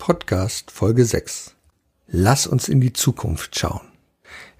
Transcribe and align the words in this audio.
Podcast 0.00 0.70
Folge 0.70 1.04
6. 1.04 1.54
Lass 2.08 2.46
uns 2.46 2.68
in 2.68 2.80
die 2.80 2.94
Zukunft 2.94 3.58
schauen. 3.58 3.86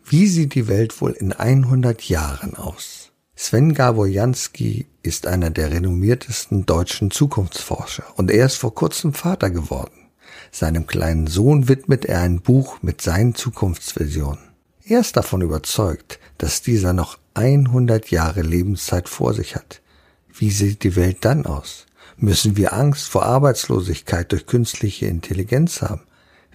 Wie 0.05 0.27
sieht 0.27 0.55
die 0.55 0.69
Welt 0.69 1.01
wohl 1.01 1.13
in 1.13 1.33
100 1.33 2.03
Jahren 2.11 2.55
aus? 2.55 3.11
Sven 3.35 3.73
Gaborjanski 3.73 4.87
ist 5.03 5.27
einer 5.27 5.51
der 5.51 5.73
renommiertesten 5.73 6.67
deutschen 6.67 7.11
Zukunftsforscher 7.11 8.05
und 8.17 8.31
er 8.31 8.45
ist 8.45 8.57
vor 8.57 8.75
kurzem 8.75 9.15
Vater 9.15 9.49
geworden. 9.49 10.11
Seinem 10.53 10.87
kleinen 10.87 11.27
Sohn 11.27 11.69
widmet 11.69 12.05
er 12.05 12.21
ein 12.21 12.43
Buch 12.43 12.83
mit 12.83 13.01
seinen 13.01 13.35
Zukunftsvisionen. 13.35 14.51
Er 14.85 15.01
ist 15.01 15.17
davon 15.17 15.41
überzeugt, 15.41 16.21
dass 16.37 16.61
dieser 16.61 16.93
noch 16.93 17.19
100 17.33 18.11
Jahre 18.11 18.43
Lebenszeit 18.43 19.09
vor 19.09 19.33
sich 19.33 19.57
hat. 19.57 19.81
Wie 20.29 20.51
sieht 20.51 20.85
die 20.85 20.97
Welt 20.97 21.25
dann 21.25 21.47
aus? 21.47 21.87
Müssen 22.23 22.59
wir 22.59 22.75
Angst 22.75 23.09
vor 23.09 23.25
Arbeitslosigkeit 23.25 24.31
durch 24.31 24.45
künstliche 24.45 25.07
Intelligenz 25.07 25.81
haben? 25.81 26.03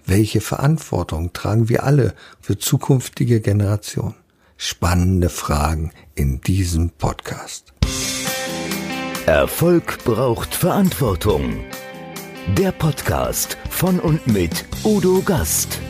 Welche 0.04 0.40
Verantwortung 0.40 1.32
tragen 1.32 1.68
wir 1.68 1.82
alle 1.82 2.14
für 2.40 2.56
zukünftige 2.56 3.40
Generationen? 3.40 4.14
Spannende 4.56 5.28
Fragen 5.28 5.90
in 6.14 6.40
diesem 6.40 6.90
Podcast. 6.90 7.72
Erfolg 9.26 10.04
braucht 10.04 10.54
Verantwortung. 10.54 11.64
Der 12.56 12.70
Podcast 12.70 13.58
von 13.68 13.98
und 13.98 14.24
mit 14.28 14.66
Udo 14.84 15.20
Gast. 15.20 15.80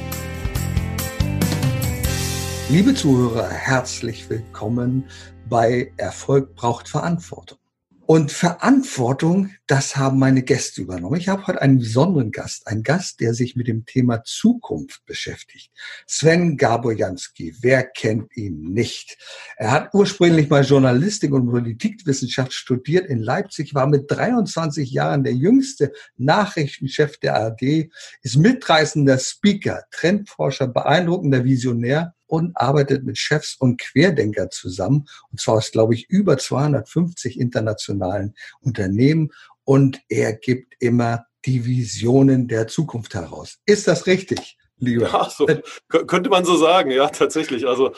Liebe 2.71 2.95
Zuhörer, 2.95 3.51
herzlich 3.51 4.30
willkommen 4.30 5.05
bei 5.51 5.93
Erfolg 5.99 6.55
braucht 6.55 6.88
Verantwortung. 6.88 7.59
Und 8.06 8.30
Verantwortung, 8.30 9.51
das 9.66 9.96
haben 9.96 10.20
meine 10.20 10.45
Gäste 10.45 10.80
übernommen. 10.80 11.19
Ich 11.19 11.28
habe 11.28 11.45
heute 11.48 11.60
einen 11.60 11.80
besonderen 11.80 12.30
Gast, 12.30 12.69
einen 12.69 12.84
Gast, 12.84 13.19
der 13.19 13.34
sich 13.34 13.56
mit 13.56 13.66
dem 13.66 13.84
Thema 13.84 14.23
Zukunft 14.23 15.05
beschäftigt. 15.06 15.73
Sven 16.06 16.57
Gabojanski, 16.57 17.57
wer 17.63 17.82
kennt 17.82 18.37
ihn 18.37 18.60
nicht? 18.73 19.18
Er 19.57 19.73
hat 19.73 19.93
ursprünglich 19.93 20.48
mal 20.48 20.65
Journalistik 20.65 21.32
und 21.32 21.51
Politikwissenschaft 21.51 22.52
studiert 22.52 23.07
in 23.07 23.18
Leipzig, 23.18 23.74
war 23.74 23.88
mit 23.88 24.04
23 24.09 24.93
Jahren 24.93 25.24
der 25.24 25.35
jüngste 25.35 25.93
Nachrichtenchef 26.16 27.18
der 27.18 27.35
ARD, 27.35 27.91
ist 28.23 28.37
mitreißender 28.37 29.18
Speaker, 29.18 29.82
Trendforscher, 29.91 30.68
beeindruckender 30.68 31.43
Visionär 31.43 32.15
und 32.27 32.57
arbeitet 32.57 33.05
mit 33.05 33.19
Chefs 33.19 33.57
und 33.59 33.80
Querdenker 33.80 34.51
zusammen. 34.51 35.07
Und 35.30 35.41
zwar 35.41 35.57
aus, 35.57 35.71
glaube 35.71 35.95
ich, 35.95 36.09
über 36.09 36.38
250 36.38 37.38
internationalen 37.38 38.35
Unternehmen. 38.60 39.32
Und 39.65 40.01
er 40.09 40.32
gibt 40.32 40.74
immer 40.80 41.27
die 41.45 41.65
Visionen 41.65 42.49
der 42.49 42.66
Zukunft 42.66 43.15
heraus. 43.15 43.59
Ist 43.66 43.87
das 43.88 44.07
richtig? 44.07 44.59
Lieber. 44.79 45.07
Ja, 45.07 45.30
so, 45.30 45.46
könnte 45.88 46.30
man 46.30 46.45
so 46.45 46.57
sagen, 46.57 46.91
ja, 46.91 47.09
tatsächlich. 47.09 47.66
Also 47.66 47.93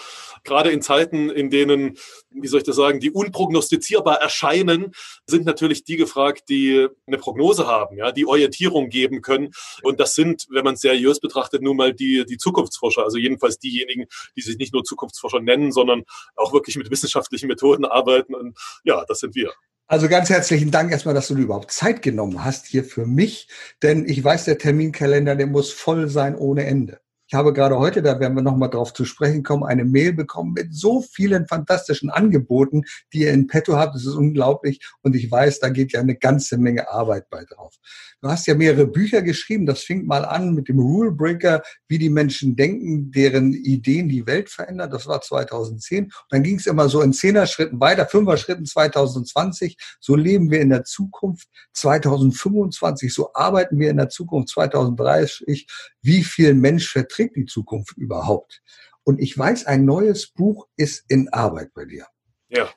gerade 0.45 0.71
in 0.71 0.83
Zeiten, 0.83 1.31
in 1.31 1.51
denen, 1.51 1.99
wie 2.31 2.47
soll 2.47 2.61
ich 2.61 2.67
das 2.67 2.77
sagen, 2.77 3.01
die 3.01 3.11
unprognostizierbar 3.11 4.21
erscheinen, 4.21 4.93
sind 5.27 5.45
natürlich 5.45 5.85
die 5.85 5.97
gefragt, 5.97 6.49
die 6.49 6.89
eine 7.07 7.19
Prognose 7.19 7.67
haben, 7.67 7.97
ja, 7.97 8.13
die 8.13 8.27
Orientierung 8.27 8.89
geben 8.89 9.23
können. 9.23 9.51
Und 9.83 10.01
das 10.01 10.15
sind, 10.15 10.47
wenn 10.51 10.65
man 10.65 10.75
es 10.75 10.81
seriös 10.81 11.21
betrachtet, 11.21 11.63
nun 11.63 11.77
mal 11.77 11.93
die, 11.93 12.25
die 12.27 12.39
Zukunftsforscher, 12.39 13.05
also 13.05 13.19
jedenfalls 13.19 13.59
diejenigen, 13.59 14.07
die 14.37 14.43
sich 14.43 14.59
nicht 14.59 14.73
nur 14.73 14.85
Zukunftsforscher 14.85 15.41
nennen, 15.41 15.73
sondern 15.73 16.05
auch 16.37 16.53
wirklich 16.53 16.77
mit 16.77 16.91
wissenschaftlichen 16.91 17.49
Methoden 17.49 17.85
arbeiten. 17.85 18.35
Und 18.35 18.57
ja, 18.85 19.05
das 19.07 19.21
sind 19.21 19.35
wir. 19.35 19.53
Also 19.91 20.09
ganz 20.09 20.29
herzlichen 20.29 20.71
Dank 20.71 20.93
erstmal, 20.93 21.15
dass 21.15 21.29
du 21.29 21.35
dir 21.35 21.43
überhaupt 21.43 21.71
Zeit 21.73 22.03
genommen 22.03 22.45
hast 22.45 22.67
hier 22.67 22.85
für 22.85 23.07
mich, 23.07 23.49
denn 23.83 24.07
ich 24.07 24.23
weiß, 24.23 24.45
der 24.45 24.59
Terminkalender, 24.59 25.35
der 25.35 25.47
muss 25.47 25.73
voll 25.73 26.09
sein 26.09 26.37
ohne 26.37 26.65
Ende. 26.67 27.01
Ich 27.31 27.35
habe 27.35 27.53
gerade 27.53 27.79
heute, 27.79 28.01
da 28.01 28.19
werden 28.21 28.35
wir 28.37 28.43
nochmal 28.43 28.71
drauf 28.71 28.95
zu 28.95 29.05
sprechen 29.05 29.43
kommen, 29.43 29.63
eine 29.63 29.85
Mail 29.85 30.15
bekommen 30.15 30.55
mit 30.55 30.75
so 30.75 31.03
vielen 31.03 31.47
fantastischen 31.47 32.09
Angeboten, 32.09 32.85
die 33.13 33.21
ihr 33.21 33.33
in 33.35 33.47
petto 33.47 33.77
habt. 33.77 33.95
Das 33.95 34.07
ist 34.07 34.15
unglaublich. 34.15 34.81
Und 35.03 35.15
ich 35.15 35.31
weiß, 35.31 35.61
da 35.61 35.69
geht 35.69 35.93
ja 35.93 36.01
eine 36.01 36.17
ganze 36.17 36.57
Menge 36.57 36.91
Arbeit 36.91 37.29
bei 37.29 37.45
drauf. 37.45 37.75
Du 38.23 38.29
hast 38.29 38.47
ja 38.47 38.55
mehrere 38.55 38.87
Bücher 38.87 39.21
geschrieben. 39.21 39.67
Das 39.67 39.81
fing 39.81 40.07
mal 40.07 40.25
an 40.25 40.55
mit 40.55 40.69
dem 40.69 40.79
Rule 40.79 41.13
Breaker, 41.13 41.63
wie 41.87 41.99
die 41.99 42.09
Menschen 42.09 42.57
denken, 42.57 43.13
deren 43.13 43.53
Ideen 43.53 44.09
die 44.09 44.27
Welt 44.27 44.49
verändern. 44.49 44.91
Das 44.91 45.07
war 45.07 45.21
2010. 45.21 46.05
Und 46.05 46.13
dann 46.31 46.43
ging 46.43 46.57
es 46.57 46.67
immer 46.67 46.89
so 46.89 47.03
in 47.03 47.13
Zehner-Schritten 47.13 47.79
weiter, 47.79 48.07
Fünfer-Schritten 48.07 48.65
2020. 48.65 49.77
So 50.01 50.17
leben 50.17 50.51
wir 50.51 50.63
in 50.63 50.71
der 50.71 50.85
Zukunft 50.85 51.47
2025. 51.75 53.13
So 53.13 53.35
arbeiten 53.35 53.79
wir 53.79 53.91
in 53.91 53.99
der 53.99 54.09
Zukunft 54.09 54.49
2030. 54.49 55.69
Wie 56.01 56.25
viel 56.25 56.55
Mensch 56.55 56.89
verträgt 57.19 57.37
die 57.37 57.47
Zukunft 57.47 57.97
überhaupt? 57.97 58.63
Und 59.05 59.21
ich 59.21 59.37
weiß, 59.37 59.67
ein 59.67 59.85
neues 59.85 60.29
Buch 60.29 60.69
ist 60.77 61.05
in 61.09 61.29
Arbeit 61.31 61.73
bei 61.75 61.85
dir. 61.85 62.07
Ja. 62.49 62.69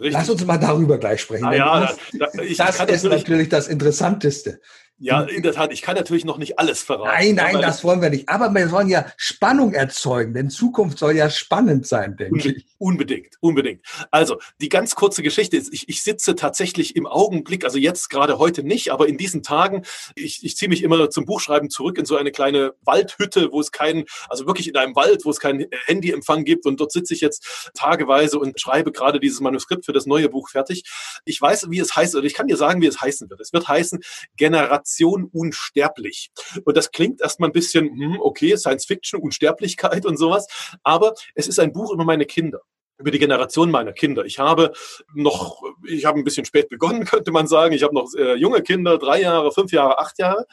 Richtig. 0.00 0.12
Lass 0.12 0.30
uns 0.30 0.44
mal 0.44 0.58
darüber 0.58 0.98
gleich 0.98 1.20
sprechen. 1.20 1.44
Ah, 1.44 1.54
ja, 1.54 1.80
das, 1.80 1.98
da, 2.12 2.42
ich, 2.42 2.56
das 2.56 2.78
ist 2.78 3.04
natürlich 3.04 3.48
das 3.48 3.66
Interessanteste. 3.66 4.60
Ja, 5.00 5.22
in 5.22 5.42
der 5.42 5.52
Tat. 5.52 5.72
Ich 5.72 5.80
kann 5.80 5.94
natürlich 5.94 6.24
noch 6.24 6.38
nicht 6.38 6.58
alles 6.58 6.82
verraten. 6.82 7.36
Nein, 7.36 7.36
nein, 7.36 7.62
das 7.62 7.84
wollen 7.84 8.02
wir 8.02 8.10
nicht. 8.10 8.28
Aber 8.28 8.52
wir 8.52 8.70
wollen 8.72 8.88
ja 8.88 9.06
Spannung 9.16 9.72
erzeugen, 9.72 10.34
denn 10.34 10.50
Zukunft 10.50 10.98
soll 10.98 11.14
ja 11.14 11.30
spannend 11.30 11.86
sein, 11.86 12.16
denke 12.16 12.50
ich. 12.50 12.66
Unbedingt, 12.78 13.36
unbedingt. 13.40 13.84
Also, 14.10 14.38
die 14.60 14.68
ganz 14.68 14.96
kurze 14.96 15.22
Geschichte 15.22 15.56
ist, 15.56 15.72
ich, 15.72 15.88
ich 15.88 16.02
sitze 16.02 16.34
tatsächlich 16.34 16.96
im 16.96 17.06
Augenblick, 17.06 17.64
also 17.64 17.78
jetzt 17.78 18.08
gerade 18.10 18.38
heute 18.38 18.64
nicht, 18.64 18.90
aber 18.90 19.08
in 19.08 19.18
diesen 19.18 19.44
Tagen, 19.44 19.84
ich, 20.16 20.44
ich 20.44 20.56
ziehe 20.56 20.68
mich 20.68 20.82
immer 20.82 21.10
zum 21.10 21.26
Buchschreiben 21.26 21.70
zurück 21.70 21.96
in 21.98 22.04
so 22.04 22.16
eine 22.16 22.32
kleine 22.32 22.72
Waldhütte, 22.82 23.52
wo 23.52 23.60
es 23.60 23.70
keinen, 23.70 24.04
also 24.28 24.46
wirklich 24.46 24.66
in 24.66 24.76
einem 24.76 24.96
Wald, 24.96 25.24
wo 25.24 25.30
es 25.30 25.38
keinen 25.38 25.66
Handyempfang 25.86 26.44
gibt. 26.44 26.66
Und 26.66 26.80
dort 26.80 26.90
sitze 26.90 27.14
ich 27.14 27.20
jetzt 27.20 27.70
tageweise 27.74 28.38
und 28.40 28.60
schreibe 28.60 28.90
gerade 28.90 29.20
dieses 29.20 29.40
Manuskript 29.40 29.84
für 29.84 29.92
das 29.92 30.06
neue 30.06 30.28
Buch 30.28 30.48
fertig. 30.48 30.82
Ich 31.24 31.40
weiß, 31.40 31.70
wie 31.70 31.78
es 31.78 31.94
heißt, 31.94 32.16
oder 32.16 32.26
ich 32.26 32.34
kann 32.34 32.48
dir 32.48 32.56
sagen, 32.56 32.82
wie 32.82 32.86
es 32.86 33.00
heißen 33.00 33.30
wird. 33.30 33.40
Es 33.40 33.52
wird 33.52 33.68
heißen 33.68 34.00
Generation 34.36 34.87
Generation 34.88 35.28
unsterblich. 35.32 36.30
Und 36.64 36.76
das 36.76 36.90
klingt 36.90 37.20
erstmal 37.20 37.50
ein 37.50 37.52
bisschen, 37.52 37.88
hm, 37.88 38.18
okay, 38.20 38.56
Science 38.56 38.86
Fiction, 38.86 39.20
Unsterblichkeit 39.20 40.06
und 40.06 40.16
sowas. 40.16 40.46
Aber 40.82 41.14
es 41.34 41.48
ist 41.48 41.58
ein 41.58 41.72
Buch 41.72 41.92
über 41.92 42.04
meine 42.04 42.26
Kinder 42.26 42.60
über 43.00 43.12
die 43.12 43.20
Generation 43.20 43.70
meiner 43.70 43.92
Kinder. 43.92 44.24
Ich 44.24 44.40
habe 44.40 44.72
noch, 45.14 45.62
ich 45.86 46.04
habe 46.04 46.18
ein 46.18 46.24
bisschen 46.24 46.44
spät 46.44 46.68
begonnen, 46.68 47.04
könnte 47.04 47.30
man 47.30 47.46
sagen. 47.46 47.72
Ich 47.72 47.84
habe 47.84 47.94
noch 47.94 48.12
äh, 48.16 48.34
junge 48.34 48.60
Kinder, 48.60 48.98
drei 48.98 49.20
Jahre, 49.20 49.52
fünf 49.52 49.70
Jahre, 49.70 50.00
acht 50.00 50.18
Jahre. 50.18 50.46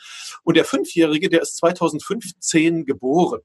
Und 0.43 0.55
der 0.55 0.63
Fünfjährige, 0.63 1.27
der 1.27 1.41
ist 1.41 1.57
2015 1.57 2.85
geboren. 2.85 3.41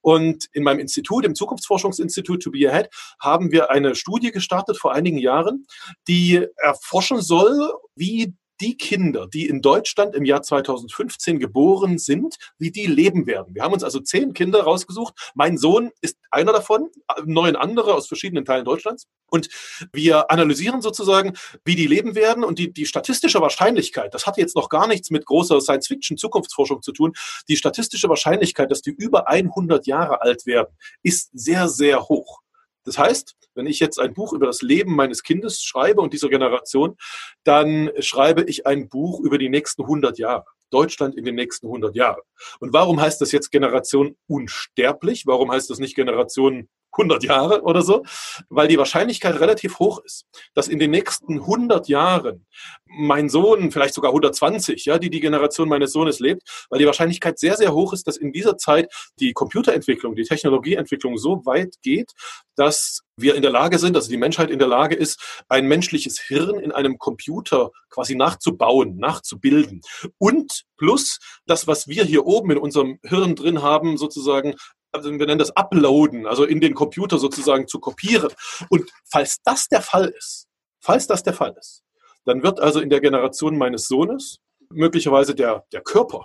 Und 0.00 0.46
in 0.52 0.62
meinem 0.62 0.78
Institut, 0.78 1.24
im 1.24 1.34
Zukunftsforschungsinstitut 1.34 2.40
To 2.40 2.52
Be 2.52 2.70
Ahead, 2.70 2.88
haben 3.18 3.50
wir 3.50 3.70
eine 3.72 3.96
Studie 3.96 4.30
gestartet 4.30 4.78
vor 4.78 4.92
einigen 4.92 5.18
Jahren, 5.18 5.66
die 6.06 6.46
erforschen 6.58 7.20
soll, 7.20 7.72
wie 7.96 8.32
die 8.60 8.76
Kinder, 8.76 9.26
die 9.26 9.46
in 9.46 9.62
Deutschland 9.62 10.14
im 10.14 10.24
Jahr 10.24 10.42
2015 10.42 11.38
geboren 11.38 11.98
sind, 11.98 12.36
wie 12.58 12.70
die 12.70 12.86
leben 12.86 13.26
werden. 13.26 13.54
Wir 13.54 13.62
haben 13.62 13.72
uns 13.72 13.84
also 13.84 14.00
zehn 14.00 14.32
Kinder 14.32 14.62
rausgesucht. 14.62 15.32
Mein 15.34 15.58
Sohn 15.58 15.90
ist 16.00 16.16
einer 16.30 16.52
davon, 16.52 16.88
neun 17.24 17.56
andere 17.56 17.94
aus 17.94 18.06
verschiedenen 18.06 18.44
Teilen 18.44 18.64
Deutschlands. 18.64 19.06
Und 19.28 19.48
wir 19.92 20.30
analysieren 20.30 20.82
sozusagen, 20.82 21.34
wie 21.64 21.74
die 21.74 21.86
leben 21.86 22.14
werden 22.14 22.44
und 22.44 22.58
die, 22.58 22.72
die 22.72 22.86
statistische 22.86 23.40
Wahrscheinlichkeit, 23.40 24.14
das 24.14 24.26
hat 24.26 24.36
jetzt 24.36 24.54
noch 24.54 24.68
gar 24.68 24.86
nichts 24.86 25.10
mit 25.10 25.26
großer 25.26 25.60
Science-Fiction-Zukunftsforschung 25.60 26.82
zu 26.82 26.92
tun, 26.92 27.12
die 27.48 27.56
statistische 27.56 28.08
Wahrscheinlichkeit, 28.08 28.70
dass 28.70 28.82
die 28.82 28.90
über 28.90 29.28
100 29.28 29.86
Jahre 29.86 30.22
alt 30.22 30.46
werden, 30.46 30.74
ist 31.02 31.30
sehr, 31.32 31.68
sehr 31.68 32.08
hoch. 32.08 32.40
Das 32.86 32.98
heißt, 32.98 33.34
wenn 33.54 33.66
ich 33.66 33.80
jetzt 33.80 33.98
ein 33.98 34.14
Buch 34.14 34.32
über 34.32 34.46
das 34.46 34.62
Leben 34.62 34.94
meines 34.94 35.22
Kindes 35.22 35.62
schreibe 35.62 36.00
und 36.00 36.12
dieser 36.12 36.28
Generation, 36.28 36.96
dann 37.44 37.90
schreibe 37.98 38.44
ich 38.44 38.66
ein 38.66 38.88
Buch 38.88 39.20
über 39.20 39.38
die 39.38 39.48
nächsten 39.48 39.82
100 39.82 40.18
Jahre. 40.18 40.44
Deutschland 40.70 41.14
in 41.14 41.24
den 41.24 41.34
nächsten 41.34 41.66
100 41.66 41.94
Jahren. 41.94 42.22
Und 42.58 42.72
warum 42.72 43.00
heißt 43.00 43.20
das 43.20 43.32
jetzt 43.32 43.50
Generation 43.50 44.16
unsterblich? 44.26 45.26
Warum 45.26 45.52
heißt 45.52 45.70
das 45.70 45.78
nicht 45.78 45.94
Generation 45.94 46.68
100 46.92 47.24
Jahre 47.24 47.62
oder 47.62 47.82
so, 47.82 48.04
weil 48.48 48.68
die 48.68 48.78
Wahrscheinlichkeit 48.78 49.38
relativ 49.40 49.78
hoch 49.78 50.02
ist, 50.04 50.26
dass 50.54 50.68
in 50.68 50.78
den 50.78 50.90
nächsten 50.90 51.40
100 51.40 51.88
Jahren 51.88 52.46
mein 52.86 53.28
Sohn, 53.28 53.70
vielleicht 53.70 53.94
sogar 53.94 54.10
120, 54.10 54.84
ja, 54.86 54.98
die 54.98 55.10
die 55.10 55.20
Generation 55.20 55.68
meines 55.68 55.92
Sohnes 55.92 56.20
lebt, 56.20 56.42
weil 56.70 56.78
die 56.78 56.86
Wahrscheinlichkeit 56.86 57.38
sehr, 57.38 57.56
sehr 57.56 57.74
hoch 57.74 57.92
ist, 57.92 58.06
dass 58.06 58.16
in 58.16 58.32
dieser 58.32 58.56
Zeit 58.56 58.90
die 59.20 59.32
Computerentwicklung, 59.32 60.14
die 60.14 60.24
Technologieentwicklung 60.24 61.18
so 61.18 61.44
weit 61.44 61.74
geht, 61.82 62.12
dass 62.54 63.02
wir 63.18 63.34
in 63.34 63.42
der 63.42 63.50
Lage 63.50 63.78
sind, 63.78 63.96
also 63.96 64.08
die 64.08 64.16
Menschheit 64.16 64.50
in 64.50 64.58
der 64.58 64.68
Lage 64.68 64.94
ist, 64.94 65.44
ein 65.48 65.66
menschliches 65.66 66.20
Hirn 66.20 66.58
in 66.58 66.72
einem 66.72 66.98
Computer 66.98 67.70
quasi 67.90 68.14
nachzubauen, 68.14 68.96
nachzubilden. 68.96 69.80
Und 70.18 70.64
plus 70.76 71.18
das, 71.46 71.66
was 71.66 71.88
wir 71.88 72.04
hier 72.04 72.26
oben 72.26 72.50
in 72.52 72.58
unserem 72.58 72.98
Hirn 73.02 73.34
drin 73.34 73.62
haben, 73.62 73.96
sozusagen 73.96 74.54
also 74.92 75.10
wir 75.10 75.26
nennen 75.26 75.38
das 75.38 75.56
Uploaden, 75.56 76.26
also 76.26 76.44
in 76.44 76.60
den 76.60 76.74
Computer 76.74 77.18
sozusagen 77.18 77.68
zu 77.68 77.80
kopieren. 77.80 78.30
Und 78.68 78.90
falls 79.10 79.38
das 79.44 79.68
der 79.68 79.82
Fall 79.82 80.08
ist, 80.08 80.46
falls 80.80 81.06
das 81.06 81.22
der 81.22 81.34
Fall 81.34 81.54
ist, 81.58 81.82
dann 82.24 82.42
wird 82.42 82.60
also 82.60 82.80
in 82.80 82.90
der 82.90 83.00
Generation 83.00 83.56
meines 83.56 83.88
Sohnes 83.88 84.38
möglicherweise 84.70 85.34
der, 85.34 85.64
der 85.72 85.80
Körper 85.80 86.24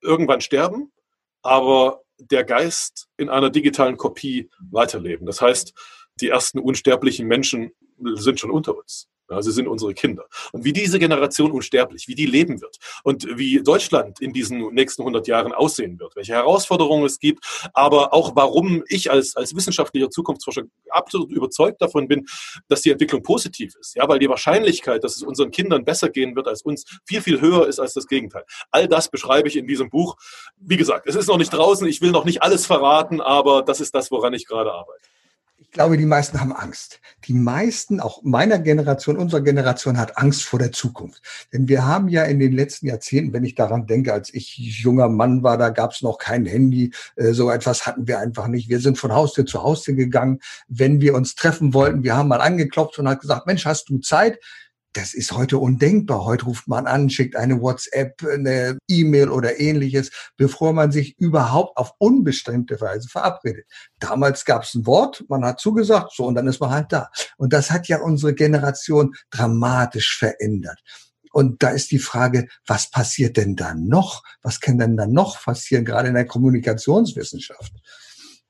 irgendwann 0.00 0.40
sterben, 0.40 0.92
aber 1.42 2.02
der 2.18 2.44
Geist 2.44 3.08
in 3.16 3.28
einer 3.28 3.50
digitalen 3.50 3.96
Kopie 3.96 4.50
weiterleben. 4.70 5.26
Das 5.26 5.40
heißt, 5.40 5.72
die 6.20 6.28
ersten 6.28 6.58
unsterblichen 6.58 7.26
Menschen 7.26 7.72
sind 7.98 8.40
schon 8.40 8.50
unter 8.50 8.76
uns. 8.76 9.08
Ja, 9.32 9.40
sie 9.40 9.50
sind 9.50 9.66
unsere 9.66 9.94
Kinder. 9.94 10.26
Und 10.52 10.62
wie 10.64 10.74
diese 10.74 10.98
Generation 10.98 11.52
unsterblich, 11.52 12.06
wie 12.06 12.14
die 12.14 12.26
leben 12.26 12.60
wird 12.60 12.76
und 13.02 13.26
wie 13.38 13.62
Deutschland 13.62 14.20
in 14.20 14.34
diesen 14.34 14.74
nächsten 14.74 15.00
100 15.00 15.26
Jahren 15.26 15.54
aussehen 15.54 15.98
wird, 15.98 16.14
welche 16.16 16.34
Herausforderungen 16.34 17.06
es 17.06 17.18
gibt, 17.18 17.42
aber 17.72 18.12
auch 18.12 18.36
warum 18.36 18.84
ich 18.88 19.10
als, 19.10 19.34
als 19.34 19.56
wissenschaftlicher 19.56 20.10
Zukunftsforscher 20.10 20.64
absolut 20.90 21.32
überzeugt 21.32 21.80
davon 21.80 22.08
bin, 22.08 22.26
dass 22.68 22.82
die 22.82 22.90
Entwicklung 22.90 23.22
positiv 23.22 23.74
ist. 23.80 23.94
Ja, 23.94 24.06
weil 24.06 24.18
die 24.18 24.28
Wahrscheinlichkeit, 24.28 25.02
dass 25.02 25.16
es 25.16 25.22
unseren 25.22 25.50
Kindern 25.50 25.86
besser 25.86 26.10
gehen 26.10 26.36
wird 26.36 26.46
als 26.46 26.60
uns, 26.60 26.84
viel, 27.06 27.22
viel 27.22 27.40
höher 27.40 27.66
ist 27.66 27.80
als 27.80 27.94
das 27.94 28.06
Gegenteil. 28.06 28.44
All 28.70 28.86
das 28.86 29.08
beschreibe 29.08 29.48
ich 29.48 29.56
in 29.56 29.66
diesem 29.66 29.88
Buch. 29.88 30.16
Wie 30.58 30.76
gesagt, 30.76 31.06
es 31.06 31.14
ist 31.14 31.28
noch 31.28 31.38
nicht 31.38 31.54
draußen, 31.54 31.88
ich 31.88 32.02
will 32.02 32.10
noch 32.10 32.26
nicht 32.26 32.42
alles 32.42 32.66
verraten, 32.66 33.22
aber 33.22 33.62
das 33.62 33.80
ist 33.80 33.94
das, 33.94 34.10
woran 34.10 34.34
ich 34.34 34.46
gerade 34.46 34.72
arbeite. 34.72 35.11
Ich 35.72 35.78
glaube, 35.78 35.96
die 35.96 36.04
meisten 36.04 36.38
haben 36.38 36.52
Angst. 36.52 37.00
Die 37.24 37.32
meisten, 37.32 37.98
auch 37.98 38.22
meiner 38.22 38.58
Generation, 38.58 39.16
unserer 39.16 39.40
Generation, 39.40 39.96
hat 39.96 40.18
Angst 40.18 40.42
vor 40.42 40.58
der 40.58 40.70
Zukunft. 40.70 41.22
Denn 41.50 41.66
wir 41.66 41.86
haben 41.86 42.10
ja 42.10 42.24
in 42.24 42.40
den 42.40 42.52
letzten 42.52 42.88
Jahrzehnten, 42.88 43.32
wenn 43.32 43.42
ich 43.42 43.54
daran 43.54 43.86
denke, 43.86 44.12
als 44.12 44.34
ich 44.34 44.58
junger 44.58 45.08
Mann 45.08 45.42
war, 45.42 45.56
da 45.56 45.70
gab 45.70 45.92
es 45.92 46.02
noch 46.02 46.18
kein 46.18 46.44
Handy. 46.44 46.92
Äh, 47.16 47.32
so 47.32 47.50
etwas 47.50 47.86
hatten 47.86 48.06
wir 48.06 48.18
einfach 48.18 48.48
nicht. 48.48 48.68
Wir 48.68 48.80
sind 48.80 48.98
von 48.98 49.14
Haustür 49.14 49.46
zu 49.46 49.62
Haustür 49.62 49.94
gegangen. 49.94 50.40
Wenn 50.68 51.00
wir 51.00 51.14
uns 51.14 51.36
treffen 51.36 51.72
wollten, 51.72 52.04
wir 52.04 52.16
haben 52.18 52.28
mal 52.28 52.42
angeklopft 52.42 52.98
und 52.98 53.08
hat 53.08 53.22
gesagt, 53.22 53.46
Mensch, 53.46 53.64
hast 53.64 53.88
du 53.88 53.96
Zeit? 53.96 54.40
Das 54.94 55.14
ist 55.14 55.32
heute 55.32 55.56
undenkbar. 55.56 56.26
Heute 56.26 56.44
ruft 56.44 56.68
man 56.68 56.86
an, 56.86 57.08
schickt 57.08 57.34
eine 57.34 57.62
WhatsApp, 57.62 58.22
eine 58.24 58.78
E-Mail 58.88 59.30
oder 59.30 59.58
ähnliches, 59.58 60.10
bevor 60.36 60.74
man 60.74 60.92
sich 60.92 61.18
überhaupt 61.18 61.78
auf 61.78 61.92
unbestimmte 61.98 62.78
Weise 62.80 63.08
verabredet. 63.08 63.64
Damals 63.98 64.44
gab 64.44 64.64
es 64.64 64.74
ein 64.74 64.84
Wort, 64.84 65.24
man 65.28 65.44
hat 65.44 65.60
zugesagt, 65.60 66.12
so 66.14 66.26
und 66.26 66.34
dann 66.34 66.46
ist 66.46 66.60
man 66.60 66.70
halt 66.70 66.92
da. 66.92 67.10
Und 67.38 67.54
das 67.54 67.70
hat 67.70 67.88
ja 67.88 68.00
unsere 68.00 68.34
Generation 68.34 69.14
dramatisch 69.30 70.18
verändert. 70.18 70.80
Und 71.32 71.62
da 71.62 71.70
ist 71.70 71.90
die 71.90 71.98
Frage, 71.98 72.48
was 72.66 72.90
passiert 72.90 73.38
denn 73.38 73.56
dann 73.56 73.88
noch? 73.88 74.22
Was 74.42 74.60
kann 74.60 74.76
denn 74.76 74.98
dann 74.98 75.12
noch 75.12 75.42
passieren, 75.42 75.86
gerade 75.86 76.08
in 76.08 76.14
der 76.14 76.26
Kommunikationswissenschaft? 76.26 77.72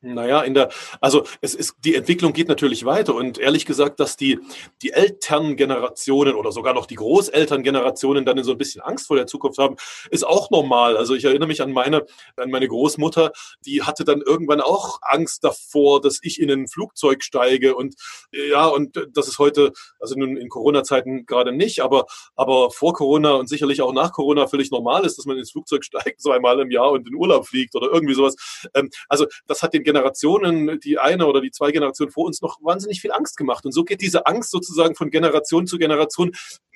Naja, 0.04 0.42
in 0.42 0.54
der, 0.54 0.68
also 1.00 1.24
es 1.40 1.54
ist, 1.54 1.76
die 1.84 1.94
Entwicklung 1.94 2.32
geht 2.32 2.48
natürlich 2.48 2.84
weiter 2.84 3.14
und 3.14 3.38
ehrlich 3.38 3.66
gesagt, 3.66 4.00
dass 4.00 4.16
die, 4.16 4.40
die 4.82 4.90
Elterngenerationen 4.90 6.34
oder 6.34 6.50
sogar 6.50 6.74
noch 6.74 6.86
die 6.86 6.96
Großelterngenerationen 6.96 8.24
dann 8.24 8.42
so 8.42 8.50
ein 8.50 8.58
bisschen 8.58 8.80
Angst 8.82 9.06
vor 9.06 9.16
der 9.16 9.28
Zukunft 9.28 9.58
haben, 9.58 9.76
ist 10.10 10.26
auch 10.26 10.50
normal. 10.50 10.96
Also 10.96 11.14
ich 11.14 11.24
erinnere 11.24 11.46
mich 11.46 11.62
an 11.62 11.70
meine, 11.70 12.04
an 12.36 12.50
meine 12.50 12.66
Großmutter, 12.66 13.30
die 13.64 13.82
hatte 13.82 14.02
dann 14.02 14.22
irgendwann 14.22 14.60
auch 14.60 14.98
Angst 15.02 15.44
davor, 15.44 16.00
dass 16.00 16.18
ich 16.22 16.40
in 16.40 16.50
ein 16.50 16.66
Flugzeug 16.66 17.22
steige 17.22 17.76
und 17.76 17.94
ja, 18.32 18.66
und 18.66 19.00
das 19.14 19.28
ist 19.28 19.38
heute, 19.38 19.72
also 20.00 20.16
nun 20.16 20.36
in 20.36 20.48
Corona-Zeiten 20.48 21.26
gerade 21.26 21.52
nicht, 21.52 21.78
aber, 21.78 22.06
aber 22.34 22.72
vor 22.72 22.92
Corona 22.92 23.34
und 23.34 23.48
sicherlich 23.48 23.82
auch 23.82 23.92
nach 23.92 24.10
Corona 24.10 24.48
völlig 24.48 24.72
normal 24.72 25.06
ist, 25.06 25.16
dass 25.16 25.26
man 25.26 25.38
ins 25.38 25.52
Flugzeug 25.52 25.84
steigt, 25.84 26.20
so 26.20 26.32
einmal 26.32 26.58
im 26.58 26.72
Jahr 26.72 26.90
und 26.90 27.06
in 27.06 27.14
Urlaub 27.14 27.46
fliegt 27.46 27.76
oder 27.76 27.86
irgendwie 27.92 28.14
sowas. 28.14 28.34
Ähm, 28.74 28.90
also 29.08 29.26
das 29.46 29.62
hat 29.62 29.74
den 29.74 29.84
Generationen, 29.92 30.80
die 30.80 30.98
eine 30.98 31.26
oder 31.26 31.40
die 31.40 31.50
zwei 31.50 31.70
Generationen 31.70 32.10
vor 32.10 32.24
uns 32.24 32.40
noch 32.40 32.58
wahnsinnig 32.62 33.00
viel 33.00 33.12
Angst 33.12 33.36
gemacht. 33.36 33.64
Und 33.66 33.72
so 33.72 33.84
geht 33.84 34.00
diese 34.00 34.26
Angst 34.26 34.50
sozusagen 34.50 34.94
von 34.94 35.10
Generation 35.10 35.66
zu 35.66 35.78
Generation, 35.78 36.32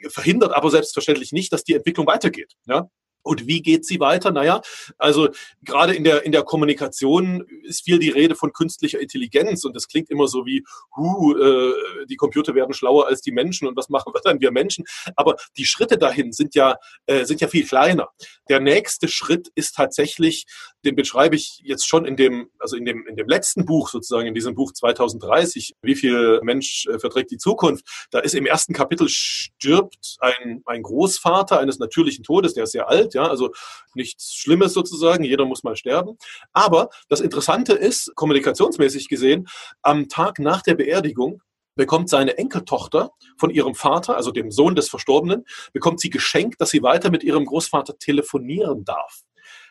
verhindert 0.08 0.52
aber 0.52 0.70
selbstverständlich 0.70 1.32
nicht, 1.32 1.52
dass 1.52 1.64
die 1.64 1.74
Entwicklung 1.74 2.06
weitergeht. 2.06 2.52
Ja? 2.66 2.88
Und 3.26 3.46
wie 3.48 3.60
geht 3.60 3.84
sie 3.84 3.98
weiter? 3.98 4.30
Naja, 4.30 4.62
also 4.98 5.28
gerade 5.62 5.94
in 5.94 6.04
der, 6.04 6.24
in 6.24 6.30
der 6.30 6.44
Kommunikation 6.44 7.44
ist 7.64 7.84
viel 7.84 7.98
die 7.98 8.10
Rede 8.10 8.36
von 8.36 8.52
künstlicher 8.52 9.00
Intelligenz 9.00 9.64
und 9.64 9.74
das 9.74 9.88
klingt 9.88 10.10
immer 10.10 10.28
so 10.28 10.46
wie, 10.46 10.64
hu, 10.96 11.36
äh, 11.36 11.72
die 12.08 12.14
Computer 12.16 12.54
werden 12.54 12.72
schlauer 12.72 13.08
als 13.08 13.20
die 13.22 13.32
Menschen 13.32 13.66
und 13.66 13.76
was 13.76 13.88
machen 13.88 14.14
wir 14.14 14.20
dann 14.22 14.40
wir 14.40 14.52
Menschen? 14.52 14.84
Aber 15.16 15.34
die 15.56 15.64
Schritte 15.64 15.98
dahin 15.98 16.32
sind 16.32 16.54
ja, 16.54 16.76
äh, 17.06 17.24
sind 17.24 17.40
ja 17.40 17.48
viel 17.48 17.66
kleiner. 17.66 18.08
Der 18.48 18.60
nächste 18.60 19.08
Schritt 19.08 19.50
ist 19.56 19.74
tatsächlich, 19.74 20.46
den 20.84 20.94
beschreibe 20.94 21.34
ich 21.34 21.60
jetzt 21.64 21.86
schon 21.88 22.04
in 22.04 22.16
dem, 22.16 22.48
also 22.60 22.76
in 22.76 22.84
dem, 22.84 23.06
in 23.08 23.16
dem 23.16 23.28
letzten 23.28 23.66
Buch 23.66 23.88
sozusagen, 23.88 24.28
in 24.28 24.34
diesem 24.34 24.54
Buch 24.54 24.72
2030, 24.72 25.74
wie 25.82 25.96
viel 25.96 26.40
Mensch 26.42 26.86
äh, 26.86 27.00
verträgt 27.00 27.32
die 27.32 27.38
Zukunft? 27.38 27.84
Da 28.12 28.20
ist 28.20 28.36
im 28.36 28.46
ersten 28.46 28.72
Kapitel 28.72 29.08
stirbt 29.08 30.16
ein, 30.20 30.62
ein 30.64 30.82
Großvater 30.82 31.58
eines 31.58 31.80
natürlichen 31.80 32.22
Todes, 32.22 32.54
der 32.54 32.64
ist 32.64 32.72
sehr 32.72 32.88
alt, 32.88 33.15
ja, 33.16 33.26
also 33.26 33.50
nichts 33.94 34.34
Schlimmes 34.34 34.72
sozusagen, 34.72 35.24
jeder 35.24 35.44
muss 35.44 35.64
mal 35.64 35.76
sterben. 35.76 36.16
Aber 36.52 36.90
das 37.08 37.20
Interessante 37.20 37.72
ist, 37.72 38.14
kommunikationsmäßig 38.14 39.08
gesehen, 39.08 39.48
am 39.82 40.08
Tag 40.08 40.38
nach 40.38 40.62
der 40.62 40.74
Beerdigung 40.74 41.42
bekommt 41.74 42.08
seine 42.08 42.38
Enkeltochter 42.38 43.10
von 43.38 43.50
ihrem 43.50 43.74
Vater, 43.74 44.16
also 44.16 44.30
dem 44.30 44.50
Sohn 44.50 44.74
des 44.74 44.88
Verstorbenen, 44.88 45.44
bekommt 45.72 46.00
sie 46.00 46.10
geschenkt, 46.10 46.60
dass 46.60 46.70
sie 46.70 46.82
weiter 46.82 47.10
mit 47.10 47.22
ihrem 47.22 47.44
Großvater 47.44 47.98
telefonieren 47.98 48.84
darf. 48.84 49.22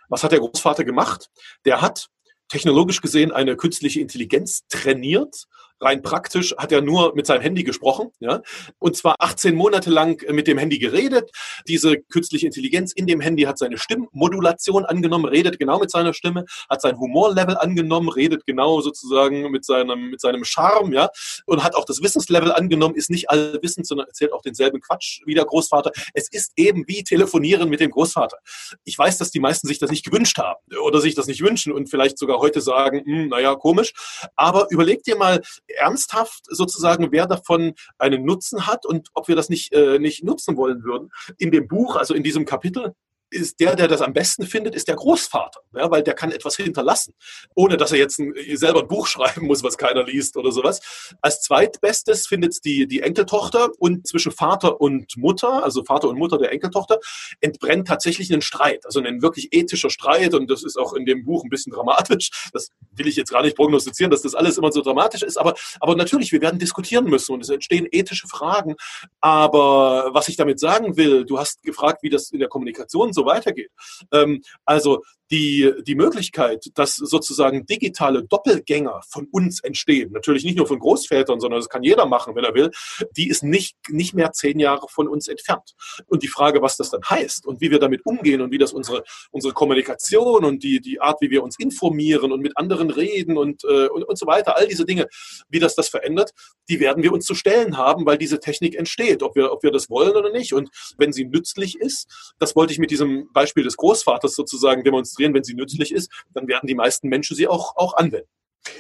Was 0.10 0.24
hat 0.24 0.32
der 0.32 0.40
Großvater 0.40 0.84
gemacht? 0.84 1.30
Der 1.66 1.82
hat 1.82 2.10
technologisch 2.48 3.02
gesehen 3.02 3.32
eine 3.32 3.56
künstliche 3.58 4.00
Intelligenz 4.02 4.68
trainiert 4.68 5.48
rein 5.80 6.02
praktisch 6.02 6.56
hat 6.58 6.72
er 6.72 6.82
nur 6.82 7.16
mit 7.16 7.26
seinem 7.26 7.42
Handy 7.42 7.64
gesprochen, 7.64 8.10
ja, 8.20 8.42
und 8.80 8.96
zwar 8.96 9.16
18 9.20 9.56
Monate 9.56 9.90
lang 9.90 10.22
mit 10.32 10.48
dem 10.48 10.58
Handy 10.58 10.80
geredet. 10.80 11.32
Diese 11.68 11.98
künstliche 11.98 12.46
Intelligenz 12.46 12.94
in 12.94 13.08
dem 13.08 13.20
Handy 13.20 13.44
hat 13.44 13.58
seine 13.58 13.78
Stimmmodulation 13.78 14.86
angenommen, 14.86 15.26
redet 15.26 15.60
genau 15.60 15.80
mit 15.80 15.92
seiner 15.92 16.14
Stimme, 16.14 16.46
hat 16.70 16.82
sein 16.82 16.98
Humorlevel 16.98 17.58
angenommen, 17.58 18.10
redet 18.10 18.46
genau 18.46 18.82
sozusagen 18.82 19.52
mit 19.52 19.66
seinem, 19.66 20.10
mit 20.10 20.22
seinem 20.22 20.44
Charme, 20.44 20.94
ja, 20.94 21.10
und 21.46 21.64
hat 21.64 21.76
auch 21.76 21.86
das 21.86 22.02
Wissenslevel 22.02 22.52
angenommen, 22.52 22.96
ist 22.96 23.10
nicht 23.10 23.30
allwissend, 23.30 23.88
sondern 23.88 24.08
erzählt 24.08 24.34
auch 24.34 24.42
denselben 24.42 24.80
Quatsch 24.80 25.22
wie 25.26 25.34
der 25.34 25.46
Großvater. 25.46 25.92
Es 26.14 26.30
ist 26.30 26.54
eben 26.56 26.88
wie 26.88 27.04
telefonieren 27.04 27.70
mit 27.70 27.80
dem 27.80 27.92
Großvater. 27.92 28.38
Ich 28.84 28.98
weiß, 28.98 29.18
dass 29.18 29.32
die 29.32 29.40
meisten 29.40 29.68
sich 29.68 29.80
das 29.80 29.92
nicht 29.92 30.06
gewünscht 30.06 30.38
haben 30.38 30.60
oder 30.82 31.02
sich 31.02 31.16
das 31.16 31.28
nicht 31.28 31.42
wünschen 31.42 31.74
und 31.74 31.90
vielleicht 31.90 32.18
sogar 32.18 32.40
heute 32.40 32.62
sagen, 32.62 33.04
hm, 33.06 33.28
naja, 33.30 33.56
komisch. 33.56 33.94
Aber 34.36 34.68
überleg 34.70 35.04
dir 35.04 35.16
mal, 35.16 35.42
ernsthaft 35.68 36.46
sozusagen, 36.48 37.12
wer 37.12 37.28
davon 37.28 37.74
einen 37.98 38.26
Nutzen 38.26 38.68
hat 38.68 38.86
und 38.86 39.10
ob 39.14 39.28
wir 39.28 39.36
das 39.36 39.50
nicht, 39.50 39.74
äh, 39.74 40.00
nicht 40.00 40.24
nutzen 40.24 40.58
wollen 40.58 40.84
würden. 40.84 41.12
In 41.38 41.52
dem 41.52 41.68
Buch, 41.68 41.96
also 41.96 42.14
in 42.14 42.24
diesem 42.24 42.46
Kapitel, 42.46 42.94
ist 43.30 43.60
der, 43.60 43.76
der 43.76 43.88
das 43.88 44.02
am 44.02 44.14
besten 44.14 44.46
findet, 44.46 44.76
ist 44.76 44.88
der 44.88 44.96
Großvater, 44.96 45.60
ja, 45.76 45.90
weil 45.90 46.04
der 46.04 46.14
kann 46.14 46.32
etwas 46.32 46.56
hinterlassen, 46.56 47.14
ohne 47.56 47.78
dass 47.78 47.92
er 47.92 47.98
jetzt 47.98 48.20
ein, 48.20 48.34
selber 48.54 48.82
ein 48.82 48.88
Buch 48.88 49.08
schreiben 49.16 49.48
muss, 49.48 49.64
was 49.64 49.78
keiner 49.78 50.04
liest 50.04 50.38
oder 50.38 50.52
sowas. 50.52 50.80
Als 51.22 51.42
zweitbestes 51.42 52.28
findet 52.28 52.64
die, 52.64 52.88
die 52.88 53.02
Enkeltochter 53.02 53.70
und 53.80 54.08
zwischen 54.08 54.32
Vater 54.32 54.80
und 54.80 55.18
Mutter, 55.18 55.64
also 55.64 55.84
Vater 55.84 56.10
und 56.10 56.18
Mutter 56.18 56.38
der 56.38 56.52
Enkeltochter, 56.52 57.00
entbrennt 57.42 57.88
tatsächlich 57.88 58.32
ein 58.34 58.42
Streit, 58.42 58.86
also 58.86 59.02
ein 59.02 59.22
wirklich 59.22 59.50
ethischer 59.52 59.90
Streit 59.90 60.34
und 60.34 60.50
das 60.50 60.64
ist 60.64 60.78
auch 60.78 60.94
in 60.94 61.06
dem 61.06 61.26
Buch 61.26 61.44
ein 61.44 61.50
bisschen 61.50 61.74
dramatisch. 61.74 62.30
Das 62.54 62.70
will 62.92 63.08
ich 63.08 63.16
jetzt 63.16 63.32
gar 63.32 63.42
nicht 63.42 63.56
prognostizieren, 63.56 64.12
dass 64.12 64.22
das 64.22 64.36
alles 64.36 64.58
immer 64.58 64.72
so 64.72 64.82
dramatisch 64.82 65.24
ist, 65.24 65.38
aber, 65.38 65.56
aber 65.80 65.96
natürlich, 65.96 66.32
wir 66.32 66.42
werden 66.42 66.60
diskutieren 66.60 67.06
müssen 67.06 67.34
und 67.34 67.42
es 67.42 67.50
entstehen 67.50 67.88
ethische 67.92 68.28
Fragen. 68.28 68.76
Aber 69.20 70.10
was 70.14 70.28
ich 70.28 70.38
damit 70.38 70.60
sagen 70.60 70.98
will, 70.98 71.26
du 71.26 71.40
hast 71.40 71.62
gefragt, 71.64 72.04
wie 72.04 72.10
das 72.10 72.32
in 72.32 72.40
der 72.40 72.50
Kommunikation 72.50 73.14
so 73.16 73.26
weitergeht. 73.26 73.72
Ähm, 74.12 74.42
also 74.66 75.02
die, 75.32 75.74
die 75.86 75.96
Möglichkeit, 75.96 76.70
dass 76.76 76.96
sozusagen 76.96 77.66
digitale 77.66 78.24
Doppelgänger 78.24 79.02
von 79.10 79.28
uns 79.32 79.60
entstehen, 79.62 80.12
natürlich 80.12 80.44
nicht 80.44 80.58
nur 80.58 80.68
von 80.68 80.80
Großvätern, 80.80 81.40
sondern 81.40 81.60
das 81.60 81.70
kann 81.70 81.84
jeder 81.84 82.06
machen, 82.06 82.36
wenn 82.36 82.44
er 82.44 82.54
will, 82.54 82.72
die 83.18 83.30
ist 83.30 83.44
nicht, 83.44 83.76
nicht 83.90 84.14
mehr 84.14 84.32
zehn 84.34 84.60
Jahre 84.60 84.88
von 84.90 85.08
uns 85.08 85.28
entfernt. 85.28 85.74
Und 86.08 86.24
die 86.24 86.28
Frage, 86.28 86.62
was 86.62 86.78
das 86.78 86.90
dann 86.90 87.02
heißt 87.04 87.46
und 87.46 87.62
wie 87.62 87.72
wir 87.72 87.80
damit 87.80 88.06
umgehen 88.06 88.42
und 88.42 88.52
wie 88.52 88.58
das 88.58 88.74
unsere, 88.74 89.04
unsere 89.32 89.54
Kommunikation 89.54 90.46
und 90.46 90.64
die, 90.64 90.80
die 90.80 91.02
Art, 91.02 91.22
wie 91.22 91.32
wir 91.32 91.44
uns 91.44 91.58
informieren 91.58 92.32
und 92.32 92.42
mit 92.42 92.56
anderen 92.58 92.92
reden 92.92 93.38
und, 93.38 93.64
äh, 93.64 93.88
und, 93.88 94.04
und 94.04 94.18
so 94.18 94.28
weiter, 94.28 94.56
all 94.58 94.68
diese 94.68 94.86
Dinge, 94.86 95.08
wie 95.50 95.60
das 95.60 95.76
das 95.76 95.90
verändert, 95.90 96.32
die 96.70 96.80
werden 96.80 97.04
wir 97.04 97.12
uns 97.12 97.26
zu 97.26 97.36
stellen 97.36 97.78
haben, 97.78 98.06
weil 98.06 98.18
diese 98.18 98.40
Technik 98.40 98.76
entsteht, 98.76 99.24
ob 99.24 99.36
wir, 99.36 99.52
ob 99.52 99.64
wir 99.64 99.72
das 99.72 99.90
wollen 99.90 100.16
oder 100.16 100.32
nicht. 100.32 100.54
Und 100.54 100.70
wenn 100.98 101.14
sie 101.14 101.26
nützlich 101.26 101.80
ist, 101.80 102.34
das 102.40 102.56
wollte 102.56 102.74
ich 102.74 102.80
mit 102.80 102.92
diesem 102.92 103.32
Beispiel 103.34 103.64
des 103.64 103.78
Großvaters 103.78 104.36
sozusagen 104.36 104.84
demonstrieren, 104.84 105.15
demonstrieren, 105.16 105.34
wenn 105.34 105.44
sie 105.44 105.56
nützlich 105.56 105.94
ist, 105.94 106.12
dann 106.34 106.48
werden 106.48 106.68
die 106.68 106.76
meisten 106.76 107.10
Menschen 107.10 107.36
sie 107.36 107.48
auch, 107.48 107.76
auch 107.78 107.96
anwenden. 107.98 108.28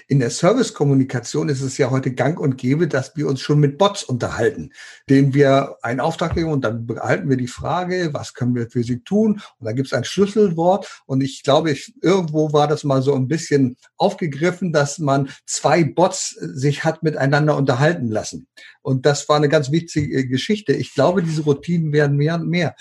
In 0.08 0.18
der 0.18 0.32
Servicekommunikation 0.32 1.48
ist 1.48 1.62
es 1.62 1.78
ja 1.78 1.92
heute 1.92 2.12
gang 2.12 2.40
und 2.40 2.58
gäbe, 2.58 2.88
dass 2.88 3.16
wir 3.16 3.28
uns 3.28 3.40
schon 3.40 3.60
mit 3.60 3.78
Bots 3.78 4.04
unterhalten, 4.04 4.72
denen 5.08 5.36
wir 5.36 5.78
einen 5.84 6.00
Auftrag 6.00 6.34
geben 6.34 6.52
und 6.52 6.66
dann 6.66 6.88
behalten 6.88 7.30
wir 7.30 7.38
die 7.38 7.46
Frage, 7.46 8.10
was 8.12 8.34
können 8.34 8.56
wir 8.56 8.68
für 8.68 8.84
sie 8.84 9.02
tun? 9.02 9.34
Und 9.60 9.66
dann 9.66 9.76
gibt 9.76 9.86
es 9.86 9.94
ein 9.94 10.04
Schlüsselwort. 10.04 11.04
Und 11.06 11.22
ich 11.22 11.44
glaube, 11.44 11.70
ich, 11.70 11.94
irgendwo 12.02 12.52
war 12.52 12.68
das 12.68 12.84
mal 12.84 13.04
so 13.04 13.14
ein 13.14 13.28
bisschen 13.28 13.78
aufgegriffen, 13.98 14.74
dass 14.74 14.98
man 14.98 15.30
zwei 15.46 15.84
Bots 15.84 16.32
sich 16.32 16.84
hat 16.84 17.04
miteinander 17.04 17.56
unterhalten 17.56 18.10
lassen. 18.10 18.48
Und 18.82 19.06
das 19.06 19.30
war 19.30 19.36
eine 19.36 19.50
ganz 19.50 19.70
wichtige 19.70 20.28
Geschichte. 20.28 20.74
Ich 20.74 20.96
glaube, 20.96 21.22
diese 21.22 21.44
Routinen 21.44 21.94
werden 21.94 22.18
mehr 22.18 22.36
und 22.36 22.48
mehr. 22.48 22.76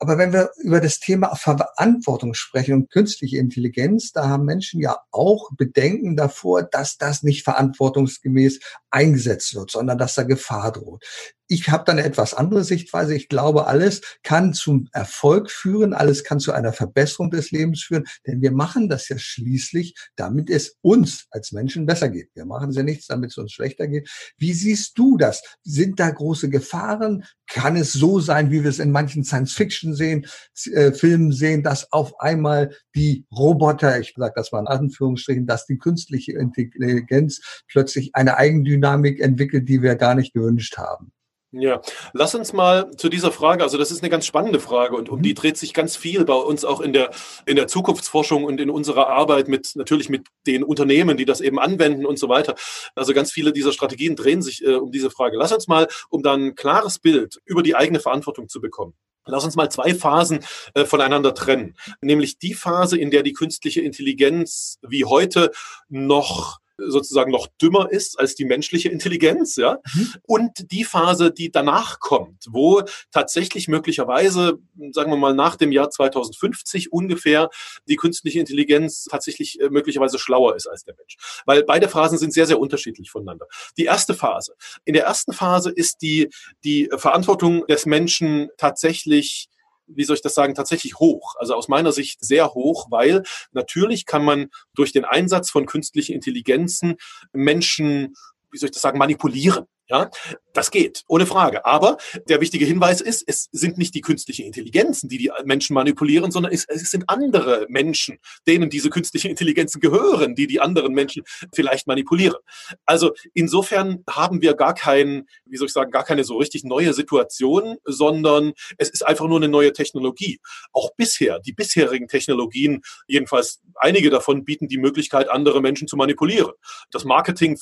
Aber 0.00 0.16
wenn 0.16 0.32
wir 0.32 0.50
über 0.58 0.80
das 0.80 1.00
Thema 1.00 1.34
Verantwortung 1.34 2.34
sprechen 2.34 2.74
und 2.74 2.90
künstliche 2.90 3.38
Intelligenz, 3.38 4.12
da 4.12 4.28
haben 4.28 4.44
Menschen 4.44 4.80
ja 4.80 4.96
auch 5.10 5.50
Bedenken 5.56 6.16
davor, 6.16 6.62
dass 6.62 6.98
das 6.98 7.24
nicht 7.24 7.42
verantwortungsgemäß 7.42 8.60
eingesetzt 8.90 9.54
wird, 9.56 9.72
sondern 9.72 9.98
dass 9.98 10.14
da 10.14 10.22
Gefahr 10.22 10.70
droht. 10.70 11.04
Ich 11.50 11.70
habe 11.70 11.84
da 11.86 11.92
eine 11.92 12.04
etwas 12.04 12.34
andere 12.34 12.62
Sichtweise. 12.62 13.14
Ich 13.14 13.30
glaube, 13.30 13.66
alles 13.66 14.02
kann 14.22 14.52
zum 14.52 14.86
Erfolg 14.92 15.50
führen, 15.50 15.94
alles 15.94 16.22
kann 16.22 16.40
zu 16.40 16.52
einer 16.52 16.74
Verbesserung 16.74 17.30
des 17.30 17.50
Lebens 17.50 17.82
führen, 17.82 18.04
denn 18.26 18.42
wir 18.42 18.52
machen 18.52 18.90
das 18.90 19.08
ja 19.08 19.16
schließlich, 19.18 19.94
damit 20.14 20.50
es 20.50 20.76
uns 20.82 21.26
als 21.30 21.52
Menschen 21.52 21.86
besser 21.86 22.10
geht. 22.10 22.28
Wir 22.34 22.44
machen 22.44 22.70
ja 22.72 22.82
nichts, 22.82 23.06
damit 23.06 23.30
es 23.30 23.38
uns 23.38 23.52
schlechter 23.52 23.88
geht. 23.88 24.10
Wie 24.36 24.52
siehst 24.52 24.98
du 24.98 25.16
das? 25.16 25.42
Sind 25.62 25.98
da 25.98 26.10
große 26.10 26.50
Gefahren? 26.50 27.24
Kann 27.46 27.76
es 27.76 27.94
so 27.94 28.20
sein, 28.20 28.50
wie 28.50 28.62
wir 28.62 28.68
es 28.68 28.78
in 28.78 28.90
manchen 28.90 29.24
Science-Fiction 29.24 29.94
sehen, 29.94 30.26
äh, 30.74 30.92
Filmen 30.92 31.32
sehen, 31.32 31.62
dass 31.62 31.90
auf 31.92 32.20
einmal 32.20 32.76
die 32.94 33.24
Roboter, 33.32 33.98
ich 33.98 34.12
sage 34.14 34.34
das 34.36 34.52
mal 34.52 34.60
in 34.60 34.66
Anführungsstrichen, 34.66 35.46
dass 35.46 35.64
die 35.64 35.78
künstliche 35.78 36.32
Intelligenz 36.32 37.40
plötzlich 37.68 38.10
eine 38.12 38.36
Eigendynamik 38.36 39.18
entwickelt, 39.18 39.66
die 39.66 39.80
wir 39.80 39.94
gar 39.94 40.14
nicht 40.14 40.34
gewünscht 40.34 40.76
haben? 40.76 41.10
Ja, 41.50 41.80
lass 42.12 42.34
uns 42.34 42.52
mal 42.52 42.90
zu 42.98 43.08
dieser 43.08 43.32
Frage, 43.32 43.62
also 43.62 43.78
das 43.78 43.90
ist 43.90 44.02
eine 44.02 44.10
ganz 44.10 44.26
spannende 44.26 44.60
Frage 44.60 44.94
und 44.94 45.08
um 45.08 45.22
die 45.22 45.30
mhm. 45.30 45.34
dreht 45.34 45.56
sich 45.56 45.72
ganz 45.72 45.96
viel 45.96 46.26
bei 46.26 46.34
uns 46.34 46.62
auch 46.62 46.82
in 46.82 46.92
der, 46.92 47.10
in 47.46 47.56
der 47.56 47.66
Zukunftsforschung 47.66 48.44
und 48.44 48.60
in 48.60 48.68
unserer 48.68 49.08
Arbeit 49.08 49.48
mit, 49.48 49.74
natürlich 49.74 50.10
mit 50.10 50.26
den 50.46 50.62
Unternehmen, 50.62 51.16
die 51.16 51.24
das 51.24 51.40
eben 51.40 51.58
anwenden 51.58 52.04
und 52.04 52.18
so 52.18 52.28
weiter. 52.28 52.54
Also 52.94 53.14
ganz 53.14 53.32
viele 53.32 53.54
dieser 53.54 53.72
Strategien 53.72 54.14
drehen 54.14 54.42
sich 54.42 54.62
äh, 54.62 54.74
um 54.74 54.92
diese 54.92 55.10
Frage. 55.10 55.38
Lass 55.38 55.50
uns 55.52 55.68
mal, 55.68 55.88
um 56.10 56.22
dann 56.22 56.48
ein 56.48 56.54
klares 56.54 56.98
Bild 56.98 57.40
über 57.46 57.62
die 57.62 57.74
eigene 57.74 58.00
Verantwortung 58.00 58.50
zu 58.50 58.60
bekommen. 58.60 58.92
Lass 59.24 59.44
uns 59.44 59.56
mal 59.56 59.70
zwei 59.70 59.94
Phasen 59.94 60.40
äh, 60.74 60.84
voneinander 60.84 61.32
trennen. 61.32 61.76
Nämlich 62.02 62.38
die 62.38 62.52
Phase, 62.52 62.98
in 62.98 63.10
der 63.10 63.22
die 63.22 63.32
künstliche 63.32 63.80
Intelligenz 63.80 64.78
wie 64.86 65.06
heute 65.06 65.50
noch 65.88 66.58
sozusagen 66.78 67.30
noch 67.30 67.48
dümmer 67.60 67.90
ist 67.90 68.18
als 68.18 68.34
die 68.34 68.44
menschliche 68.44 68.88
Intelligenz, 68.88 69.56
ja. 69.56 69.78
Mhm. 69.94 70.14
Und 70.22 70.72
die 70.72 70.84
Phase, 70.84 71.32
die 71.32 71.50
danach 71.50 72.00
kommt, 72.00 72.46
wo 72.50 72.82
tatsächlich 73.10 73.68
möglicherweise, 73.68 74.58
sagen 74.92 75.10
wir 75.10 75.16
mal 75.16 75.34
nach 75.34 75.56
dem 75.56 75.72
Jahr 75.72 75.90
2050 75.90 76.92
ungefähr, 76.92 77.50
die 77.88 77.96
künstliche 77.96 78.40
Intelligenz 78.40 79.04
tatsächlich 79.04 79.60
äh, 79.60 79.68
möglicherweise 79.70 80.18
schlauer 80.18 80.56
ist 80.56 80.66
als 80.66 80.84
der 80.84 80.94
Mensch. 80.96 81.16
Weil 81.46 81.64
beide 81.64 81.88
Phasen 81.88 82.18
sind 82.18 82.32
sehr, 82.32 82.46
sehr 82.46 82.60
unterschiedlich 82.60 83.10
voneinander. 83.10 83.46
Die 83.76 83.84
erste 83.84 84.14
Phase. 84.14 84.54
In 84.84 84.94
der 84.94 85.04
ersten 85.04 85.32
Phase 85.32 85.70
ist 85.70 86.02
die, 86.02 86.30
die 86.64 86.88
Verantwortung 86.96 87.66
des 87.66 87.86
Menschen 87.86 88.48
tatsächlich 88.56 89.48
wie 89.88 90.04
soll 90.04 90.16
ich 90.16 90.22
das 90.22 90.34
sagen, 90.34 90.54
tatsächlich 90.54 90.98
hoch. 90.98 91.34
Also 91.38 91.54
aus 91.54 91.68
meiner 91.68 91.92
Sicht 91.92 92.24
sehr 92.24 92.54
hoch, 92.54 92.86
weil 92.90 93.22
natürlich 93.52 94.06
kann 94.06 94.24
man 94.24 94.48
durch 94.74 94.92
den 94.92 95.04
Einsatz 95.04 95.50
von 95.50 95.66
künstlichen 95.66 96.12
Intelligenzen 96.12 96.96
Menschen, 97.32 98.14
wie 98.50 98.58
soll 98.58 98.68
ich 98.68 98.74
das 98.74 98.82
sagen, 98.82 98.98
manipulieren. 98.98 99.66
Ja, 99.90 100.10
das 100.52 100.70
geht, 100.70 101.04
ohne 101.08 101.24
Frage. 101.24 101.64
Aber 101.64 101.96
der 102.28 102.42
wichtige 102.42 102.66
Hinweis 102.66 103.00
ist, 103.00 103.24
es 103.26 103.48
sind 103.52 103.78
nicht 103.78 103.94
die 103.94 104.02
künstlichen 104.02 104.44
Intelligenzen, 104.44 105.08
die 105.08 105.16
die 105.16 105.30
Menschen 105.44 105.72
manipulieren, 105.72 106.30
sondern 106.30 106.52
es, 106.52 106.66
es, 106.68 106.90
sind 106.90 107.04
andere 107.08 107.64
Menschen, 107.70 108.18
denen 108.46 108.68
diese 108.68 108.90
künstlichen 108.90 109.28
Intelligenzen 109.28 109.80
gehören, 109.80 110.34
die 110.34 110.46
die 110.46 110.60
anderen 110.60 110.92
Menschen 110.92 111.22
vielleicht 111.54 111.86
manipulieren. 111.86 112.36
Also 112.84 113.14
insofern 113.32 114.04
haben 114.10 114.42
wir 114.42 114.54
gar 114.54 114.74
kein, 114.74 115.26
wie 115.46 115.56
soll 115.56 115.68
ich 115.68 115.72
sagen, 115.72 115.90
gar 115.90 116.04
keine 116.04 116.24
so 116.24 116.36
richtig 116.36 116.64
neue 116.64 116.92
Situation, 116.92 117.78
sondern 117.84 118.52
es 118.76 118.90
ist 118.90 119.06
einfach 119.06 119.26
nur 119.26 119.38
eine 119.38 119.48
neue 119.48 119.72
Technologie. 119.72 120.38
Auch 120.72 120.90
bisher, 120.96 121.38
die 121.38 121.52
bisherigen 121.52 122.08
Technologien, 122.08 122.82
jedenfalls 123.06 123.60
einige 123.76 124.10
davon 124.10 124.44
bieten 124.44 124.68
die 124.68 124.78
Möglichkeit, 124.78 125.30
andere 125.30 125.62
Menschen 125.62 125.88
zu 125.88 125.96
manipulieren. 125.96 126.52
Das 126.90 127.04
Marketing 127.04 127.56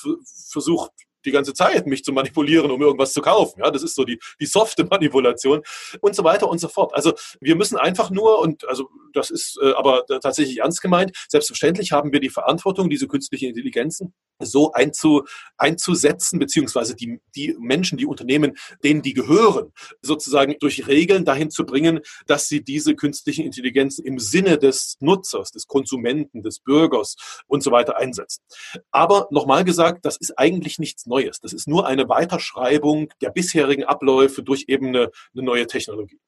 versucht 0.51 0.91
die 1.27 1.33
ganze 1.33 1.53
Zeit, 1.53 1.87
mich 1.87 2.05
zu 2.05 2.13
manipulieren, 2.13 2.71
um 2.71 2.81
irgendwas 2.81 3.13
zu 3.13 3.21
kaufen. 3.21 3.61
Ja, 3.61 3.71
das 3.71 3.83
ist 3.83 3.95
so 3.95 4.05
die, 4.05 4.19
die 4.41 4.47
softe 4.47 4.85
Manipulation 4.85 5.63
und 6.01 6.15
so 6.15 6.25
weiter 6.25 6.49
und 6.49 6.59
so 6.59 6.69
fort. 6.69 6.95
Also 6.95 7.13
wir 7.41 7.57
müssen 7.57 7.77
einfach 7.77 8.11
nur, 8.11 8.39
und 8.39 8.67
also 8.69 8.89
das 9.13 9.31
ist 9.31 9.59
äh, 9.63 9.73
aber 9.73 10.05
tatsächlich 10.07 10.59
ernst 10.59 10.83
gemeint, 10.83 11.17
selbstverständlich 11.29 11.93
haben 11.93 12.13
wir 12.13 12.21
die 12.21 12.31
Verantwortung, 12.31 12.89
diese 12.89 13.09
künstlichen 13.09 13.49
Intelligenzen 13.49 14.15
so 14.39 14.73
einzu, 14.73 15.25
einzusetzen, 15.57 16.39
beziehungsweise 16.39 16.95
die, 16.95 17.21
die 17.35 17.57
Menschen, 17.59 17.99
die 17.99 18.07
Unternehmen, 18.07 18.57
denen 18.85 19.03
die 19.03 19.15
gehören, 19.15 19.73
sozusagen 20.03 20.57
durch 20.61 20.87
Regeln 20.87 21.25
dahin 21.25 21.51
zu 21.51 21.65
bringen, 21.65 22.01
dass 22.27 22.49
sie 22.49 22.63
diese 22.63 22.95
künstlichen 22.95 23.45
Intelligenzen 23.45 24.05
im 24.05 24.19
Sinne 24.19 24.59
des 24.59 24.97
Nutzers, 25.01 25.51
des 25.51 25.67
Konsumenten, 25.67 26.43
des 26.43 26.61
Bürgers 26.61 27.17
und 27.47 27.63
so 27.63 27.71
weiter 27.71 27.97
einsetzen. 27.97 28.43
Aber 28.91 29.29
nochmal 29.31 29.65
gesagt, 29.65 30.05
das 30.05 30.17
ist 30.17 30.39
eigentlich 30.39 30.79
nichts 30.79 31.07
Neues. 31.07 31.16
Das 31.45 31.53
ist 31.53 31.69
nur 31.69 31.87
eine 31.87 32.09
Weiterschreibung 32.09 33.09
der 33.21 33.31
bisherigen 33.31 33.85
Abläufe 33.85 34.43
durch 34.43 34.65
eben 34.69 34.89
eine, 34.89 35.11
eine 35.35 35.45
neue 35.45 35.67
Technologie. 35.67 36.21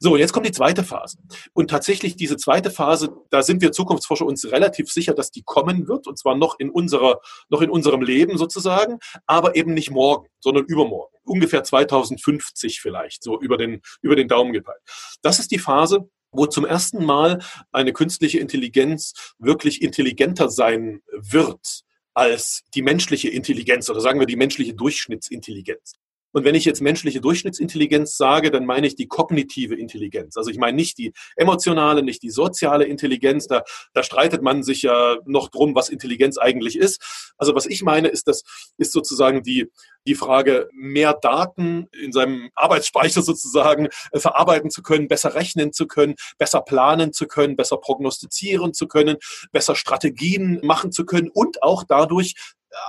So, 0.00 0.16
jetzt 0.16 0.32
kommt 0.32 0.46
die 0.46 0.52
zweite 0.52 0.84
Phase. 0.84 1.18
Und 1.52 1.70
tatsächlich 1.70 2.16
diese 2.16 2.36
zweite 2.36 2.70
Phase, 2.70 3.14
da 3.30 3.42
sind 3.42 3.62
wir 3.62 3.72
Zukunftsforscher 3.72 4.26
uns 4.26 4.50
relativ 4.50 4.90
sicher, 4.90 5.14
dass 5.14 5.30
die 5.30 5.42
kommen 5.42 5.88
wird, 5.88 6.06
und 6.06 6.18
zwar 6.18 6.36
noch 6.36 6.58
in 6.58 6.70
unserer, 6.70 7.20
noch 7.48 7.62
in 7.62 7.70
unserem 7.70 8.02
Leben 8.02 8.36
sozusagen, 8.36 8.98
aber 9.26 9.56
eben 9.56 9.74
nicht 9.74 9.90
morgen, 9.90 10.28
sondern 10.40 10.64
übermorgen. 10.64 11.16
Ungefähr 11.24 11.64
2050 11.64 12.80
vielleicht, 12.80 13.22
so 13.22 13.40
über 13.40 13.56
den, 13.56 13.80
über 14.02 14.16
den 14.16 14.28
Daumen 14.28 14.52
gepeilt. 14.52 14.80
Das 15.22 15.38
ist 15.38 15.50
die 15.50 15.58
Phase, 15.58 16.08
wo 16.32 16.46
zum 16.46 16.66
ersten 16.66 17.04
Mal 17.04 17.40
eine 17.72 17.92
künstliche 17.92 18.40
Intelligenz 18.40 19.34
wirklich 19.38 19.82
intelligenter 19.82 20.50
sein 20.50 21.00
wird 21.12 21.84
als 22.14 22.64
die 22.74 22.82
menschliche 22.82 23.28
Intelligenz 23.28 23.90
oder 23.90 24.00
sagen 24.00 24.20
wir 24.20 24.26
die 24.26 24.36
menschliche 24.36 24.74
Durchschnittsintelligenz. 24.74 25.94
Und 26.34 26.44
wenn 26.44 26.56
ich 26.56 26.64
jetzt 26.64 26.82
menschliche 26.82 27.20
Durchschnittsintelligenz 27.20 28.16
sage, 28.16 28.50
dann 28.50 28.66
meine 28.66 28.88
ich 28.88 28.96
die 28.96 29.06
kognitive 29.06 29.76
Intelligenz. 29.76 30.36
Also 30.36 30.50
ich 30.50 30.58
meine 30.58 30.76
nicht 30.76 30.98
die 30.98 31.12
emotionale, 31.36 32.02
nicht 32.02 32.24
die 32.24 32.30
soziale 32.30 32.84
Intelligenz. 32.84 33.46
Da, 33.46 33.62
da 33.92 34.02
streitet 34.02 34.42
man 34.42 34.64
sich 34.64 34.82
ja 34.82 35.16
noch 35.26 35.48
drum, 35.48 35.76
was 35.76 35.88
Intelligenz 35.88 36.36
eigentlich 36.36 36.76
ist. 36.76 37.32
Also 37.38 37.54
was 37.54 37.66
ich 37.66 37.82
meine, 37.82 38.08
ist 38.08 38.26
das, 38.26 38.42
ist 38.78 38.92
sozusagen 38.92 39.44
die, 39.44 39.70
die 40.08 40.16
Frage, 40.16 40.68
mehr 40.72 41.14
Daten 41.14 41.86
in 42.02 42.10
seinem 42.12 42.50
Arbeitsspeicher 42.56 43.22
sozusagen 43.22 43.88
äh, 44.10 44.18
verarbeiten 44.18 44.70
zu 44.70 44.82
können, 44.82 45.06
besser 45.06 45.36
rechnen 45.36 45.72
zu 45.72 45.86
können, 45.86 46.16
besser 46.36 46.62
planen 46.62 47.12
zu 47.12 47.28
können, 47.28 47.54
besser 47.54 47.76
prognostizieren 47.76 48.74
zu 48.74 48.88
können, 48.88 49.18
besser 49.52 49.76
Strategien 49.76 50.58
machen 50.64 50.90
zu 50.90 51.06
können 51.06 51.30
und 51.32 51.62
auch 51.62 51.84
dadurch 51.84 52.34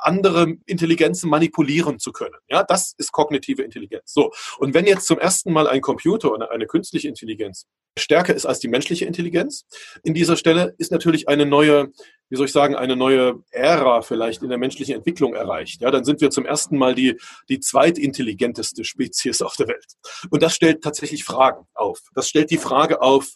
andere 0.02 0.56
Intelligenzen 0.66 1.30
manipulieren 1.30 2.00
zu 2.00 2.12
können. 2.12 2.36
Ja, 2.48 2.64
das 2.64 2.94
ist 2.98 3.12
kognitive 3.12 3.62
Intelligenz. 3.62 4.14
So. 4.14 4.32
Und 4.58 4.74
wenn 4.74 4.86
jetzt 4.86 5.08
zum 5.08 5.20
ersten 5.20 5.52
Mal 5.52 5.68
ein 5.68 5.82
Computer 5.82 6.32
oder 6.32 6.52
eine 6.52 6.68
künstliche 6.68 7.08
Intelligenz 7.08 7.66
stärker 7.98 8.36
ist 8.36 8.46
als 8.46 8.60
die 8.60 8.68
menschliche 8.68 9.06
Intelligenz, 9.06 9.66
in 10.04 10.14
dieser 10.14 10.36
Stelle 10.36 10.76
ist 10.78 10.92
natürlich 10.92 11.30
eine 11.30 11.46
neue, 11.46 11.92
wie 12.30 12.36
soll 12.36 12.48
ich 12.48 12.52
sagen, 12.52 12.76
eine 12.76 12.96
neue 12.96 13.44
Ära 13.52 14.02
vielleicht 14.02 14.44
in 14.44 14.50
der 14.50 14.58
menschlichen 14.58 14.96
Entwicklung 14.96 15.34
erreicht. 15.34 15.82
Ja, 15.82 15.92
dann 15.92 16.04
sind 16.04 16.22
wir 16.22 16.30
zum 16.30 16.46
ersten 16.46 16.78
Mal 16.78 16.96
die, 16.96 17.18
die 17.50 17.60
zweitintelligenteste 17.60 18.84
Spezies 18.84 19.42
auf 19.42 19.56
der 19.56 19.68
Welt. 19.68 19.94
Und 20.30 20.44
das 20.44 20.56
stellt 20.56 20.84
tatsächlich 20.84 21.24
Fragen 21.24 21.66
auf. 21.74 22.00
Das 22.14 22.28
stellt 22.28 22.52
die 22.52 22.58
Frage 22.58 23.02
auf, 23.02 23.28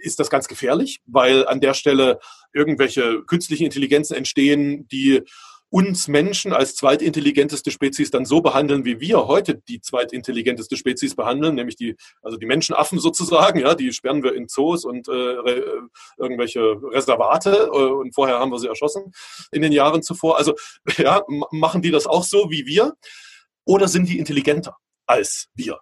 ist 0.00 0.20
das 0.20 0.30
ganz 0.30 0.48
gefährlich, 0.48 1.00
weil 1.06 1.46
an 1.46 1.60
der 1.60 1.74
Stelle 1.74 2.20
irgendwelche 2.52 3.22
künstlichen 3.24 3.64
Intelligenzen 3.64 4.14
entstehen, 4.14 4.86
die 4.88 5.22
uns 5.70 6.08
Menschen 6.08 6.52
als 6.52 6.74
zweitintelligenteste 6.74 7.70
Spezies 7.70 8.10
dann 8.10 8.24
so 8.24 8.40
behandeln, 8.40 8.84
wie 8.84 9.00
wir 9.00 9.26
heute 9.26 9.54
die 9.54 9.80
zweitintelligenteste 9.80 10.76
Spezies 10.76 11.14
behandeln, 11.14 11.54
nämlich 11.54 11.76
die, 11.76 11.96
also 12.22 12.38
die 12.38 12.46
Menschenaffen 12.46 12.98
sozusagen, 12.98 13.60
ja, 13.60 13.74
die 13.74 13.92
sperren 13.92 14.22
wir 14.22 14.34
in 14.34 14.48
Zoos 14.48 14.84
und 14.84 15.08
äh, 15.08 15.12
äh, 15.12 15.80
irgendwelche 16.16 16.60
Reservate 16.60 17.70
äh, 17.72 17.76
und 17.76 18.14
vorher 18.14 18.38
haben 18.38 18.50
wir 18.50 18.58
sie 18.58 18.68
erschossen 18.68 19.12
in 19.52 19.62
den 19.62 19.72
Jahren 19.72 20.02
zuvor. 20.02 20.38
Also 20.38 20.54
ja, 20.96 21.22
machen 21.50 21.82
die 21.82 21.90
das 21.90 22.06
auch 22.06 22.24
so 22.24 22.50
wie 22.50 22.66
wir 22.66 22.94
oder 23.64 23.88
sind 23.88 24.08
die 24.08 24.18
intelligenter 24.18 24.76
als 25.06 25.48
wir? 25.54 25.80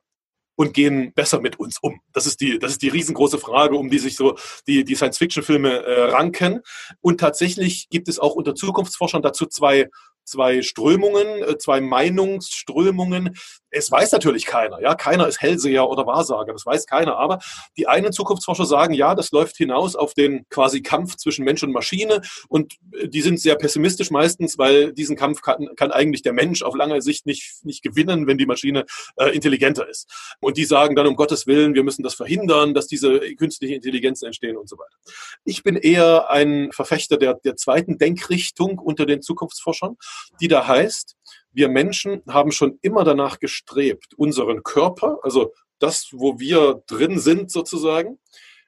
Und 0.56 0.74
gehen 0.74 1.12
besser 1.14 1.40
mit 1.40 1.58
uns 1.60 1.78
um? 1.80 2.00
Das 2.12 2.26
ist 2.26 2.40
die, 2.40 2.58
das 2.58 2.72
ist 2.72 2.82
die 2.82 2.88
riesengroße 2.88 3.38
Frage, 3.38 3.76
um 3.76 3.90
die 3.90 3.98
sich 3.98 4.16
so 4.16 4.36
die, 4.66 4.84
die 4.84 4.94
Science-Fiction-Filme 4.94 5.70
äh, 5.70 6.10
ranken. 6.10 6.60
Und 7.00 7.20
tatsächlich 7.20 7.88
gibt 7.88 8.08
es 8.08 8.18
auch 8.18 8.34
unter 8.34 8.54
Zukunftsforschern 8.54 9.22
dazu 9.22 9.46
zwei 9.46 9.88
zwei 10.26 10.62
Strömungen, 10.62 11.26
äh, 11.42 11.56
zwei 11.58 11.80
Meinungsströmungen. 11.80 13.36
Es 13.70 13.90
weiß 13.90 14.12
natürlich 14.12 14.46
keiner, 14.46 14.80
ja, 14.80 14.94
keiner 14.94 15.26
ist 15.28 15.40
Hellseher 15.40 15.88
oder 15.88 16.06
Wahrsager, 16.06 16.52
das 16.52 16.64
weiß 16.64 16.86
keiner. 16.86 17.16
Aber 17.16 17.38
die 17.76 17.86
einen 17.86 18.12
Zukunftsforscher 18.12 18.66
sagen, 18.66 18.94
ja, 18.94 19.14
das 19.14 19.30
läuft 19.32 19.56
hinaus 19.56 19.96
auf 19.96 20.14
den 20.14 20.46
quasi 20.48 20.82
Kampf 20.82 21.16
zwischen 21.16 21.44
Mensch 21.44 21.62
und 21.62 21.72
Maschine 21.72 22.22
und 22.48 22.74
äh, 22.92 23.08
die 23.08 23.22
sind 23.22 23.40
sehr 23.40 23.56
pessimistisch 23.56 24.10
meistens, 24.10 24.58
weil 24.58 24.92
diesen 24.92 25.16
Kampf 25.16 25.42
kann, 25.42 25.68
kann 25.76 25.92
eigentlich 25.92 26.22
der 26.22 26.32
Mensch 26.32 26.62
auf 26.62 26.74
lange 26.74 27.00
Sicht 27.02 27.26
nicht, 27.26 27.64
nicht 27.64 27.82
gewinnen, 27.82 28.26
wenn 28.26 28.38
die 28.38 28.46
Maschine 28.46 28.84
äh, 29.16 29.30
intelligenter 29.30 29.88
ist. 29.88 30.36
Und 30.40 30.56
die 30.56 30.64
sagen 30.64 30.96
dann, 30.96 31.06
um 31.06 31.16
Gottes 31.16 31.46
Willen, 31.46 31.74
wir 31.74 31.84
müssen 31.84 32.02
das 32.02 32.14
verhindern, 32.14 32.74
dass 32.74 32.86
diese 32.86 33.20
künstliche 33.36 33.74
Intelligenz 33.74 34.22
entstehen 34.22 34.56
und 34.56 34.68
so 34.68 34.76
weiter. 34.76 34.96
Ich 35.44 35.62
bin 35.62 35.76
eher 35.76 36.30
ein 36.30 36.72
Verfechter 36.72 37.16
der, 37.16 37.34
der 37.34 37.56
zweiten 37.56 37.98
Denkrichtung 37.98 38.78
unter 38.78 39.06
den 39.06 39.22
Zukunftsforschern, 39.22 39.96
die 40.40 40.48
da 40.48 40.66
heißt, 40.66 41.16
wir 41.52 41.68
Menschen 41.68 42.22
haben 42.28 42.52
schon 42.52 42.78
immer 42.82 43.04
danach 43.04 43.38
gestrebt, 43.38 44.14
unseren 44.16 44.62
Körper, 44.62 45.18
also 45.22 45.52
das, 45.78 46.08
wo 46.12 46.38
wir 46.38 46.82
drin 46.86 47.18
sind 47.18 47.50
sozusagen, 47.50 48.18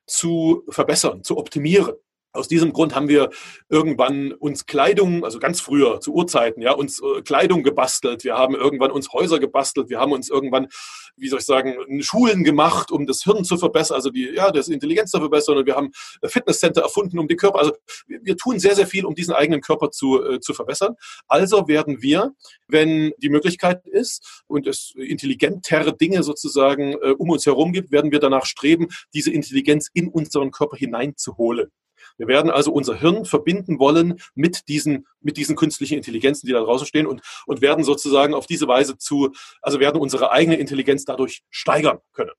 zu 0.07 0.65
verbessern, 0.71 1.23
zu 1.23 1.37
optimieren. 1.37 1.95
Aus 2.33 2.47
diesem 2.47 2.75
Grund 2.75 2.95
haben 2.95 3.09
wir 3.09 3.31
irgendwann 3.71 4.33
uns 4.33 4.67
Kleidung, 4.67 5.25
also 5.25 5.39
ganz 5.39 5.63
früher 5.63 6.01
zu 6.01 6.13
Urzeiten, 6.13 6.63
ja, 6.63 6.73
uns 6.73 7.01
äh, 7.01 7.23
Kleidung 7.23 7.63
gebastelt. 7.63 8.23
Wir 8.23 8.35
haben 8.35 8.55
irgendwann 8.55 8.91
uns 8.91 9.13
Häuser 9.15 9.39
gebastelt. 9.39 9.89
Wir 9.89 9.99
haben 9.99 10.13
uns 10.13 10.29
irgendwann, 10.29 10.69
wie 11.17 11.29
soll 11.29 11.39
ich 11.39 11.47
sagen, 11.47 11.75
Schulen 12.01 12.45
gemacht, 12.45 12.91
um 12.91 13.07
das 13.07 13.23
Hirn 13.23 13.45
zu 13.45 13.57
verbessern, 13.57 13.95
also 13.95 14.11
die, 14.11 14.31
ja, 14.35 14.51
das 14.51 14.69
Intelligenz 14.69 15.11
zu 15.11 15.19
verbessern. 15.19 15.57
Und 15.57 15.67
wir 15.67 15.75
haben 15.75 15.91
Fitnesscenter 16.23 16.83
erfunden, 16.83 17.19
um 17.19 17.29
den 17.29 17.39
Körper, 17.39 17.61
also 17.61 17.73
wir 18.07 18.37
tun 18.37 18.59
sehr, 18.59 18.75
sehr 18.75 18.87
viel, 18.87 19.07
um 19.07 19.15
diesen 19.15 19.33
eigenen 19.33 19.63
Körper 19.63 19.91
zu, 19.91 20.23
äh, 20.23 20.41
zu 20.41 20.53
verbessern. 20.53 20.97
Also 21.29 21.67
werden 21.67 22.03
wir, 22.03 22.33
wenn 22.67 23.13
die 23.19 23.31
Möglichkeit 23.31 23.87
ist 23.87 24.43
und 24.47 24.67
es 24.67 24.93
intelligentere 24.95 25.97
Dinge 25.97 26.23
sozusagen 26.23 26.93
äh, 26.93 27.15
um 27.17 27.31
uns 27.31 27.47
herum 27.47 27.73
gibt, 27.73 27.91
werden 27.91 28.13
wir 28.13 28.21
danach 28.21 28.45
streben, 28.45 28.89
diese 29.15 29.31
Intelligenz 29.31 29.89
in 29.95 30.09
unseren 30.09 30.51
Körper 30.51 30.77
hineinzuholen. 30.77 31.71
Wir 32.17 32.29
werden 32.29 32.51
also 32.51 32.73
unser 32.73 32.97
Hirn 32.97 33.25
verbinden 33.25 33.79
wollen 33.79 34.21
mit 34.35 34.69
diesen, 34.69 35.07
mit 35.21 35.37
diesen 35.37 35.57
künstlichen 35.57 35.95
Intelligenzen, 35.95 36.47
die 36.47 36.53
da 36.53 36.61
draußen 36.61 36.87
stehen 36.87 37.07
und, 37.07 37.23
und 37.47 37.61
werden 37.61 37.85
sozusagen 37.85 38.35
auf 38.35 38.47
diese 38.47 38.69
Weise 38.69 38.99
zu, 38.99 39.33
also 39.63 39.81
werden 39.81 40.01
unsere 40.01 40.31
eigene 40.31 40.57
Intelligenz 40.57 41.05
dadurch 41.05 41.43
steigern 41.51 41.99
können. 42.13 42.33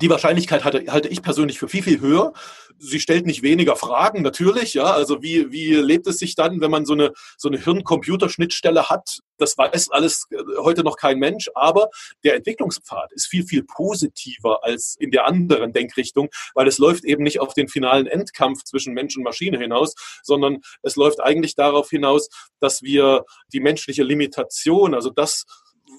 Die 0.00 0.10
Wahrscheinlichkeit 0.10 0.62
halte, 0.62 0.92
halte 0.92 1.08
ich 1.08 1.22
persönlich 1.22 1.58
für 1.58 1.66
viel, 1.68 1.82
viel 1.82 2.00
höher. 2.00 2.32
Sie 2.78 3.00
stellt 3.00 3.26
nicht 3.26 3.42
weniger 3.42 3.74
Fragen, 3.74 4.22
natürlich, 4.22 4.74
ja. 4.74 4.84
Also 4.84 5.22
wie, 5.22 5.50
wie 5.50 5.74
lebt 5.74 6.06
es 6.06 6.18
sich 6.18 6.36
dann, 6.36 6.60
wenn 6.60 6.70
man 6.70 6.86
so 6.86 6.92
eine, 6.92 7.12
so 7.36 7.48
eine 7.48 7.58
Hirn-Computer-Schnittstelle 7.58 8.88
hat? 8.88 9.18
Das 9.38 9.58
weiß 9.58 9.90
alles 9.90 10.26
äh, 10.30 10.36
heute 10.58 10.84
noch 10.84 10.96
kein 10.96 11.18
Mensch, 11.18 11.50
aber 11.56 11.88
der 12.22 12.36
Entwicklungspfad 12.36 13.12
ist 13.12 13.26
viel, 13.26 13.44
viel 13.44 13.64
positiver 13.64 14.62
als 14.62 14.94
in 15.00 15.10
der 15.10 15.26
anderen 15.26 15.72
Denkrichtung, 15.72 16.28
weil 16.54 16.68
es 16.68 16.78
läuft 16.78 17.04
eben 17.04 17.24
nicht 17.24 17.40
auf 17.40 17.52
den 17.54 17.66
finalen 17.66 18.06
Endkampf 18.06 18.62
zwischen 18.62 18.94
Mensch 18.94 19.16
und 19.16 19.24
Maschine 19.24 19.58
hinaus, 19.58 19.94
sondern 20.22 20.58
es 20.82 20.94
läuft 20.94 21.20
eigentlich 21.20 21.56
darauf 21.56 21.90
hinaus, 21.90 22.28
dass 22.60 22.82
wir 22.82 23.24
die 23.52 23.60
menschliche 23.60 24.04
Limitation, 24.04 24.94
also 24.94 25.10
das, 25.10 25.44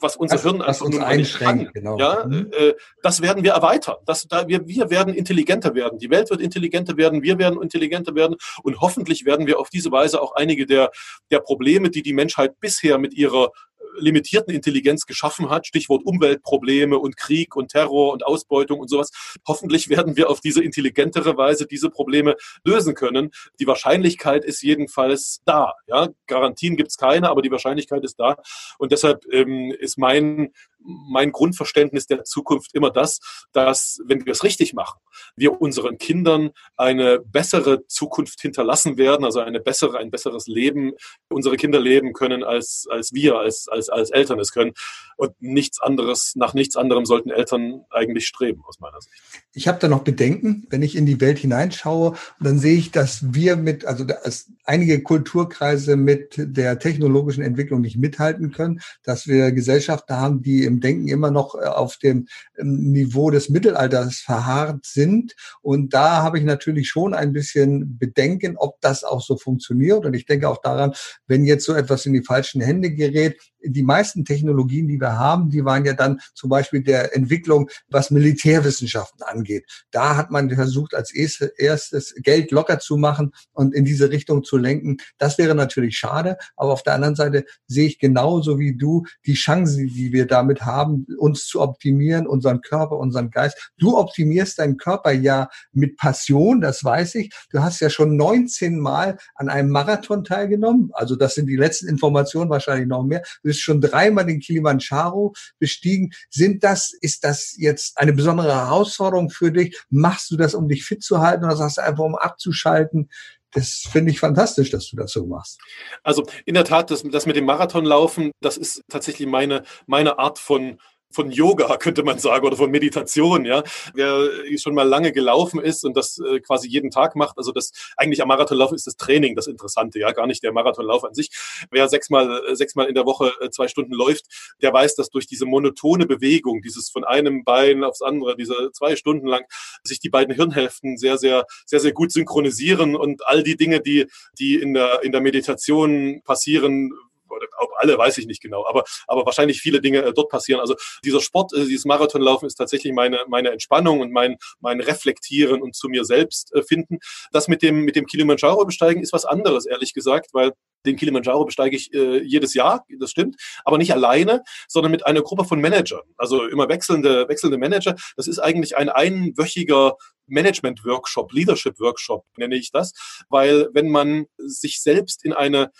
was 0.01 0.15
unser 0.15 0.35
das, 0.35 0.43
Hirn 0.43 0.61
einfach 0.61 0.89
nur 0.89 1.07
nicht 1.15 1.37
kann. 1.37 1.69
Genau. 1.73 1.97
Ja, 1.97 2.25
mhm. 2.25 2.51
äh, 2.51 2.73
das 3.01 3.21
werden 3.21 3.43
wir 3.43 3.53
erweitern. 3.53 3.97
Das, 4.05 4.27
da 4.27 4.47
wir, 4.47 4.67
wir 4.67 4.89
werden 4.89 5.13
intelligenter 5.13 5.75
werden. 5.75 5.99
Die 5.99 6.09
Welt 6.09 6.29
wird 6.29 6.41
intelligenter 6.41 6.97
werden. 6.97 7.21
Wir 7.21 7.37
werden 7.37 7.61
intelligenter 7.61 8.15
werden. 8.15 8.35
Und 8.63 8.79
hoffentlich 8.81 9.25
werden 9.25 9.47
wir 9.47 9.59
auf 9.59 9.69
diese 9.69 9.91
Weise 9.91 10.21
auch 10.21 10.33
einige 10.35 10.65
der, 10.65 10.91
der 11.31 11.39
Probleme, 11.39 11.89
die 11.89 12.01
die 12.01 12.13
Menschheit 12.13 12.59
bisher 12.59 12.97
mit 12.97 13.13
ihrer 13.13 13.51
limitierten 13.97 14.53
Intelligenz 14.53 15.05
geschaffen 15.05 15.49
hat, 15.49 15.67
Stichwort 15.67 16.05
Umweltprobleme 16.05 16.97
und 16.97 17.17
Krieg 17.17 17.55
und 17.55 17.69
Terror 17.69 18.13
und 18.13 18.25
Ausbeutung 18.25 18.79
und 18.79 18.89
sowas. 18.89 19.11
Hoffentlich 19.47 19.89
werden 19.89 20.15
wir 20.15 20.29
auf 20.29 20.39
diese 20.41 20.63
intelligentere 20.63 21.37
Weise 21.37 21.65
diese 21.65 21.89
Probleme 21.89 22.35
lösen 22.63 22.95
können. 22.95 23.31
Die 23.59 23.67
Wahrscheinlichkeit 23.67 24.45
ist 24.45 24.61
jedenfalls 24.61 25.41
da. 25.45 25.73
Ja? 25.87 26.09
Garantien 26.27 26.77
gibt 26.77 26.89
es 26.89 26.97
keine, 26.97 27.29
aber 27.29 27.41
die 27.41 27.51
Wahrscheinlichkeit 27.51 28.03
ist 28.03 28.19
da. 28.19 28.37
Und 28.77 28.91
deshalb 28.91 29.25
ähm, 29.31 29.73
ist 29.79 29.97
mein 29.97 30.53
mein 30.83 31.31
Grundverständnis 31.31 32.07
der 32.07 32.23
Zukunft 32.23 32.73
immer 32.73 32.91
das, 32.91 33.19
dass, 33.51 33.99
wenn 34.05 34.25
wir 34.25 34.31
es 34.31 34.43
richtig 34.43 34.73
machen, 34.73 34.99
wir 35.35 35.61
unseren 35.61 35.97
Kindern 35.97 36.51
eine 36.77 37.19
bessere 37.19 37.85
Zukunft 37.87 38.41
hinterlassen 38.41 38.97
werden, 38.97 39.25
also 39.25 39.39
eine 39.39 39.59
bessere, 39.59 39.97
ein 39.97 40.11
besseres 40.11 40.47
Leben, 40.47 40.93
unsere 41.29 41.57
Kinder 41.57 41.79
leben 41.79 42.13
können, 42.13 42.43
als, 42.43 42.87
als 42.89 43.13
wir, 43.13 43.37
als, 43.37 43.67
als, 43.67 43.89
als 43.89 44.09
Eltern 44.11 44.39
es 44.39 44.51
können. 44.51 44.73
Und 45.17 45.33
nichts 45.39 45.81
anderes, 45.81 46.33
nach 46.35 46.53
nichts 46.53 46.77
anderem 46.77 47.05
sollten 47.05 47.29
Eltern 47.29 47.81
eigentlich 47.89 48.27
streben, 48.27 48.63
aus 48.65 48.79
meiner 48.79 49.01
Sicht. 49.01 49.21
Ich 49.53 49.67
habe 49.67 49.79
da 49.79 49.89
noch 49.89 50.03
Bedenken, 50.03 50.65
wenn 50.69 50.81
ich 50.81 50.95
in 50.95 51.05
die 51.05 51.19
Welt 51.19 51.39
hineinschaue, 51.39 52.15
dann 52.39 52.57
sehe 52.57 52.77
ich, 52.77 52.91
dass 52.91 53.33
wir 53.33 53.57
mit, 53.57 53.85
also 53.85 54.05
dass 54.05 54.49
einige 54.63 55.03
Kulturkreise 55.03 55.97
mit 55.97 56.35
der 56.37 56.79
technologischen 56.79 57.43
Entwicklung 57.43 57.81
nicht 57.81 57.97
mithalten 57.97 58.51
können, 58.51 58.79
dass 59.03 59.27
wir 59.27 59.51
Gesellschaften 59.51 60.15
haben, 60.15 60.41
die 60.41 60.68
im 60.69 60.79
Denken 60.79 61.07
immer 61.07 61.31
noch 61.31 61.55
äh, 61.55 61.65
auf 61.65 61.97
dem 61.97 62.27
ähm, 62.57 62.91
Niveau 62.91 63.29
des 63.31 63.49
Mittelalters 63.49 64.19
verharrt 64.19 64.85
sind. 64.85 65.35
Und 65.61 65.93
da 65.93 66.21
habe 66.23 66.37
ich 66.37 66.45
natürlich 66.45 66.87
schon 66.87 67.13
ein 67.13 67.33
bisschen 67.33 67.97
Bedenken, 67.97 68.55
ob 68.57 68.79
das 68.81 69.03
auch 69.03 69.21
so 69.21 69.37
funktioniert. 69.37 70.05
Und 70.05 70.13
ich 70.13 70.25
denke 70.25 70.47
auch 70.47 70.61
daran, 70.61 70.93
wenn 71.27 71.43
jetzt 71.45 71.65
so 71.65 71.73
etwas 71.73 72.05
in 72.05 72.13
die 72.13 72.23
falschen 72.23 72.61
Hände 72.61 72.91
gerät, 72.91 73.37
die 73.61 73.83
meisten 73.83 74.25
Technologien, 74.25 74.87
die 74.87 74.99
wir 74.99 75.17
haben, 75.17 75.49
die 75.49 75.65
waren 75.65 75.85
ja 75.85 75.93
dann 75.93 76.19
zum 76.33 76.49
Beispiel 76.49 76.83
der 76.83 77.15
Entwicklung, 77.15 77.69
was 77.89 78.11
Militärwissenschaften 78.11 79.23
angeht. 79.23 79.65
Da 79.91 80.15
hat 80.15 80.31
man 80.31 80.49
versucht, 80.49 80.95
als 80.95 81.13
erstes 81.13 82.15
Geld 82.23 82.51
locker 82.51 82.79
zu 82.79 82.97
machen 82.97 83.31
und 83.53 83.73
in 83.73 83.85
diese 83.85 84.09
Richtung 84.09 84.43
zu 84.43 84.57
lenken. 84.57 84.97
Das 85.17 85.37
wäre 85.37 85.55
natürlich 85.55 85.97
schade. 85.97 86.37
Aber 86.55 86.73
auf 86.73 86.83
der 86.83 86.93
anderen 86.93 87.15
Seite 87.15 87.45
sehe 87.67 87.87
ich 87.87 87.99
genauso 87.99 88.59
wie 88.59 88.75
du 88.75 89.05
die 89.25 89.33
Chancen, 89.33 89.87
die 89.87 90.13
wir 90.13 90.25
damit 90.25 90.61
haben, 90.61 91.05
uns 91.17 91.45
zu 91.45 91.61
optimieren, 91.61 92.27
unseren 92.27 92.61
Körper, 92.61 92.97
unseren 92.97 93.29
Geist. 93.31 93.71
Du 93.77 93.97
optimierst 93.97 94.59
deinen 94.59 94.77
Körper 94.77 95.11
ja 95.11 95.49
mit 95.71 95.97
Passion, 95.97 96.61
das 96.61 96.83
weiß 96.83 97.15
ich. 97.15 97.33
Du 97.51 97.61
hast 97.61 97.79
ja 97.79 97.89
schon 97.89 98.15
19 98.15 98.79
Mal 98.79 99.17
an 99.35 99.49
einem 99.49 99.69
Marathon 99.69 100.23
teilgenommen. 100.23 100.91
Also 100.93 101.15
das 101.15 101.35
sind 101.35 101.47
die 101.47 101.55
letzten 101.55 101.87
Informationen, 101.87 102.49
wahrscheinlich 102.49 102.87
noch 102.87 103.03
mehr 103.03 103.23
bist 103.49 103.61
schon 103.61 103.81
dreimal 103.81 104.27
den 104.27 104.39
Kilimanjaro 104.39 105.33
bestiegen. 105.57 106.11
Sind 106.29 106.63
das, 106.63 106.93
ist 107.01 107.23
das 107.23 107.55
jetzt 107.57 107.97
eine 107.97 108.13
besondere 108.13 108.53
Herausforderung 108.53 109.31
für 109.31 109.51
dich? 109.51 109.75
Machst 109.89 110.29
du 110.29 110.37
das, 110.37 110.53
um 110.53 110.67
dich 110.69 110.85
fit 110.85 111.01
zu 111.01 111.19
halten 111.19 111.45
oder 111.45 111.55
sagst 111.55 111.77
du 111.77 111.83
einfach, 111.83 112.03
um 112.03 112.15
abzuschalten? 112.15 113.09
das 113.51 113.87
finde 113.91 114.11
ich 114.11 114.19
fantastisch, 114.19 114.69
dass 114.69 114.91
du 114.91 114.95
das 114.95 115.11
so 115.11 115.25
machst. 115.25 115.59
Also 116.03 116.23
in 116.45 116.53
der 116.53 116.65
Tat, 116.65 116.91
das, 116.91 117.01
das 117.01 117.25
mit 117.25 117.35
dem 117.35 117.45
Marathonlaufen, 117.45 118.31
das 118.41 118.57
ist 118.57 118.83
tatsächlich 118.89 119.27
meine, 119.27 119.63
meine 119.87 120.19
Art 120.19 120.37
von 120.37 120.79
von 121.11 121.31
Yoga, 121.31 121.77
könnte 121.79 122.03
man 122.03 122.19
sagen, 122.19 122.45
oder 122.45 122.57
von 122.57 122.71
Meditation, 122.71 123.45
ja. 123.45 123.63
Wer 123.93 124.29
schon 124.57 124.75
mal 124.75 124.87
lange 124.87 125.11
gelaufen 125.11 125.59
ist 125.59 125.83
und 125.83 125.97
das 125.97 126.19
äh, 126.19 126.39
quasi 126.39 126.67
jeden 126.67 126.91
Tag 126.91 127.15
macht, 127.15 127.37
also 127.37 127.51
das 127.51 127.71
eigentlich 127.97 128.21
am 128.21 128.27
Marathonlaufen 128.27 128.75
ist 128.75 128.87
das 128.87 128.95
Training 128.95 129.35
das 129.35 129.47
Interessante, 129.47 129.99
ja, 129.99 130.11
gar 130.11 130.27
nicht 130.27 130.43
der 130.43 130.51
Marathonlauf 130.51 131.03
an 131.03 131.13
sich. 131.13 131.29
Wer 131.71 131.87
sechsmal, 131.89 132.43
äh, 132.47 132.55
sechsmal 132.55 132.87
in 132.87 132.95
der 132.95 133.05
Woche 133.05 133.33
äh, 133.41 133.49
zwei 133.49 133.67
Stunden 133.67 133.93
läuft, 133.93 134.25
der 134.61 134.73
weiß, 134.73 134.95
dass 134.95 135.09
durch 135.09 135.27
diese 135.27 135.45
monotone 135.45 136.05
Bewegung, 136.05 136.61
dieses 136.61 136.89
von 136.89 137.03
einem 137.03 137.43
Bein 137.43 137.83
aufs 137.83 138.01
andere, 138.01 138.35
diese 138.35 138.71
zwei 138.73 138.95
Stunden 138.95 139.27
lang, 139.27 139.45
sich 139.83 139.99
die 139.99 140.09
beiden 140.09 140.35
Hirnhälften 140.35 140.97
sehr, 140.97 141.17
sehr, 141.17 141.45
sehr, 141.65 141.79
sehr 141.79 141.93
gut 141.93 142.11
synchronisieren 142.11 142.95
und 142.95 143.25
all 143.25 143.43
die 143.43 143.55
Dinge, 143.55 143.81
die, 143.81 144.07
die 144.37 144.55
in 144.55 144.73
der, 144.73 145.03
in 145.03 145.11
der 145.11 145.21
Meditation 145.21 146.21
passieren, 146.23 146.91
oder 147.29 147.47
ob 147.59 147.71
alle, 147.77 147.97
weiß 147.97 148.17
ich 148.17 148.25
nicht 148.25 148.41
genau, 148.41 148.65
aber, 148.65 148.83
aber 149.07 149.25
wahrscheinlich 149.25 149.61
viele 149.61 149.81
Dinge 149.81 150.03
äh, 150.03 150.13
dort 150.13 150.29
passieren. 150.29 150.59
Also 150.59 150.75
dieser 151.03 151.21
Sport, 151.21 151.53
äh, 151.53 151.65
dieses 151.65 151.85
Marathonlaufen 151.85 152.47
ist 152.47 152.55
tatsächlich 152.55 152.93
meine, 152.93 153.19
meine 153.27 153.51
Entspannung 153.51 153.99
und 154.01 154.11
mein, 154.11 154.37
mein 154.59 154.81
Reflektieren 154.81 155.61
und 155.61 155.75
zu 155.75 155.89
mir 155.89 156.05
selbst 156.05 156.53
äh, 156.53 156.63
finden. 156.63 156.99
Das 157.31 157.47
mit 157.47 157.61
dem, 157.61 157.81
mit 157.85 157.95
dem 157.95 158.05
Kilimanjaro 158.05 158.65
besteigen 158.65 159.01
ist 159.01 159.13
was 159.13 159.25
anderes, 159.25 159.65
ehrlich 159.65 159.93
gesagt, 159.93 160.29
weil 160.33 160.53
den 160.85 160.95
Kilimanjaro 160.95 161.45
besteige 161.45 161.75
ich 161.75 161.93
äh, 161.93 162.21
jedes 162.21 162.53
Jahr, 162.53 162.85
das 162.99 163.11
stimmt, 163.11 163.35
aber 163.65 163.77
nicht 163.77 163.93
alleine, 163.93 164.43
sondern 164.67 164.91
mit 164.91 165.05
einer 165.05 165.21
Gruppe 165.21 165.43
von 165.43 165.59
Managern, 165.59 166.01
also 166.17 166.45
immer 166.47 166.69
wechselnde, 166.69 167.27
wechselnde 167.27 167.57
Manager. 167.57 167.95
Das 168.15 168.27
ist 168.27 168.39
eigentlich 168.39 168.77
ein 168.77 168.89
einwöchiger 168.89 169.97
Management-Workshop, 170.27 171.33
Leadership-Workshop 171.33 172.25
nenne 172.37 172.55
ich 172.55 172.71
das, 172.71 172.93
weil 173.29 173.67
wenn 173.73 173.89
man 173.89 174.27
sich 174.37 174.81
selbst 174.81 175.25
in 175.25 175.33
eine 175.33 175.71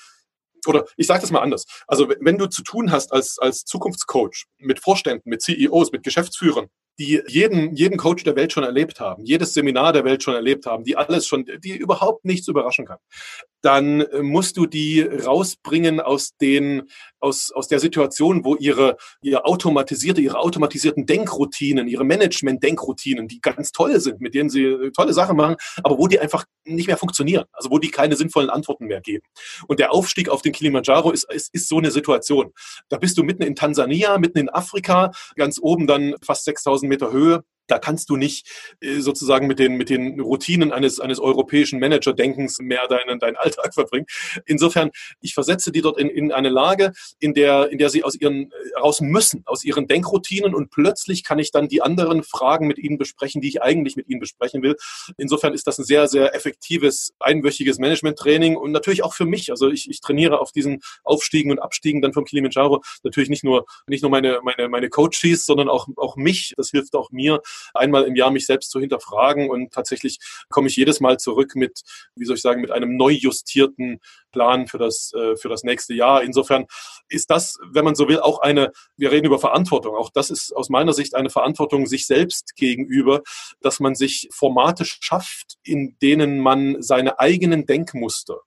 oder 0.67 0.85
ich 0.97 1.07
sage 1.07 1.21
das 1.21 1.31
mal 1.31 1.41
anders. 1.41 1.65
Also 1.87 2.09
wenn 2.19 2.37
du 2.37 2.47
zu 2.47 2.63
tun 2.63 2.91
hast 2.91 3.11
als, 3.11 3.39
als 3.39 3.65
Zukunftscoach 3.65 4.45
mit 4.57 4.79
Vorständen, 4.79 5.29
mit 5.29 5.41
CEOs, 5.41 5.91
mit 5.91 6.03
Geschäftsführern, 6.03 6.67
die 6.99 7.21
jeden, 7.27 7.75
jeden 7.75 7.97
Coach 7.97 8.23
der 8.25 8.35
Welt 8.35 8.51
schon 8.51 8.65
erlebt 8.65 8.99
haben, 8.99 9.23
jedes 9.23 9.53
Seminar 9.53 9.93
der 9.93 10.03
Welt 10.03 10.21
schon 10.21 10.35
erlebt 10.35 10.65
haben, 10.65 10.83
die 10.83 10.97
alles 10.97 11.25
schon, 11.25 11.45
die 11.63 11.77
überhaupt 11.77 12.25
nichts 12.25 12.49
überraschen 12.49 12.85
kann, 12.85 12.97
dann 13.61 14.05
musst 14.21 14.57
du 14.57 14.65
die 14.65 15.01
rausbringen 15.01 16.01
aus 16.01 16.35
den, 16.41 16.89
aus, 17.19 17.51
aus 17.51 17.67
der 17.67 17.79
Situation, 17.79 18.43
wo 18.45 18.55
ihre, 18.55 18.97
ihre 19.21 19.45
automatisierte, 19.45 20.21
ihre 20.21 20.39
automatisierten 20.39 21.05
Denkroutinen, 21.05 21.87
ihre 21.87 22.03
Management-Denkroutinen, 22.03 23.27
die 23.27 23.41
ganz 23.41 23.71
toll 23.71 23.99
sind, 23.99 24.21
mit 24.21 24.33
denen 24.33 24.49
sie 24.49 24.91
tolle 24.95 25.13
Sachen 25.13 25.37
machen, 25.37 25.55
aber 25.83 25.97
wo 25.97 26.07
die 26.07 26.19
einfach 26.19 26.45
nicht 26.65 26.87
mehr 26.87 26.97
funktionieren, 26.97 27.45
also 27.51 27.71
wo 27.71 27.79
die 27.79 27.91
keine 27.91 28.15
sinnvollen 28.15 28.49
Antworten 28.49 28.85
mehr 28.85 29.01
geben. 29.01 29.23
Und 29.67 29.79
der 29.79 29.91
Aufstieg 29.93 30.29
auf 30.29 30.41
den 30.41 30.53
Kilimanjaro 30.53 31.11
ist, 31.11 31.31
ist, 31.31 31.53
ist 31.53 31.67
so 31.67 31.77
eine 31.77 31.91
Situation. 31.91 32.51
Da 32.89 32.97
bist 32.97 33.17
du 33.17 33.23
mitten 33.23 33.43
in 33.43 33.55
Tansania, 33.55 34.17
mitten 34.17 34.37
in 34.37 34.49
Afrika, 34.49 35.11
ganz 35.35 35.59
oben 35.61 35.87
dann 35.87 36.15
fast 36.21 36.45
6000 36.45 36.89
Meter 36.89 37.11
Höhe 37.11 37.43
da 37.69 37.79
kannst 37.79 38.09
du 38.09 38.17
nicht 38.17 38.47
äh, 38.81 38.99
sozusagen 38.99 39.47
mit 39.47 39.59
den, 39.59 39.75
mit 39.75 39.89
den 39.89 40.19
Routinen 40.19 40.71
eines, 40.71 40.99
eines 40.99 41.19
europäischen 41.19 41.79
Manager-Denkens 41.79 42.59
mehr 42.59 42.87
deinen, 42.87 43.19
deinen 43.19 43.35
Alltag 43.35 43.73
verbringen. 43.73 44.05
Insofern, 44.45 44.91
ich 45.21 45.33
versetze 45.33 45.71
die 45.71 45.81
dort 45.81 45.99
in, 45.99 46.09
in 46.09 46.31
eine 46.31 46.49
Lage, 46.49 46.91
in 47.19 47.33
der, 47.33 47.69
in 47.71 47.77
der 47.77 47.89
sie 47.89 48.03
aus 48.03 48.15
ihren, 48.15 48.51
äh, 48.51 48.79
raus 48.79 49.01
müssen, 49.01 49.43
aus 49.45 49.63
ihren 49.63 49.87
Denkroutinen 49.87 50.53
und 50.53 50.71
plötzlich 50.71 51.23
kann 51.23 51.39
ich 51.39 51.51
dann 51.51 51.67
die 51.67 51.81
anderen 51.81 52.23
Fragen 52.23 52.67
mit 52.67 52.77
ihnen 52.77 52.97
besprechen, 52.97 53.41
die 53.41 53.49
ich 53.49 53.61
eigentlich 53.61 53.95
mit 53.95 54.09
ihnen 54.09 54.19
besprechen 54.19 54.61
will. 54.61 54.75
Insofern 55.17 55.53
ist 55.53 55.67
das 55.67 55.77
ein 55.79 55.85
sehr, 55.85 56.07
sehr 56.07 56.35
effektives, 56.35 57.13
einwöchiges 57.19 57.79
Management-Training 57.79 58.55
und 58.55 58.71
natürlich 58.71 59.03
auch 59.03 59.13
für 59.13 59.25
mich. 59.25 59.51
Also 59.51 59.69
ich, 59.69 59.89
ich 59.89 60.01
trainiere 60.01 60.39
auf 60.39 60.51
diesen 60.51 60.81
Aufstiegen 61.03 61.51
und 61.51 61.59
Abstiegen 61.59 62.01
dann 62.01 62.13
vom 62.13 62.25
Kilimanjaro 62.25 62.81
natürlich 63.03 63.29
nicht 63.29 63.43
nur, 63.43 63.65
nicht 63.87 64.01
nur 64.01 64.11
meine, 64.11 64.39
meine, 64.43 64.69
meine 64.69 64.89
Coaches, 64.89 65.45
sondern 65.45 65.69
auch, 65.69 65.87
auch 65.97 66.15
mich. 66.15 66.53
Das 66.57 66.69
hilft 66.69 66.95
auch 66.95 67.11
mir, 67.11 67.41
einmal 67.73 68.03
im 68.05 68.15
Jahr 68.15 68.31
mich 68.31 68.45
selbst 68.45 68.71
zu 68.71 68.79
hinterfragen 68.79 69.49
und 69.49 69.71
tatsächlich 69.73 70.19
komme 70.49 70.67
ich 70.67 70.75
jedes 70.75 70.99
Mal 70.99 71.17
zurück 71.17 71.55
mit, 71.55 71.81
wie 72.15 72.25
soll 72.25 72.35
ich 72.35 72.41
sagen, 72.41 72.61
mit 72.61 72.71
einem 72.71 72.97
neu 72.97 73.11
justierten 73.11 73.99
Plan 74.31 74.67
für 74.67 74.77
das, 74.77 75.11
äh, 75.13 75.35
für 75.35 75.49
das 75.49 75.63
nächste 75.63 75.93
Jahr. 75.93 76.23
Insofern 76.23 76.65
ist 77.07 77.29
das, 77.29 77.57
wenn 77.71 77.85
man 77.85 77.95
so 77.95 78.07
will, 78.07 78.19
auch 78.19 78.39
eine, 78.39 78.71
wir 78.97 79.11
reden 79.11 79.25
über 79.25 79.39
Verantwortung. 79.39 79.95
Auch 79.95 80.09
das 80.09 80.29
ist 80.29 80.55
aus 80.55 80.69
meiner 80.69 80.93
Sicht 80.93 81.15
eine 81.15 81.29
Verantwortung 81.29 81.85
sich 81.87 82.05
selbst 82.05 82.55
gegenüber, 82.55 83.21
dass 83.61 83.79
man 83.79 83.95
sich 83.95 84.29
Formate 84.31 84.85
schafft, 84.85 85.57
in 85.63 85.97
denen 86.01 86.39
man 86.39 86.81
seine 86.81 87.19
eigenen 87.19 87.65
Denkmuster 87.65 88.41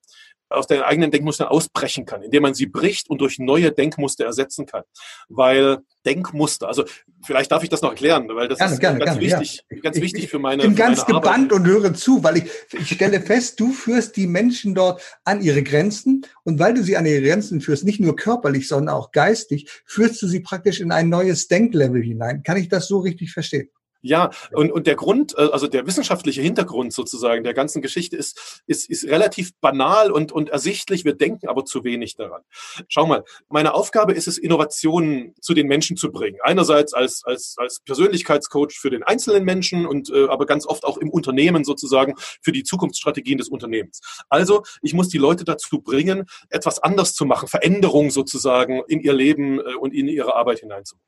aus 0.53 0.67
den 0.67 0.83
eigenen 0.83 1.11
Denkmustern 1.11 1.49
ausbrechen 1.49 2.05
kann, 2.05 2.23
indem 2.23 2.43
man 2.43 2.55
sie 2.55 2.67
bricht 2.67 3.11
und 3.11 3.21
durch 3.21 3.39
neue 3.39 3.73
Denkmuster 3.73 4.25
ersetzen 4.25 4.67
kann. 4.67 4.83
Weil 5.29 5.79
Denkmuster, 6.05 6.69
also 6.69 6.85
vielleicht 7.25 7.53
darf 7.53 7.63
ich 7.63 7.69
das 7.69 7.83
noch 7.83 7.91
erklären, 7.91 8.29
weil 8.29 8.49
das 8.49 8.59
gerne, 8.59 8.73
ist 8.75 8.81
gerne, 8.81 8.99
ganz 8.99 9.19
gerne, 9.19 9.41
wichtig, 9.41 9.65
ja. 9.71 9.81
ganz 9.81 9.97
ich, 9.97 10.03
wichtig 10.03 10.29
für 10.29 10.39
meine. 10.39 10.63
Ich 10.63 10.69
bin 10.69 10.77
ganz 10.77 11.07
meine 11.07 11.21
gebannt 11.21 11.53
und 11.53 11.67
höre 11.67 11.95
zu, 11.95 12.23
weil 12.25 12.39
ich, 12.39 12.45
ich 12.73 12.91
stelle 12.91 13.21
fest, 13.21 13.61
du 13.61 13.73
führst 13.73 14.17
die 14.17 14.27
Menschen 14.27 14.75
dort 14.75 15.01
an 15.25 15.43
ihre 15.43 15.63
Grenzen 15.63 16.27
und 16.45 16.59
weil 16.59 16.75
du 16.75 16.83
sie 16.83 16.97
an 16.97 17.07
ihre 17.07 17.23
Grenzen 17.23 17.61
führst, 17.61 17.85
nicht 17.85 18.01
nur 18.01 18.17
körperlich, 18.17 18.69
sondern 18.69 18.95
auch 18.95 19.13
geistig, 19.13 19.69
führst 19.87 20.21
du 20.23 20.27
sie 20.27 20.41
praktisch 20.41 20.81
in 20.81 20.93
ein 20.93 21.09
neues 21.09 21.49
Denklevel 21.49 22.03
hinein. 22.03 22.43
Kann 22.43 22.57
ich 22.57 22.69
das 22.69 22.89
so 22.89 22.99
richtig 22.99 23.33
verstehen? 23.33 23.71
Ja, 24.03 24.31
und, 24.53 24.73
und 24.73 24.89
der 24.89 24.97
Grund, 24.97 25.35
äh, 25.39 25.49
also 25.53 25.69
der 25.69 25.87
wissenschaftliche 25.87 26.43
Hintergrund 26.43 26.93
sozusagen 26.93 27.45
der 27.45 27.55
ganzen 27.55 27.83
Geschichte 27.83 28.17
ist, 28.17 28.63
ist, 28.67 28.91
ist 28.91 29.05
relativ 29.05 29.53
banal 29.61 30.11
und, 30.11 30.33
und 30.33 30.51
ersichtlich. 30.51 31.05
Wir 31.05 31.15
denken 31.15 31.47
aber 31.47 31.65
zu 31.65 31.85
wenig 31.85 32.17
daran. 32.17 32.43
Schau 32.89 33.07
mal, 33.07 33.23
meine 33.49 33.75
Aufgabe 33.75 34.13
ist 34.13 34.27
es, 34.27 34.39
Innovationen 34.39 35.35
zu 35.41 35.55
den 35.55 35.69
Menschen 35.69 35.97
zu 35.97 36.11
bringen. 36.11 36.39
Einerseits 36.43 36.95
als, 36.95 37.23
als, 37.25 37.55
als 37.59 37.81
Persönlichkeitscoach 37.85 38.73
für 38.73 38.91
den 38.91 39.05
einzelnen 39.05 39.45
Menschen 39.45 39.87
und 39.87 40.11
äh, 40.11 40.27
aber 40.27 40.47
ganz 40.47 40.67
oft 40.67 40.85
auch 40.85 40.99
im 40.99 41.09
Unternehmen 41.09 41.65
sozusagen 41.65 42.15
für 42.43 42.51
die 42.51 42.65
Zukunftsstrategien 42.65 43.39
des 43.39 43.51
Unternehmens. 43.51 44.01
Also 44.29 44.65
ich 44.83 44.95
muss 44.95 45.11
die 45.11 45.19
Leute 45.19 45.45
dazu 45.45 45.81
bringen, 45.81 46.27
etwas 46.51 46.81
anders 46.81 47.15
zu 47.15 47.25
machen, 47.25 47.47
Veränderung 47.47 48.11
sozusagen 48.11 48.83
in 48.89 48.99
ihr 48.99 49.13
Leben 49.13 49.61
äh, 49.61 49.75
und 49.79 49.95
in 49.95 50.09
ihre 50.09 50.35
Arbeit 50.35 50.59
hineinzubringen. 50.59 51.07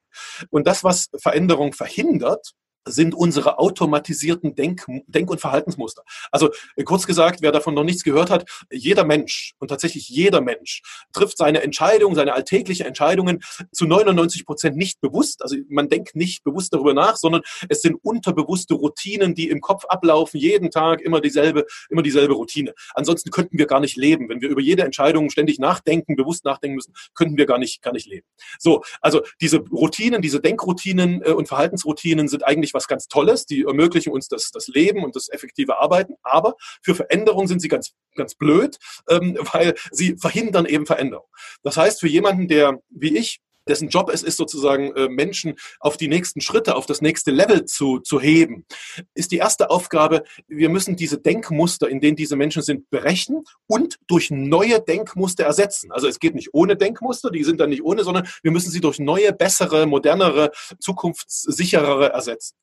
Und 0.50 0.66
das, 0.68 0.84
was 0.84 1.10
Veränderung 1.16 1.72
verhindert, 1.72 2.54
sind 2.86 3.14
unsere 3.14 3.58
automatisierten 3.58 4.54
Denk-, 4.54 4.86
Denk 5.06 5.30
und 5.30 5.40
Verhaltensmuster. 5.40 6.02
Also 6.30 6.50
kurz 6.84 7.06
gesagt, 7.06 7.42
wer 7.42 7.52
davon 7.52 7.74
noch 7.74 7.84
nichts 7.84 8.04
gehört 8.04 8.30
hat, 8.30 8.48
jeder 8.70 9.04
Mensch 9.04 9.54
und 9.58 9.68
tatsächlich 9.68 10.08
jeder 10.08 10.40
Mensch 10.40 10.82
trifft 11.12 11.38
seine 11.38 11.62
Entscheidungen, 11.62 12.14
seine 12.14 12.34
alltäglichen 12.34 12.86
Entscheidungen 12.86 13.42
zu 13.72 13.86
99 13.86 14.44
Prozent 14.44 14.76
nicht 14.76 15.00
bewusst. 15.00 15.42
Also 15.42 15.56
man 15.68 15.88
denkt 15.88 16.16
nicht 16.16 16.44
bewusst 16.44 16.72
darüber 16.72 16.94
nach, 16.94 17.16
sondern 17.16 17.42
es 17.68 17.80
sind 17.80 17.96
unterbewusste 18.02 18.74
Routinen, 18.74 19.34
die 19.34 19.48
im 19.48 19.60
Kopf 19.60 19.84
ablaufen, 19.86 20.38
jeden 20.38 20.70
Tag 20.70 21.00
immer 21.00 21.20
dieselbe, 21.20 21.66
immer 21.88 22.02
dieselbe 22.02 22.34
Routine. 22.34 22.74
Ansonsten 22.94 23.30
könnten 23.30 23.58
wir 23.58 23.66
gar 23.66 23.80
nicht 23.80 23.96
leben. 23.96 24.28
Wenn 24.28 24.40
wir 24.40 24.48
über 24.48 24.60
jede 24.60 24.82
Entscheidung 24.82 25.30
ständig 25.30 25.58
nachdenken, 25.58 26.16
bewusst 26.16 26.44
nachdenken 26.44 26.76
müssen, 26.76 26.94
könnten 27.14 27.36
wir 27.36 27.46
gar 27.46 27.58
nicht, 27.58 27.82
gar 27.82 27.92
nicht 27.92 28.06
leben. 28.06 28.26
So, 28.58 28.82
also 29.00 29.22
diese 29.40 29.58
Routinen, 29.58 30.20
diese 30.22 30.40
Denkroutinen 30.40 31.22
äh, 31.22 31.30
und 31.30 31.48
Verhaltensroutinen 31.48 32.28
sind 32.28 32.44
eigentlich 32.44 32.73
was 32.74 32.88
ganz 32.88 33.08
Tolles, 33.08 33.46
die 33.46 33.62
ermöglichen 33.62 34.12
uns 34.12 34.28
das, 34.28 34.50
das 34.50 34.68
Leben 34.68 35.04
und 35.04 35.16
das 35.16 35.28
effektive 35.30 35.78
Arbeiten, 35.78 36.14
aber 36.22 36.54
für 36.82 36.94
Veränderung 36.94 37.46
sind 37.46 37.60
sie 37.60 37.68
ganz, 37.68 37.92
ganz 38.16 38.34
blöd, 38.34 38.78
ähm, 39.08 39.38
weil 39.52 39.74
sie 39.90 40.16
verhindern 40.16 40.66
eben 40.66 40.86
Veränderung. 40.86 41.26
Das 41.62 41.76
heißt, 41.76 42.00
für 42.00 42.08
jemanden, 42.08 42.48
der 42.48 42.80
wie 42.90 43.16
ich 43.16 43.40
dessen 43.68 43.88
Job 43.88 44.10
es 44.12 44.22
ist, 44.22 44.36
sozusagen 44.36 44.94
äh, 44.94 45.08
Menschen 45.08 45.54
auf 45.80 45.96
die 45.96 46.08
nächsten 46.08 46.40
Schritte, 46.40 46.76
auf 46.76 46.86
das 46.86 47.00
nächste 47.00 47.30
Level 47.30 47.64
zu, 47.64 47.98
zu 48.00 48.20
heben, 48.20 48.66
ist 49.14 49.32
die 49.32 49.38
erste 49.38 49.70
Aufgabe, 49.70 50.24
wir 50.48 50.68
müssen 50.68 50.96
diese 50.96 51.18
Denkmuster, 51.18 51.88
in 51.88 52.00
denen 52.00 52.16
diese 52.16 52.36
Menschen 52.36 52.62
sind, 52.62 52.90
brechen 52.90 53.44
und 53.66 53.98
durch 54.06 54.30
neue 54.30 54.80
Denkmuster 54.80 55.44
ersetzen. 55.44 55.92
Also 55.92 56.08
es 56.08 56.18
geht 56.18 56.34
nicht 56.34 56.50
ohne 56.52 56.76
Denkmuster, 56.76 57.30
die 57.30 57.44
sind 57.44 57.60
dann 57.60 57.70
nicht 57.70 57.82
ohne, 57.82 58.04
sondern 58.04 58.26
wir 58.42 58.50
müssen 58.50 58.70
sie 58.70 58.80
durch 58.80 58.98
neue, 58.98 59.32
bessere, 59.32 59.86
modernere, 59.86 60.50
zukunftssicherere 60.78 62.10
ersetzen. 62.12 62.56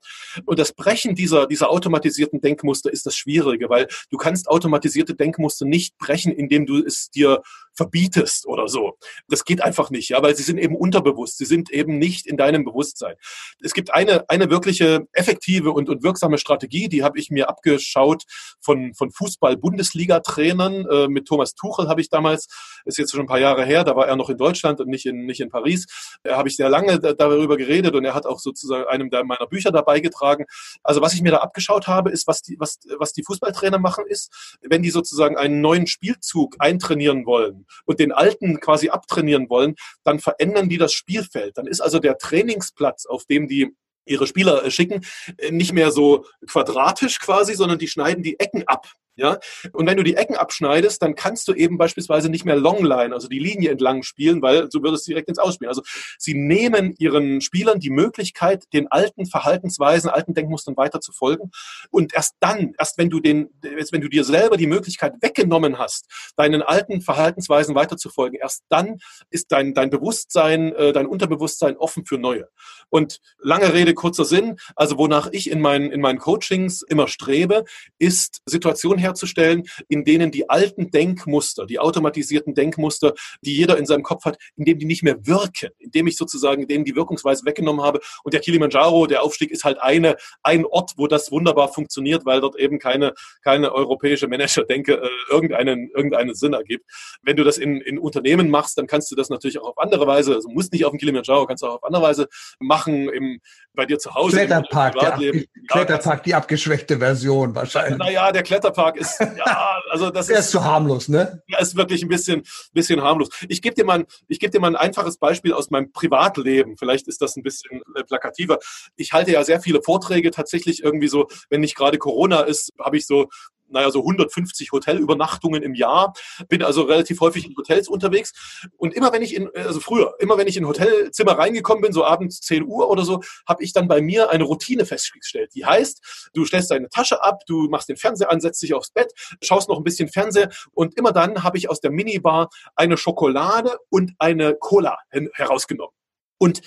Und 0.46 0.60
das 0.60 0.74
Brechen 0.74 1.16
dieser, 1.16 1.48
dieser 1.48 1.70
automatisierten 1.70 2.42
Denkmuster 2.42 2.92
ist 2.92 3.06
das 3.06 3.16
Schwierige, 3.16 3.70
weil 3.70 3.88
du 4.10 4.18
kannst 4.18 4.48
automatisierte 4.48 5.16
Denkmuster 5.16 5.66
nicht 5.66 5.98
brechen, 5.98 6.32
indem 6.32 6.66
du 6.66 6.84
es 6.84 7.10
dir 7.10 7.42
verbietest 7.74 8.46
oder 8.46 8.68
so. 8.68 8.98
Das 9.28 9.46
geht 9.46 9.62
einfach 9.62 9.90
nicht, 9.90 10.10
ja, 10.10 10.22
weil 10.22 10.36
sie 10.36 10.44
sind 10.44 10.58
eben 10.58 10.76
unterbewusst. 10.92 11.38
Sie 11.38 11.46
sind 11.46 11.72
eben 11.72 11.98
nicht 11.98 12.28
in 12.28 12.36
deinem 12.36 12.66
Bewusstsein. 12.66 13.16
Es 13.62 13.74
gibt 13.74 13.94
eine, 13.94 14.30
eine 14.30 14.50
wirkliche 14.50 15.08
effektive 15.14 15.72
und, 15.72 15.90
und 15.90 16.04
wirksame 16.04 16.38
Strategie, 16.38 16.90
die 16.90 17.04
habe 17.04 17.18
ich 17.18 17.30
mir 17.30 17.50
abgeschaut 17.50 18.24
von, 18.60 18.94
von 18.94 19.12
Fußball-Bundesliga-Trainern. 19.12 20.86
Äh, 20.86 21.08
mit 21.08 21.28
Thomas 21.28 21.56
Tuchel 21.56 21.88
habe 21.88 22.02
ich 22.02 22.10
damals, 22.10 22.48
ist 22.86 22.98
jetzt 22.98 23.12
schon 23.12 23.22
ein 23.22 23.28
paar 23.28 23.40
Jahre 23.40 23.64
her, 23.66 23.86
da 23.86 23.96
war 23.96 24.08
er 24.08 24.18
noch 24.18 24.30
in 24.30 24.38
Deutschland 24.38 24.82
und 24.82 24.90
nicht 24.90 25.06
in, 25.06 25.26
nicht 25.26 25.40
in 25.40 25.50
Paris. 25.50 25.88
Da 26.24 26.38
habe 26.38 26.50
ich 26.50 26.58
sehr 26.58 26.70
lange 26.70 27.00
darüber 27.00 27.56
geredet 27.56 27.96
und 27.96 28.04
er 28.04 28.14
hat 28.14 28.26
auch 28.26 28.40
sozusagen 28.40 28.86
einem 28.86 29.10
meiner 29.26 29.48
Bücher 29.48 29.72
dabei 29.72 30.02
getragen. 30.02 30.46
Also 30.84 31.02
was 31.02 31.14
ich 31.14 31.22
mir 31.22 31.32
da 31.32 31.38
abgeschaut 31.38 31.88
habe, 31.88 32.10
ist, 32.10 32.28
was 32.28 32.42
die, 32.42 32.58
was, 32.60 32.80
was 32.98 33.14
die 33.14 33.24
Fußballtrainer 33.24 33.80
machen, 33.80 34.06
ist, 34.08 34.58
wenn 34.62 34.82
die 34.82 34.90
sozusagen 34.90 35.38
einen 35.38 35.62
neuen 35.62 35.88
Spielzug 35.88 36.56
eintrainieren 36.60 37.26
wollen 37.26 37.66
und 37.86 38.00
den 38.00 38.12
alten 38.12 38.60
quasi 38.60 38.90
abtrainieren 38.90 39.50
wollen, 39.50 39.76
dann 40.04 40.20
verändern 40.20 40.70
die 40.70 40.78
das 40.82 40.94
Spielfeld. 40.94 41.58
Dann 41.58 41.68
ist 41.68 41.82
also 41.82 42.00
der 42.00 42.18
Trainingsplatz, 42.18 43.06
auf 43.06 43.26
dem 43.26 43.48
die 43.48 43.74
ihre 44.06 44.28
Spieler 44.28 44.64
äh, 44.66 44.72
schicken, 44.72 45.06
äh, 45.38 45.52
nicht 45.52 45.74
mehr 45.74 45.92
so 45.92 46.26
quadratisch 46.48 47.20
quasi, 47.20 47.54
sondern 47.54 47.80
die 47.80 47.88
schneiden 47.88 48.24
die 48.24 48.40
Ecken 48.40 48.68
ab. 48.68 48.92
Ja? 49.16 49.40
Und 49.74 49.88
wenn 49.88 49.98
du 49.98 50.04
die 50.04 50.16
Ecken 50.16 50.36
abschneidest, 50.36 51.02
dann 51.02 51.16
kannst 51.16 51.48
du 51.48 51.54
eben 51.54 51.78
beispielsweise 51.78 52.30
nicht 52.30 52.46
mehr 52.46 52.56
Longline, 52.56 53.14
also 53.14 53.28
die 53.28 53.40
Linie 53.40 53.72
entlang 53.72 54.04
spielen, 54.04 54.42
weil 54.42 54.70
du 54.70 54.82
würdest 54.82 55.08
direkt 55.08 55.30
ins 55.30 55.40
Ausspielen. 55.40 55.70
Also 55.70 55.82
sie 56.18 56.34
nehmen 56.34 56.96
ihren 56.98 57.42
Spielern 57.42 57.80
die 57.80 57.90
Möglichkeit, 57.90 58.66
den 58.74 58.88
alten 58.90 59.26
Verhaltensweisen, 59.26 60.10
alten 60.10 60.34
Denkmustern 60.34 60.78
weiter 60.78 61.02
zu 61.02 61.12
folgen. 61.12 61.52
Und 61.90 62.14
erst 62.14 62.36
dann, 62.40 62.74
erst 62.78 62.98
wenn 62.98 63.10
du 63.10 63.20
den, 63.20 63.50
wenn 63.62 64.02
du 64.02 64.08
dir 64.08 64.24
selber 64.24 64.58
die 64.58 64.68
Möglichkeit 64.68 65.14
weggenommen 65.22 65.78
hast, 65.78 66.06
deinen 66.36 66.62
alten 66.62 67.02
Verhaltensweisen 67.02 67.76
weiter 67.76 67.98
zu 67.98 68.10
folgen, 68.10 68.38
erst 68.38 68.64
dann 68.70 69.00
ist 69.30 69.52
dein, 69.52 69.74
dein 69.74 69.90
Bewusstsein, 69.90 70.74
äh, 70.76 70.94
dein 70.94 71.06
Unterbewusstsein 71.06 71.78
offen 71.78 72.06
für 72.06 72.18
neue. 72.18 72.48
Und 72.90 73.20
lange 73.40 73.74
Rede, 73.74 73.94
kurzer 73.94 74.26
Sinn, 74.26 74.58
also 74.76 74.98
wonach 74.98 75.30
ich 75.32 75.50
in 75.50 75.62
meinen, 75.62 75.92
in 75.92 76.02
meinen 76.02 76.20
Coachings 76.20 76.82
immer 76.82 77.08
strebe, 77.08 77.66
ist 78.00 78.42
Situationen 78.46 79.01
herzustellen, 79.02 79.64
in 79.88 80.04
denen 80.06 80.32
die 80.32 80.50
alten 80.50 80.92
Denkmuster, 80.92 81.66
die 81.66 81.80
automatisierten 81.80 82.54
Denkmuster, 82.54 83.14
die 83.42 83.56
jeder 83.56 83.78
in 83.78 83.86
seinem 83.86 84.04
Kopf 84.04 84.26
hat, 84.26 84.38
in 84.56 84.66
dem 84.66 84.80
die 84.80 84.86
nicht 84.86 85.04
mehr 85.04 85.26
wirken, 85.26 85.70
indem 85.80 86.08
ich 86.08 86.18
sozusagen 86.18 86.68
denen 86.68 86.86
die 86.86 86.96
Wirkungsweise 86.96 87.46
weggenommen 87.46 87.84
habe. 87.84 88.00
Und 88.24 88.34
der 88.34 88.42
Kilimanjaro, 88.42 89.08
der 89.08 89.24
Aufstieg 89.24 89.52
ist 89.52 89.64
halt 89.64 89.82
eine, 89.82 90.16
ein 90.44 90.66
Ort, 90.66 90.94
wo 90.98 91.08
das 91.08 91.32
wunderbar 91.32 91.70
funktioniert, 91.70 92.26
weil 92.26 92.42
dort 92.42 92.56
eben 92.58 92.80
keine, 92.80 93.14
keine 93.44 93.74
europäische 93.74 94.28
Manager-Denke 94.28 94.94
äh, 94.94 95.10
irgendeinen, 95.30 95.90
irgendeinen 95.96 96.36
Sinn 96.36 96.54
ergibt. 96.54 96.86
Wenn 97.22 97.36
du 97.36 97.44
das 97.44 97.58
in, 97.58 97.82
in 97.82 98.00
Unternehmen 98.00 98.50
machst, 98.50 98.78
dann 98.78 98.88
kannst 98.88 99.12
du 99.12 99.16
das 99.16 99.30
natürlich 99.30 99.60
auch 99.60 99.70
auf 99.70 99.78
andere 99.78 100.08
Weise, 100.08 100.36
also 100.36 100.50
musst 100.50 100.74
nicht 100.74 100.86
auf 100.86 100.92
dem 100.92 101.00
Kilimanjaro, 101.00 101.46
kannst 101.46 101.64
du 101.64 101.68
auch 101.68 101.76
auf 101.76 101.84
andere 101.84 102.04
Weise 102.04 102.28
machen, 102.60 103.10
im, 103.10 103.40
bei 103.74 103.86
dir 103.86 103.98
zu 103.98 104.14
Hause. 104.14 104.38
Kletterpark, 104.38 105.00
der, 105.00 105.44
Kletterpark, 105.68 106.24
die 106.24 106.36
abgeschwächte 106.36 107.00
Version 107.00 107.56
wahrscheinlich. 107.56 107.98
Naja, 107.98 108.32
der 108.32 108.44
Kletterpark 108.44 108.91
ist, 108.96 109.20
ja, 109.20 109.82
also 109.90 110.10
das 110.10 110.30
ist, 110.30 110.40
ist 110.40 110.52
zu 110.52 110.64
harmlos, 110.64 111.08
ne? 111.08 111.42
Der 111.52 111.60
ist 111.60 111.76
wirklich 111.76 112.04
ein 112.04 112.10
bisschen, 112.10 112.44
bisschen 112.74 113.02
harmlos. 113.02 113.30
Ich 113.50 113.62
gebe 113.62 113.76
dir 113.76 113.86
mal, 113.86 114.06
ich 114.28 114.40
gebe 114.40 114.52
dir 114.52 114.60
mal 114.60 114.68
ein 114.68 114.76
einfaches 114.76 115.18
Beispiel 115.18 115.54
aus 115.54 115.70
meinem 115.70 115.92
Privatleben. 115.92 116.78
Vielleicht 116.78 117.08
ist 117.08 117.22
das 117.22 117.36
ein 117.36 117.44
bisschen 117.44 117.82
äh, 117.96 118.04
plakativer. 118.04 118.60
Ich 118.96 119.14
halte 119.14 119.32
ja 119.32 119.44
sehr 119.44 119.62
viele 119.62 119.82
Vorträge 119.82 120.32
tatsächlich 120.32 120.84
irgendwie 120.84 121.08
so, 121.08 121.28
wenn 121.50 121.62
nicht 121.62 121.76
gerade 121.76 121.98
Corona 121.98 122.42
ist, 122.42 122.72
habe 122.80 122.98
ich 122.98 123.06
so 123.06 123.28
naja, 123.72 123.92
so 123.92 124.00
150 124.00 124.72
Hotelübernachtungen 124.72 125.64
im 125.64 125.76
Jahr, 125.76 126.14
bin 126.48 126.64
also 126.64 126.84
relativ 126.84 127.20
häufig 127.22 127.46
in 127.46 127.56
Hotels 127.56 127.88
unterwegs. 127.88 128.34
Und 128.78 128.94
immer 128.94 129.12
wenn 129.12 129.22
ich 129.22 129.36
in, 129.36 129.50
also 129.56 129.80
früher, 129.80 130.16
immer 130.20 130.38
wenn 130.38 130.48
ich 130.48 130.58
in 130.58 130.68
Hotelzimmer 130.68 131.38
reingekommen 131.38 131.82
bin, 131.82 131.94
so 131.94 132.06
abends 132.06 132.42
10 132.42 132.66
Uhr 132.66 132.90
oder 132.90 133.04
so, 133.04 133.22
habe 133.48 133.64
ich 133.64 133.74
dann 133.74 133.88
bei 133.88 134.02
mir 134.02 134.30
eine 134.30 134.44
Routine 134.44 134.86
festgestellt. 134.86 135.52
Die 135.56 135.66
heißt, 135.66 136.30
du 136.34 136.46
stellst 136.46 136.72
deine 136.72 136.90
Tasche 136.90 137.24
ab, 137.24 137.42
du 137.48 137.70
machst 137.70 137.90
den 137.90 137.98
Fernseher 137.98 138.32
an, 138.32 138.42
setzt 138.42 138.62
dich 138.62 138.74
aufs 138.74 138.92
Bett, 138.92 139.14
schaust 139.42 139.70
noch 139.70 139.78
ein 139.78 139.84
bisschen 139.84 140.10
Fernseher 140.10 140.50
und 140.74 140.98
immer 140.98 141.12
dann 141.12 141.44
habe 141.44 141.58
ich 141.58 141.70
aus 141.70 141.82
der 141.82 141.92
Minibar 141.92 142.50
eine 142.76 142.98
Schokolade 142.98 143.78
und 143.90 144.14
eine 144.20 144.56
Cola 144.56 144.98
herausgenommen. 145.34 145.94
Und 146.38 146.62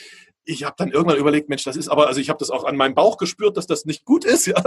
ich 0.45 0.65
habe 0.65 0.75
dann 0.79 0.91
irgendwann 0.91 1.19
überlegt, 1.19 1.49
Mensch, 1.49 1.65
das 1.65 1.77
ist 1.77 1.89
aber, 1.89 2.07
also 2.07 2.21
ich 2.21 2.29
habe 2.29 2.39
das 2.39 2.51
auch 2.51 2.65
an 2.65 2.77
meinem 2.77 2.95
Bauch 2.95 3.17
gespürt, 3.17 3.57
dass 3.57 3.67
das 3.67 3.85
nicht 3.85 4.05
gut 4.05 4.25
ist. 4.25 4.45
Ja. 4.55 4.63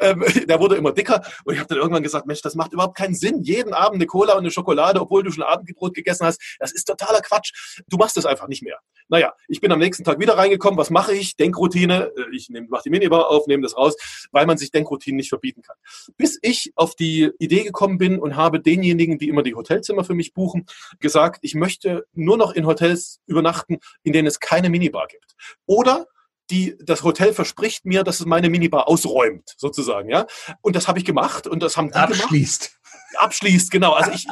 Ähm, 0.00 0.24
der 0.48 0.60
wurde 0.60 0.74
immer 0.74 0.92
dicker 0.92 1.22
und 1.44 1.54
ich 1.54 1.60
habe 1.60 1.68
dann 1.68 1.78
irgendwann 1.78 2.02
gesagt, 2.02 2.26
Mensch, 2.26 2.42
das 2.42 2.56
macht 2.56 2.72
überhaupt 2.72 2.96
keinen 2.96 3.14
Sinn. 3.14 3.42
Jeden 3.42 3.72
Abend 3.72 3.96
eine 3.96 4.06
Cola 4.06 4.32
und 4.32 4.40
eine 4.40 4.50
Schokolade, 4.50 5.00
obwohl 5.00 5.22
du 5.22 5.30
schon 5.30 5.44
Abendbrot 5.44 5.94
gegessen 5.94 6.26
hast, 6.26 6.40
das 6.58 6.72
ist 6.72 6.84
totaler 6.84 7.20
Quatsch. 7.20 7.80
Du 7.88 7.96
machst 7.96 8.16
das 8.16 8.26
einfach 8.26 8.48
nicht 8.48 8.62
mehr. 8.62 8.78
Naja, 9.08 9.32
ich 9.48 9.60
bin 9.60 9.70
am 9.72 9.78
nächsten 9.78 10.04
Tag 10.04 10.18
wieder 10.18 10.36
reingekommen. 10.36 10.78
Was 10.78 10.90
mache 10.90 11.14
ich? 11.14 11.36
Denkroutine. 11.36 12.12
Äh, 12.16 12.36
ich 12.36 12.48
mache 12.68 12.82
die 12.84 12.90
Minibar 12.90 13.30
auf, 13.30 13.46
nehme 13.46 13.62
das 13.62 13.76
raus, 13.76 13.94
weil 14.32 14.46
man 14.46 14.58
sich 14.58 14.72
Denkroutinen 14.72 15.16
nicht 15.16 15.28
verbieten 15.28 15.62
kann. 15.62 15.76
Bis 16.16 16.38
ich 16.42 16.72
auf 16.74 16.96
die 16.96 17.30
Idee 17.38 17.62
gekommen 17.62 17.98
bin 17.98 18.18
und 18.18 18.36
habe 18.36 18.60
denjenigen, 18.60 19.18
die 19.18 19.28
immer 19.28 19.42
die 19.42 19.54
Hotelzimmer 19.54 20.04
für 20.04 20.14
mich 20.14 20.34
buchen, 20.34 20.66
gesagt, 20.98 21.38
ich 21.42 21.54
möchte 21.54 22.04
nur 22.12 22.36
noch 22.36 22.52
in 22.52 22.66
Hotels 22.66 23.20
übernachten, 23.26 23.78
in 24.02 24.12
denen 24.12 24.26
es 24.26 24.40
keine 24.40 24.70
Minibar 24.70 25.06
gibt 25.06 25.19
gibt. 25.20 25.34
Oder 25.66 26.06
die, 26.50 26.76
das 26.80 27.04
Hotel 27.04 27.32
verspricht 27.32 27.84
mir, 27.84 28.02
dass 28.02 28.20
es 28.20 28.26
meine 28.26 28.50
Minibar 28.50 28.88
ausräumt, 28.88 29.54
sozusagen, 29.56 30.08
ja. 30.08 30.26
Und 30.60 30.74
das 30.74 30.88
habe 30.88 30.98
ich 30.98 31.04
gemacht 31.04 31.46
und 31.46 31.62
das 31.62 31.76
haben 31.76 31.88
die 31.88 31.94
Abschließt. 31.94 32.62
gemacht 32.62 32.79
abschließt, 33.16 33.70
genau. 33.70 33.92
Also 33.92 34.12
ich, 34.12 34.26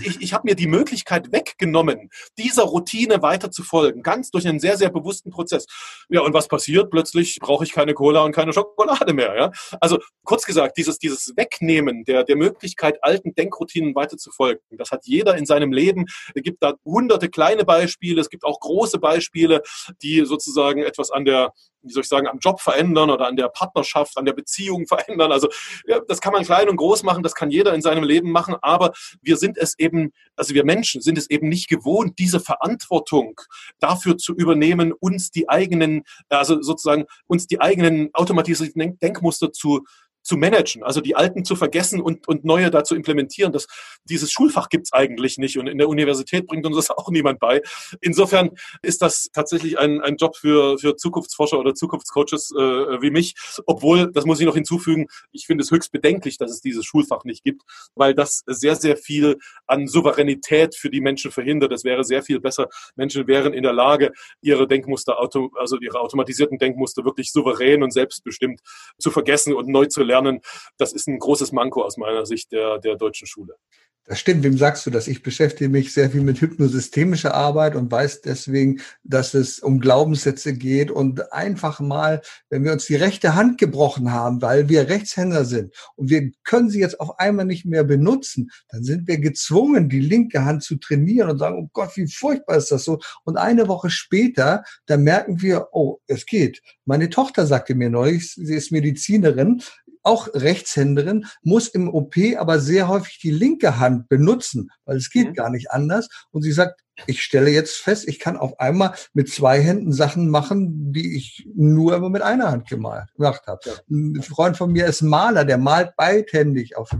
ich, 0.00 0.20
ich 0.20 0.32
habe 0.32 0.46
mir 0.46 0.54
die 0.54 0.66
Möglichkeit 0.66 1.32
weggenommen, 1.32 2.10
dieser 2.38 2.64
Routine 2.64 3.22
weiter 3.22 3.50
zu 3.50 3.62
folgen, 3.62 4.02
ganz 4.02 4.30
durch 4.30 4.46
einen 4.46 4.60
sehr, 4.60 4.76
sehr 4.76 4.90
bewussten 4.90 5.30
Prozess. 5.30 5.66
Ja, 6.08 6.20
und 6.20 6.34
was 6.34 6.48
passiert? 6.48 6.90
Plötzlich 6.90 7.38
brauche 7.40 7.64
ich 7.64 7.72
keine 7.72 7.94
Cola 7.94 8.22
und 8.22 8.32
keine 8.32 8.52
Schokolade 8.52 9.12
mehr. 9.12 9.36
Ja? 9.36 9.50
Also 9.80 9.98
kurz 10.24 10.44
gesagt, 10.44 10.76
dieses, 10.76 10.98
dieses 10.98 11.36
Wegnehmen 11.36 12.04
der, 12.04 12.24
der 12.24 12.36
Möglichkeit, 12.36 12.98
alten 13.02 13.34
Denkroutinen 13.34 13.94
weiter 13.94 14.16
zu 14.16 14.30
folgen, 14.30 14.60
das 14.70 14.90
hat 14.90 15.04
jeder 15.04 15.36
in 15.36 15.46
seinem 15.46 15.72
Leben. 15.72 16.06
Es 16.34 16.42
gibt 16.42 16.62
da 16.62 16.74
hunderte 16.84 17.28
kleine 17.28 17.64
Beispiele, 17.64 18.20
es 18.20 18.30
gibt 18.30 18.44
auch 18.44 18.60
große 18.60 18.98
Beispiele, 18.98 19.62
die 20.02 20.24
sozusagen 20.24 20.82
etwas 20.82 21.10
an 21.10 21.24
der 21.24 21.52
wie 21.82 21.92
soll 21.92 22.02
ich 22.02 22.08
sagen, 22.08 22.26
am 22.26 22.38
Job 22.38 22.60
verändern 22.60 23.10
oder 23.10 23.26
an 23.26 23.36
der 23.36 23.48
Partnerschaft, 23.48 24.16
an 24.16 24.24
der 24.24 24.32
Beziehung 24.32 24.86
verändern. 24.86 25.32
Also 25.32 25.48
ja, 25.86 26.00
das 26.06 26.20
kann 26.20 26.32
man 26.32 26.44
klein 26.44 26.68
und 26.68 26.76
groß 26.76 27.02
machen, 27.02 27.22
das 27.22 27.34
kann 27.34 27.50
jeder 27.50 27.74
in 27.74 27.82
seinem 27.82 28.04
Leben 28.04 28.30
machen, 28.30 28.56
aber 28.62 28.92
wir 29.20 29.36
sind 29.36 29.58
es 29.58 29.78
eben, 29.78 30.12
also 30.36 30.54
wir 30.54 30.64
Menschen 30.64 31.00
sind 31.00 31.18
es 31.18 31.28
eben 31.30 31.48
nicht 31.48 31.68
gewohnt, 31.68 32.18
diese 32.18 32.40
Verantwortung 32.40 33.40
dafür 33.80 34.16
zu 34.16 34.34
übernehmen, 34.34 34.92
uns 34.92 35.30
die 35.30 35.48
eigenen, 35.48 36.04
also 36.28 36.62
sozusagen 36.62 37.06
uns 37.26 37.46
die 37.46 37.60
eigenen 37.60 38.10
automatisierten 38.14 38.98
Denkmuster 38.98 39.52
zu, 39.52 39.84
zu 40.22 40.36
managen, 40.36 40.82
also 40.82 41.00
die 41.00 41.16
alten 41.16 41.44
zu 41.44 41.56
vergessen 41.56 42.00
und, 42.00 42.28
und 42.28 42.44
neue 42.44 42.70
da 42.70 42.84
zu 42.84 42.94
implementieren. 42.94 43.52
Das, 43.52 43.66
dieses 44.04 44.30
Schulfach 44.30 44.68
gibt's 44.68 44.92
eigentlich 44.92 45.38
nicht 45.38 45.58
und 45.58 45.66
in 45.66 45.78
der 45.78 45.88
Universität 45.88 46.46
bringt 46.46 46.64
uns 46.64 46.76
das 46.76 46.90
auch 46.96 47.10
niemand 47.10 47.40
bei. 47.40 47.60
Insofern 48.00 48.50
ist 48.82 49.02
das 49.02 49.30
tatsächlich 49.32 49.78
ein, 49.78 50.00
ein 50.00 50.16
Job 50.16 50.36
für, 50.36 50.78
für 50.78 50.96
Zukunftsforscher 50.96 51.58
oder 51.58 51.74
Zukunftscoaches 51.74 52.52
äh, 52.52 53.02
wie 53.02 53.10
mich, 53.10 53.34
obwohl, 53.66 54.12
das 54.12 54.24
muss 54.24 54.40
ich 54.40 54.46
noch 54.46 54.54
hinzufügen, 54.54 55.06
ich 55.32 55.46
finde 55.46 55.62
es 55.62 55.70
höchst 55.70 55.92
bedenklich, 55.92 56.38
dass 56.38 56.50
es 56.50 56.60
dieses 56.60 56.84
Schulfach 56.84 57.24
nicht 57.24 57.42
gibt, 57.42 57.62
weil 57.94 58.14
das 58.14 58.42
sehr, 58.46 58.76
sehr 58.76 58.96
viel 58.96 59.38
an 59.66 59.88
Souveränität 59.88 60.76
für 60.76 60.90
die 60.90 61.00
Menschen 61.00 61.32
verhindert. 61.32 61.72
Es 61.72 61.84
wäre 61.84 62.04
sehr 62.04 62.22
viel 62.22 62.40
besser, 62.40 62.68
Menschen 62.94 63.26
wären 63.26 63.52
in 63.52 63.62
der 63.62 63.72
Lage, 63.72 64.12
ihre 64.40 64.68
Denkmuster, 64.68 65.18
also 65.18 65.78
ihre 65.80 66.00
automatisierten 66.00 66.58
Denkmuster 66.58 67.04
wirklich 67.04 67.32
souverän 67.32 67.82
und 67.82 67.92
selbstbestimmt 67.92 68.60
zu 68.98 69.10
vergessen 69.10 69.54
und 69.54 69.68
neu 69.68 69.86
zu 69.86 70.02
lernen 70.02 70.11
lernen. 70.12 70.40
Das 70.76 70.92
ist 70.92 71.08
ein 71.08 71.18
großes 71.18 71.52
Manko 71.52 71.82
aus 71.82 71.96
meiner 71.96 72.26
Sicht 72.26 72.52
der, 72.52 72.78
der 72.78 72.96
deutschen 72.96 73.26
Schule. 73.26 73.56
Das 74.04 74.18
stimmt. 74.18 74.42
Wem 74.42 74.58
sagst 74.58 74.84
du 74.84 74.90
das? 74.90 75.06
Ich 75.06 75.22
beschäftige 75.22 75.70
mich 75.70 75.94
sehr 75.94 76.10
viel 76.10 76.22
mit 76.22 76.40
hypnosystemischer 76.40 77.34
Arbeit 77.34 77.76
und 77.76 77.92
weiß 77.92 78.22
deswegen, 78.22 78.80
dass 79.04 79.32
es 79.32 79.60
um 79.60 79.78
Glaubenssätze 79.78 80.54
geht 80.54 80.90
und 80.90 81.32
einfach 81.32 81.78
mal, 81.78 82.20
wenn 82.50 82.64
wir 82.64 82.72
uns 82.72 82.86
die 82.86 82.96
rechte 82.96 83.36
Hand 83.36 83.58
gebrochen 83.58 84.12
haben, 84.12 84.42
weil 84.42 84.68
wir 84.68 84.88
Rechtshänder 84.88 85.44
sind 85.44 85.72
und 85.94 86.10
wir 86.10 86.32
können 86.42 86.68
sie 86.68 86.80
jetzt 86.80 86.98
auf 86.98 87.20
einmal 87.20 87.44
nicht 87.44 87.64
mehr 87.64 87.84
benutzen, 87.84 88.50
dann 88.70 88.82
sind 88.82 89.06
wir 89.06 89.18
gezwungen, 89.18 89.88
die 89.88 90.00
linke 90.00 90.44
Hand 90.44 90.64
zu 90.64 90.76
trainieren 90.76 91.30
und 91.30 91.38
sagen, 91.38 91.62
oh 91.62 91.70
Gott, 91.72 91.96
wie 91.96 92.08
furchtbar 92.08 92.56
ist 92.56 92.72
das 92.72 92.82
so? 92.82 92.98
Und 93.22 93.36
eine 93.36 93.68
Woche 93.68 93.88
später, 93.88 94.64
da 94.86 94.96
merken 94.96 95.42
wir, 95.42 95.68
oh, 95.70 96.00
es 96.08 96.26
geht. 96.26 96.60
Meine 96.84 97.08
Tochter 97.08 97.46
sagte 97.46 97.76
mir 97.76 97.88
neulich, 97.88 98.34
sie 98.34 98.56
ist 98.56 98.72
Medizinerin, 98.72 99.62
auch 100.02 100.28
Rechtshänderin, 100.34 101.26
muss 101.42 101.68
im 101.68 101.92
OP 101.92 102.16
aber 102.36 102.60
sehr 102.60 102.88
häufig 102.88 103.18
die 103.18 103.30
linke 103.30 103.78
Hand 103.78 104.08
benutzen, 104.08 104.70
weil 104.84 104.96
es 104.96 105.10
geht 105.10 105.30
mhm. 105.30 105.34
gar 105.34 105.50
nicht 105.50 105.70
anders. 105.70 106.08
Und 106.30 106.42
sie 106.42 106.52
sagt, 106.52 106.80
ich 107.06 107.22
stelle 107.22 107.50
jetzt 107.50 107.76
fest, 107.76 108.06
ich 108.06 108.18
kann 108.18 108.36
auf 108.36 108.60
einmal 108.60 108.94
mit 109.12 109.30
zwei 109.30 109.60
Händen 109.60 109.92
Sachen 109.92 110.28
machen, 110.28 110.92
die 110.92 111.16
ich 111.16 111.48
nur 111.54 111.96
immer 111.96 112.10
mit 112.10 112.22
einer 112.22 112.50
Hand 112.50 112.68
gemalt, 112.68 113.12
gemacht 113.14 113.46
habe. 113.46 113.60
Ja. 113.64 113.72
Ein 113.90 114.22
Freund 114.22 114.56
von 114.56 114.72
mir 114.72 114.86
ist 114.86 115.02
Maler, 115.02 115.44
der 115.44 115.58
malt 115.58 115.96
beidhändig. 115.96 116.76
Auf. 116.76 116.90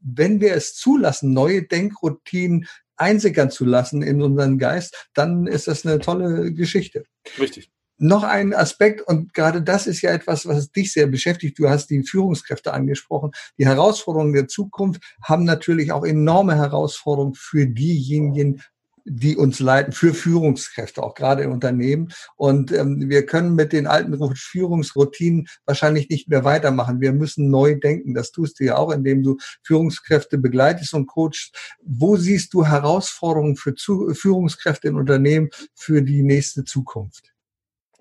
Wenn 0.00 0.40
wir 0.40 0.54
es 0.54 0.74
zulassen, 0.74 1.32
neue 1.32 1.62
Denkroutinen 1.62 2.66
einsickern 2.96 3.50
zu 3.50 3.64
lassen 3.64 4.02
in 4.02 4.22
unseren 4.22 4.58
Geist, 4.58 5.10
dann 5.14 5.46
ist 5.46 5.68
das 5.68 5.84
eine 5.84 5.98
tolle 5.98 6.52
Geschichte. 6.52 7.04
Richtig 7.38 7.70
noch 8.02 8.24
ein 8.24 8.54
Aspekt, 8.54 9.00
und 9.02 9.32
gerade 9.32 9.62
das 9.62 9.86
ist 9.86 10.02
ja 10.02 10.10
etwas, 10.10 10.46
was 10.46 10.72
dich 10.72 10.92
sehr 10.92 11.06
beschäftigt. 11.06 11.58
Du 11.58 11.68
hast 11.68 11.88
die 11.88 12.02
Führungskräfte 12.02 12.72
angesprochen. 12.72 13.30
Die 13.58 13.66
Herausforderungen 13.66 14.32
der 14.32 14.48
Zukunft 14.48 15.02
haben 15.22 15.44
natürlich 15.44 15.92
auch 15.92 16.04
enorme 16.04 16.56
Herausforderungen 16.56 17.34
für 17.34 17.66
diejenigen, 17.66 18.62
die 19.04 19.36
uns 19.36 19.58
leiten, 19.58 19.92
für 19.92 20.14
Führungskräfte, 20.14 21.02
auch 21.02 21.14
gerade 21.14 21.42
in 21.42 21.50
Unternehmen. 21.50 22.12
Und 22.36 22.72
ähm, 22.72 23.08
wir 23.08 23.26
können 23.26 23.54
mit 23.54 23.72
den 23.72 23.86
alten 23.86 24.16
Führungsroutinen 24.34 25.48
wahrscheinlich 25.64 26.08
nicht 26.08 26.28
mehr 26.28 26.44
weitermachen. 26.44 27.00
Wir 27.00 27.12
müssen 27.12 27.50
neu 27.50 27.78
denken. 27.78 28.14
Das 28.14 28.30
tust 28.30 28.60
du 28.60 28.64
ja 28.64 28.76
auch, 28.76 28.92
indem 28.92 29.22
du 29.22 29.38
Führungskräfte 29.64 30.38
begleitest 30.38 30.94
und 30.94 31.06
coachst. 31.06 31.56
Wo 31.82 32.16
siehst 32.16 32.54
du 32.54 32.64
Herausforderungen 32.64 33.56
für 33.56 33.74
Zu 33.74 34.14
Führungskräfte 34.14 34.88
in 34.88 34.96
Unternehmen 34.96 35.50
für 35.74 36.02
die 36.02 36.22
nächste 36.22 36.64
Zukunft? 36.64 37.32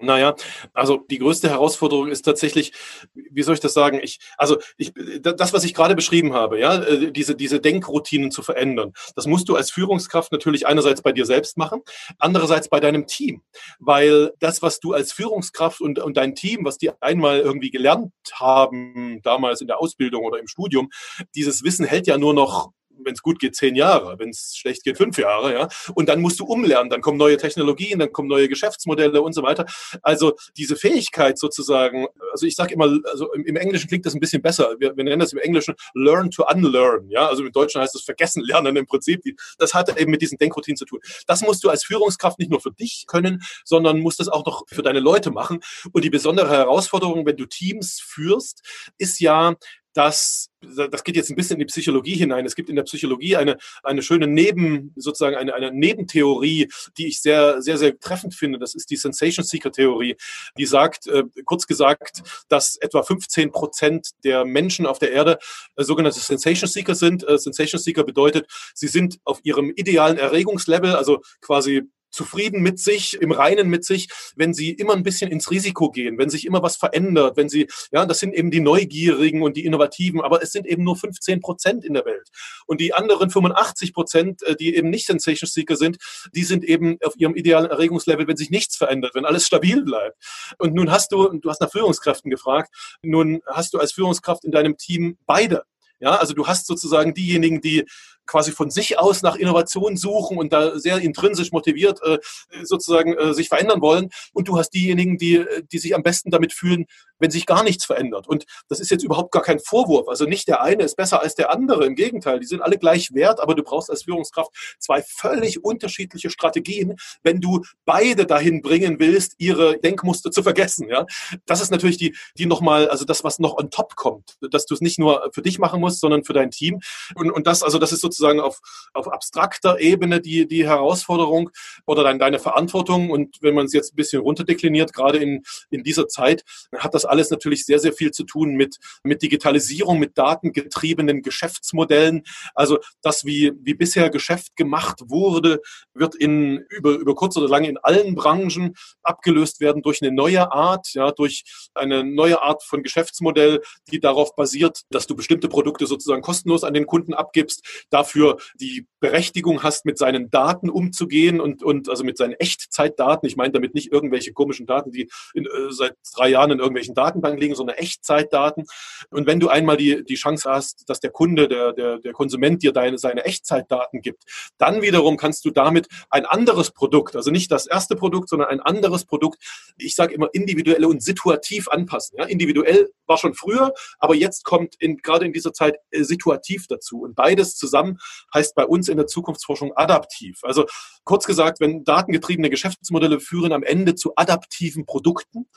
Naja, 0.02 0.36
also 0.74 1.06
die 1.10 1.20
größte 1.20 1.50
Herausforderung 1.50 2.10
ist 2.10 2.24
tatsächlich, 2.24 2.74
wie 3.14 3.44
soll 3.44 3.54
ich 3.54 3.60
das 3.60 3.74
sagen? 3.74 4.00
Ich, 4.02 4.20
also 4.38 4.58
ich, 4.78 4.94
das, 5.22 5.54
was 5.54 5.64
ich 5.64 5.74
gerade 5.74 5.96
beschrieben 5.96 6.34
habe, 6.34 6.60
ja, 6.60 6.82
äh, 6.84 7.12
diese, 7.12 7.36
diese 7.36 7.60
Denkroutinen 7.60 8.32
zu 8.32 8.42
verändern, 8.42 8.94
das 9.16 9.28
musst 9.28 9.50
du 9.50 9.56
als 9.56 9.72
Führungskraft 9.72 10.32
natürlich 10.32 10.68
einerseits 10.68 11.02
bei 11.02 11.12
dir 11.12 11.26
selbst 11.26 11.58
machen, 11.58 11.82
andererseits 12.18 12.70
bei 12.70 12.80
deinem 12.80 13.08
Team. 13.08 13.42
Weil 13.80 14.32
das, 14.40 14.62
was 14.62 14.80
du 14.80 14.94
als 14.94 15.14
Führungskraft 15.14 15.82
und, 15.82 16.00
und 16.00 16.18
dein 16.18 16.36
Team, 16.36 16.66
was 16.66 16.78
die 16.78 16.92
einmal 17.02 17.40
irgendwie 17.40 17.70
gelernt 17.70 18.12
haben, 18.34 19.22
damals 19.24 19.62
in 19.62 19.68
der 19.68 19.80
Ausbildung 19.80 20.26
oder 20.26 20.40
im 20.40 20.48
Studium, 20.48 20.90
dieses 21.36 21.64
Wissen 21.64 21.86
hält 21.86 22.08
ja 22.08 22.18
nur 22.18 22.34
noch 22.34 22.72
wenn 23.04 23.14
es 23.14 23.22
gut 23.22 23.40
geht, 23.40 23.56
zehn 23.56 23.76
Jahre, 23.76 24.20
wenn 24.20 24.30
es 24.30 24.56
schlecht 24.56 24.84
geht, 24.84 24.98
fünf 24.98 25.18
Jahre, 25.18 25.54
ja. 25.54 25.68
Und 25.96 26.10
dann 26.10 26.22
musst 26.22 26.40
du 26.40 26.46
umlernen, 26.46 26.90
dann 26.90 27.02
kommen 27.02 27.18
neue 27.18 27.38
Technologien, 27.38 28.00
dann 28.00 28.12
kommen 28.12 28.28
neue 28.28 28.48
Geschäftsmodelle 28.48 29.22
und 29.22 29.34
so 29.34 29.44
weiter. 29.44 29.66
Also 30.02 30.34
diese 30.58 30.76
Fähigkeit 30.76 31.38
sozusagen, 31.38 32.08
also 32.32 32.46
ich 32.46 32.56
sage 32.56 32.74
immer, 32.74 33.00
also 33.10 33.32
im, 33.34 33.56
Englischen 33.56 33.88
klingt 33.88 34.06
das 34.06 34.14
ein 34.14 34.20
bisschen 34.20 34.42
besser. 34.42 34.76
Wir, 34.80 34.96
wir, 34.96 35.04
nennen 35.04 35.20
das 35.20 35.34
im 35.34 35.40
Englischen 35.40 35.76
learn 35.94 36.32
to 36.32 36.46
unlearn, 36.46 37.10
ja. 37.10 37.28
Also 37.28 37.44
im 37.44 37.52
Deutschen 37.52 37.82
heißt 37.82 37.96
es 37.96 38.04
vergessen 38.04 38.44
lernen 38.44 38.76
im 38.76 38.86
Prinzip. 38.86 39.22
Das 39.58 39.74
hat 39.74 40.00
eben 40.00 40.12
mit 40.12 40.22
diesen 40.22 40.38
Denkroutinen 40.38 40.78
zu 40.78 40.86
tun. 40.86 41.00
Das 41.28 41.42
musst 41.42 41.64
du 41.64 41.70
als 41.70 41.84
Führungskraft 41.84 42.40
nicht 42.40 42.52
nur 42.52 42.62
für 42.62 42.72
dich 42.72 43.06
können, 43.08 43.44
sondern 43.66 44.00
musst 44.00 44.20
das 44.20 44.30
auch 44.30 44.46
noch 44.46 44.64
für 44.68 44.82
deine 44.82 45.00
Leute 45.00 45.32
machen. 45.32 45.60
Und 45.92 46.04
die 46.04 46.10
besondere 46.10 46.50
Herausforderung, 46.50 47.26
wenn 47.26 47.38
du 47.38 47.46
Teams 47.46 48.00
führst, 48.02 48.62
ist 48.98 49.20
ja, 49.20 49.56
dass 49.94 50.52
das 50.62 51.04
geht 51.04 51.16
jetzt 51.16 51.30
ein 51.30 51.36
bisschen 51.36 51.56
in 51.56 51.60
die 51.60 51.66
Psychologie 51.66 52.16
hinein. 52.16 52.46
Es 52.46 52.56
gibt 52.56 52.70
in 52.70 52.76
der 52.76 52.84
Psychologie 52.84 53.36
eine, 53.36 53.58
eine 53.84 54.04
schöne 54.04 54.28
Neben, 54.28 54.94
sozusagen 54.96 55.36
eine, 55.36 55.54
eine 55.54 55.72
Nebentheorie, 55.72 56.70
die 56.98 57.08
ich 57.08 57.22
sehr, 57.22 57.62
sehr, 57.62 57.78
sehr 57.78 57.98
treffend 58.00 58.36
finde. 58.36 58.60
Das 58.60 58.76
ist 58.76 58.90
die 58.92 58.96
Sensation 58.96 59.44
Seeker 59.44 59.72
Theorie. 59.72 60.18
Die 60.58 60.66
sagt, 60.66 61.08
äh, 61.08 61.24
kurz 61.46 61.66
gesagt, 61.66 62.22
dass 62.48 62.76
etwa 62.78 63.02
15 63.04 63.52
Prozent 63.52 64.12
der 64.24 64.46
Menschen 64.46 64.86
auf 64.86 65.00
der 65.00 65.12
Erde 65.12 65.40
äh, 65.76 65.84
sogenannte 65.84 66.20
Sensation 66.20 66.70
Seeker 66.70 66.96
sind. 66.96 67.28
Äh, 67.28 67.38
Sensation 67.38 67.82
Seeker 67.82 68.04
bedeutet, 68.04 68.46
sie 68.76 68.88
sind 68.88 69.18
auf 69.24 69.40
ihrem 69.44 69.72
idealen 69.76 70.18
Erregungslevel, 70.18 70.96
also 70.96 71.22
quasi 71.42 71.84
zufrieden 72.12 72.62
mit 72.62 72.80
sich, 72.80 73.20
im 73.22 73.32
Reinen 73.32 73.70
mit 73.70 73.86
sich, 73.86 74.10
wenn 74.36 74.54
sie 74.54 74.72
immer 74.72 74.94
ein 74.94 75.04
bisschen 75.04 75.32
ins 75.32 75.50
Risiko 75.50 75.90
gehen, 75.92 76.18
wenn 76.18 76.30
sich 76.30 76.46
immer 76.46 76.62
was 76.62 76.76
verändert, 76.76 77.38
wenn 77.38 77.50
sie, 77.50 77.68
ja, 77.92 78.06
das 78.06 78.20
sind 78.20 78.34
eben 78.34 78.52
die 78.52 78.60
Neugierigen 78.60 79.42
und 79.42 79.58
die 79.58 79.66
Innovativen, 79.66 80.22
aber 80.22 80.42
es 80.44 80.52
sind 80.52 80.68
eben 80.68 80.84
nur 80.84 80.96
15 80.96 81.42
Prozent 81.42 81.86
in 81.86 81.94
der 81.94 82.06
Welt. 82.06 82.30
Und 82.68 82.82
die 82.82 82.94
anderen 82.94 83.30
85 83.30 83.94
Prozent, 83.94 84.44
äh, 84.44 84.56
die 84.56 84.76
eben 84.76 84.90
nicht 84.90 85.08
Sensation 85.08 85.50
Seeker 85.50 85.76
sind, 85.76 85.98
die 86.34 86.44
sind 86.44 86.64
eben 86.64 86.98
auf 87.04 87.16
ihrem 87.18 87.36
idealen 87.36 87.70
Erregungslevel, 87.70 88.28
wenn 88.28 88.38
sich 88.38 88.50
nichts 88.50 88.76
verändert, 88.76 89.16
wenn 89.16 89.26
alles 89.26 89.46
stabil 89.46 89.84
bleibt. 89.84 90.18
Und 90.58 90.74
nun 90.74 90.92
hast 90.92 91.12
du, 91.12 91.30
du 91.40 91.50
hast 91.50 91.62
nach 91.62 91.72
Führungskräften 91.72 92.30
gefragt, 92.30 92.74
nun 93.02 93.42
hast 93.48 93.74
du 93.74 93.80
als 93.80 93.94
Führungskraft 93.94 94.44
in 94.44 94.52
deinem 94.52 94.78
Team 94.78 95.18
beide. 95.26 95.64
Ja, 96.00 96.16
also 96.16 96.34
du 96.34 96.48
hast 96.48 96.66
sozusagen 96.66 97.14
diejenigen, 97.14 97.62
die 97.62 97.86
quasi 98.26 98.52
von 98.52 98.70
sich 98.70 98.98
aus 98.98 99.22
nach 99.22 99.36
Innovation 99.36 99.98
suchen 99.98 100.38
und 100.38 100.54
da 100.54 100.78
sehr 100.80 101.00
intrinsisch 101.00 101.52
motiviert 101.52 102.00
äh, 102.04 102.20
sozusagen 102.64 103.14
äh, 103.18 103.34
sich 103.34 103.50
verändern 103.50 103.82
wollen. 103.82 104.10
Und 104.34 104.48
du 104.48 104.58
hast 104.58 104.70
diejenigen, 104.70 105.18
die, 105.18 105.46
die 105.72 105.80
sich 105.80 105.96
am 105.96 106.04
besten 106.04 106.32
damit 106.32 106.54
fühlen, 106.54 106.86
wenn 107.20 107.32
sich 107.32 107.46
gar 107.46 107.64
nichts 107.64 107.86
verändert. 107.86 108.28
Und 108.28 108.46
das 108.68 108.80
ist 108.80 108.90
jetzt 108.90 109.04
überhaupt 109.04 109.32
gar 109.32 109.44
kein 109.44 109.60
Vorwurf. 109.60 110.08
Also 110.08 110.26
nicht 110.26 110.48
der 110.48 110.62
eine 110.62 110.84
ist 110.84 110.96
besser 110.96 111.22
als 111.22 111.36
der 111.36 111.52
andere. 111.52 111.86
Im 111.86 111.96
Gegenteil, 111.96 112.40
die 112.40 112.48
sind 112.48 112.62
alle 112.62 112.78
gleich 112.78 113.14
wert, 113.14 113.40
aber 113.40 113.56
du 113.56 113.64
brauchst 113.64 113.90
als 113.90 114.04
Führungskraft 114.04 114.52
zwei 114.80 115.04
völlig 115.04 115.64
unterschiedliche 115.64 116.30
Strategien, 116.30 116.96
wenn 117.24 117.40
du 117.40 117.62
beide 117.86 118.26
dahin 118.26 118.62
bringen 118.62 119.00
willst, 119.00 119.36
ihre 119.38 119.80
Denkmuster 119.80 120.32
zu 120.32 120.42
vergessen. 120.42 120.90
Ja, 120.90 121.06
das 121.46 121.62
ist 121.62 121.72
natürlich 121.72 121.98
die, 121.98 122.16
die 122.38 122.48
nochmal, 122.48 122.90
also 122.90 123.06
das, 123.06 123.24
was 123.24 123.40
noch 123.40 123.58
on 123.58 123.70
top 123.70 123.96
kommt, 123.96 124.38
dass 124.52 124.66
du 124.66 124.74
es 124.74 124.82
nicht 124.82 125.00
nur 125.00 125.30
für 125.34 125.42
dich 125.42 125.60
machen 125.60 125.80
musst, 125.80 126.00
sondern 126.00 126.24
für 126.24 126.34
dein 126.34 126.50
Team. 126.50 126.80
Und, 127.16 127.30
und 127.30 127.46
das, 127.46 127.62
also 127.62 127.78
das 127.78 127.92
ist 127.92 128.02
sozusagen 128.02 128.11
sozusagen 128.12 128.40
auf, 128.40 128.60
auf 128.94 129.08
abstrakter 129.12 129.80
Ebene 129.80 130.22
die, 130.22 130.48
die 130.48 130.68
Herausforderung 130.68 131.50
oder 131.86 132.04
dann 132.04 132.20
deine 132.20 132.40
Verantwortung. 132.40 133.10
Und 133.10 133.38
wenn 133.42 133.56
man 133.56 133.66
es 133.66 133.74
jetzt 133.74 133.94
ein 133.94 133.96
bisschen 133.96 134.22
runterdekliniert, 134.22 134.94
gerade 134.94 135.18
in, 135.18 135.44
in 135.70 135.84
dieser 135.84 136.08
Zeit, 136.08 136.44
hat 136.78 136.94
das 136.94 137.06
alles 137.06 137.30
natürlich 137.30 137.66
sehr, 137.66 137.80
sehr 137.80 137.94
viel 137.94 138.12
zu 138.12 138.24
tun 138.24 138.56
mit, 138.56 138.78
mit 139.04 139.22
Digitalisierung, 139.22 140.00
mit 140.00 140.18
datengetriebenen 140.18 141.22
Geschäftsmodellen. 141.22 142.24
Also 142.54 142.80
das, 143.02 143.26
wie, 143.26 143.54
wie 143.62 143.74
bisher 143.74 144.10
Geschäft 144.10 144.56
gemacht 144.56 145.00
wurde, 145.08 145.62
wird 145.94 146.16
in, 146.16 146.66
über, 146.70 146.92
über 146.92 147.16
kurz 147.16 147.38
oder 147.38 147.48
lang 147.48 147.64
in 147.64 147.78
allen 147.78 148.16
Branchen 148.16 148.76
abgelöst 149.04 149.60
werden 149.60 149.82
durch 149.82 150.02
eine 150.02 150.12
neue 150.12 150.52
Art, 150.52 150.94
ja, 150.94 151.12
durch 151.12 151.44
eine 151.74 152.04
neue 152.04 152.42
Art 152.42 152.64
von 152.64 152.84
Geschäftsmodell, 152.84 153.62
die 153.92 154.00
darauf 154.00 154.36
basiert, 154.36 154.82
dass 154.90 155.08
du 155.08 155.16
bestimmte 155.16 155.48
Produkte 155.48 155.86
sozusagen 155.88 156.22
kostenlos 156.22 156.64
an 156.64 156.74
den 156.74 156.86
Kunden 156.86 157.14
abgibst, 157.14 157.86
dafür 158.02 158.38
die 158.60 158.88
Berechtigung 159.00 159.64
hast, 159.64 159.86
mit 159.86 159.98
seinen 159.98 160.30
Daten 160.30 160.70
umzugehen 160.70 161.40
und, 161.42 161.64
und 161.64 161.90
also 161.90 162.04
mit 162.04 162.18
seinen 162.18 162.34
Echtzeitdaten. 162.34 163.28
Ich 163.28 163.36
meine 163.36 163.52
damit 163.52 163.74
nicht 163.74 163.92
irgendwelche 163.92 164.32
komischen 164.32 164.66
Daten, 164.66 164.92
die 164.92 165.10
in, 165.34 165.46
äh, 165.46 165.50
seit 165.72 165.96
drei 166.16 166.30
Jahren 166.30 166.52
in 166.52 166.60
irgendwelchen 166.60 166.96
Datenbanken 166.96 167.40
liegen, 167.40 167.56
sondern 167.56 167.78
Echtzeitdaten. 167.78 168.66
Und 169.10 169.28
wenn 169.28 169.40
du 169.40 169.50
einmal 169.50 169.78
die, 169.78 170.04
die 170.04 170.16
Chance 170.16 170.50
hast, 170.50 170.88
dass 170.88 171.00
der 171.00 171.12
Kunde, 171.12 171.48
der, 171.48 171.74
der, 171.74 171.98
der 171.98 172.14
Konsument 172.14 172.62
dir 172.64 172.72
deine, 172.72 172.98
seine 172.98 173.26
Echtzeitdaten 173.26 174.02
gibt, 174.02 174.24
dann 174.58 174.82
wiederum 174.82 175.18
kannst 175.18 175.46
du 175.46 175.52
damit 175.52 175.88
ein 176.10 176.26
anderes 176.26 176.72
Produkt, 176.72 177.16
also 177.16 177.32
nicht 177.32 177.52
das 177.52 177.66
erste 177.68 177.96
Produkt, 177.96 178.30
sondern 178.30 178.50
ein 178.50 178.60
anderes 178.60 179.06
Produkt, 179.06 179.40
ich 179.78 179.96
sage 179.96 180.14
immer 180.14 180.30
individuell 180.34 180.86
und 180.86 181.04
situativ 181.04 181.68
anpassen. 181.70 182.18
Ja? 182.20 182.26
Individuell 182.26 182.90
war 183.08 183.18
schon 183.18 183.34
früher, 183.34 183.74
aber 184.00 184.16
jetzt 184.16 184.46
kommt 184.46 184.76
in, 184.80 184.98
gerade 184.98 185.26
in 185.26 185.34
dieser 185.34 185.54
Zeit 185.54 185.78
äh, 185.90 186.04
situativ 186.04 186.68
dazu. 186.68 187.02
Und 187.02 187.16
beides 187.16 187.56
zusammen 187.56 187.91
heißt 188.34 188.56
bei 188.56 188.66
uns 188.66 188.90
in 188.90 188.98
der 188.98 189.08
Zukunftsforschung 189.08 189.74
adaptiv. 189.76 190.40
Also 190.44 190.66
kurz 191.04 191.26
gesagt, 191.26 191.60
wenn 191.60 191.84
datengetriebene 191.84 192.50
Geschäftsmodelle 192.50 193.20
führen 193.20 193.54
am 193.54 193.64
Ende 193.64 193.96
zu 193.96 194.14
adaptiven 194.16 194.86
Produkten, 194.86 195.48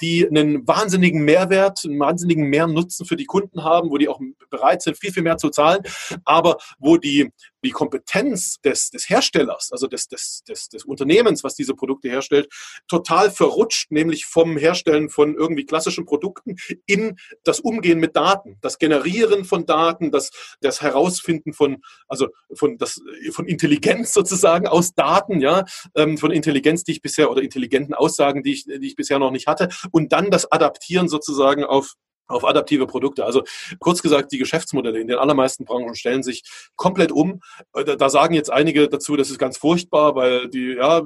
die 0.00 0.26
einen 0.26 0.66
wahnsinnigen 0.66 1.24
Mehrwert, 1.24 1.80
einen 1.84 1.98
wahnsinnigen 1.98 2.44
Mehrnutzen 2.44 3.06
für 3.06 3.16
die 3.16 3.26
Kunden 3.26 3.64
haben, 3.64 3.90
wo 3.90 3.98
die 3.98 4.08
auch 4.08 4.20
bereit 4.50 4.82
sind, 4.82 4.98
viel, 4.98 5.12
viel 5.12 5.22
mehr 5.22 5.38
zu 5.38 5.50
zahlen, 5.50 5.82
aber 6.24 6.58
wo 6.78 6.96
die 6.96 7.30
die 7.64 7.70
Kompetenz 7.70 8.60
des, 8.60 8.90
des 8.90 9.08
Herstellers, 9.08 9.70
also 9.72 9.86
des, 9.86 10.08
des, 10.08 10.42
des, 10.48 10.68
des 10.68 10.84
Unternehmens, 10.84 11.44
was 11.44 11.54
diese 11.54 11.74
Produkte 11.74 12.08
herstellt, 12.08 12.48
total 12.88 13.30
verrutscht, 13.30 13.90
nämlich 13.92 14.26
vom 14.26 14.56
Herstellen 14.56 15.08
von 15.08 15.34
irgendwie 15.36 15.64
klassischen 15.64 16.04
Produkten 16.04 16.56
in 16.86 17.16
das 17.44 17.60
Umgehen 17.60 18.00
mit 18.00 18.16
Daten, 18.16 18.58
das 18.60 18.78
Generieren 18.78 19.44
von 19.44 19.64
Daten, 19.64 20.10
das, 20.10 20.30
das 20.60 20.82
Herausfinden 20.82 21.52
von, 21.52 21.81
also 22.08 22.28
von, 22.54 22.78
das, 22.78 23.00
von 23.32 23.46
Intelligenz 23.46 24.12
sozusagen 24.12 24.66
aus 24.66 24.94
Daten, 24.94 25.40
ja, 25.40 25.64
ähm, 25.94 26.18
von 26.18 26.30
Intelligenz, 26.30 26.84
die 26.84 26.92
ich 26.92 27.02
bisher 27.02 27.30
oder 27.30 27.42
intelligenten 27.42 27.94
Aussagen, 27.94 28.42
die 28.42 28.52
ich, 28.52 28.64
die 28.64 28.86
ich 28.86 28.96
bisher 28.96 29.18
noch 29.18 29.30
nicht 29.30 29.46
hatte, 29.46 29.68
und 29.90 30.12
dann 30.12 30.30
das 30.30 30.50
Adaptieren 30.50 31.08
sozusagen 31.08 31.64
auf 31.64 31.94
auf 32.28 32.44
adaptive 32.44 32.86
Produkte. 32.86 33.24
Also 33.24 33.42
kurz 33.78 34.02
gesagt, 34.02 34.32
die 34.32 34.38
Geschäftsmodelle 34.38 35.00
in 35.00 35.08
den 35.08 35.18
allermeisten 35.18 35.64
Branchen 35.64 35.94
stellen 35.94 36.22
sich 36.22 36.44
komplett 36.76 37.12
um. 37.12 37.40
Äh, 37.74 37.96
da 37.96 38.08
sagen 38.08 38.34
jetzt 38.34 38.50
einige 38.50 38.88
dazu, 38.88 39.16
das 39.16 39.30
ist 39.30 39.38
ganz 39.38 39.58
furchtbar, 39.58 40.14
weil 40.14 40.48
die, 40.48 40.76
ja, 40.76 41.02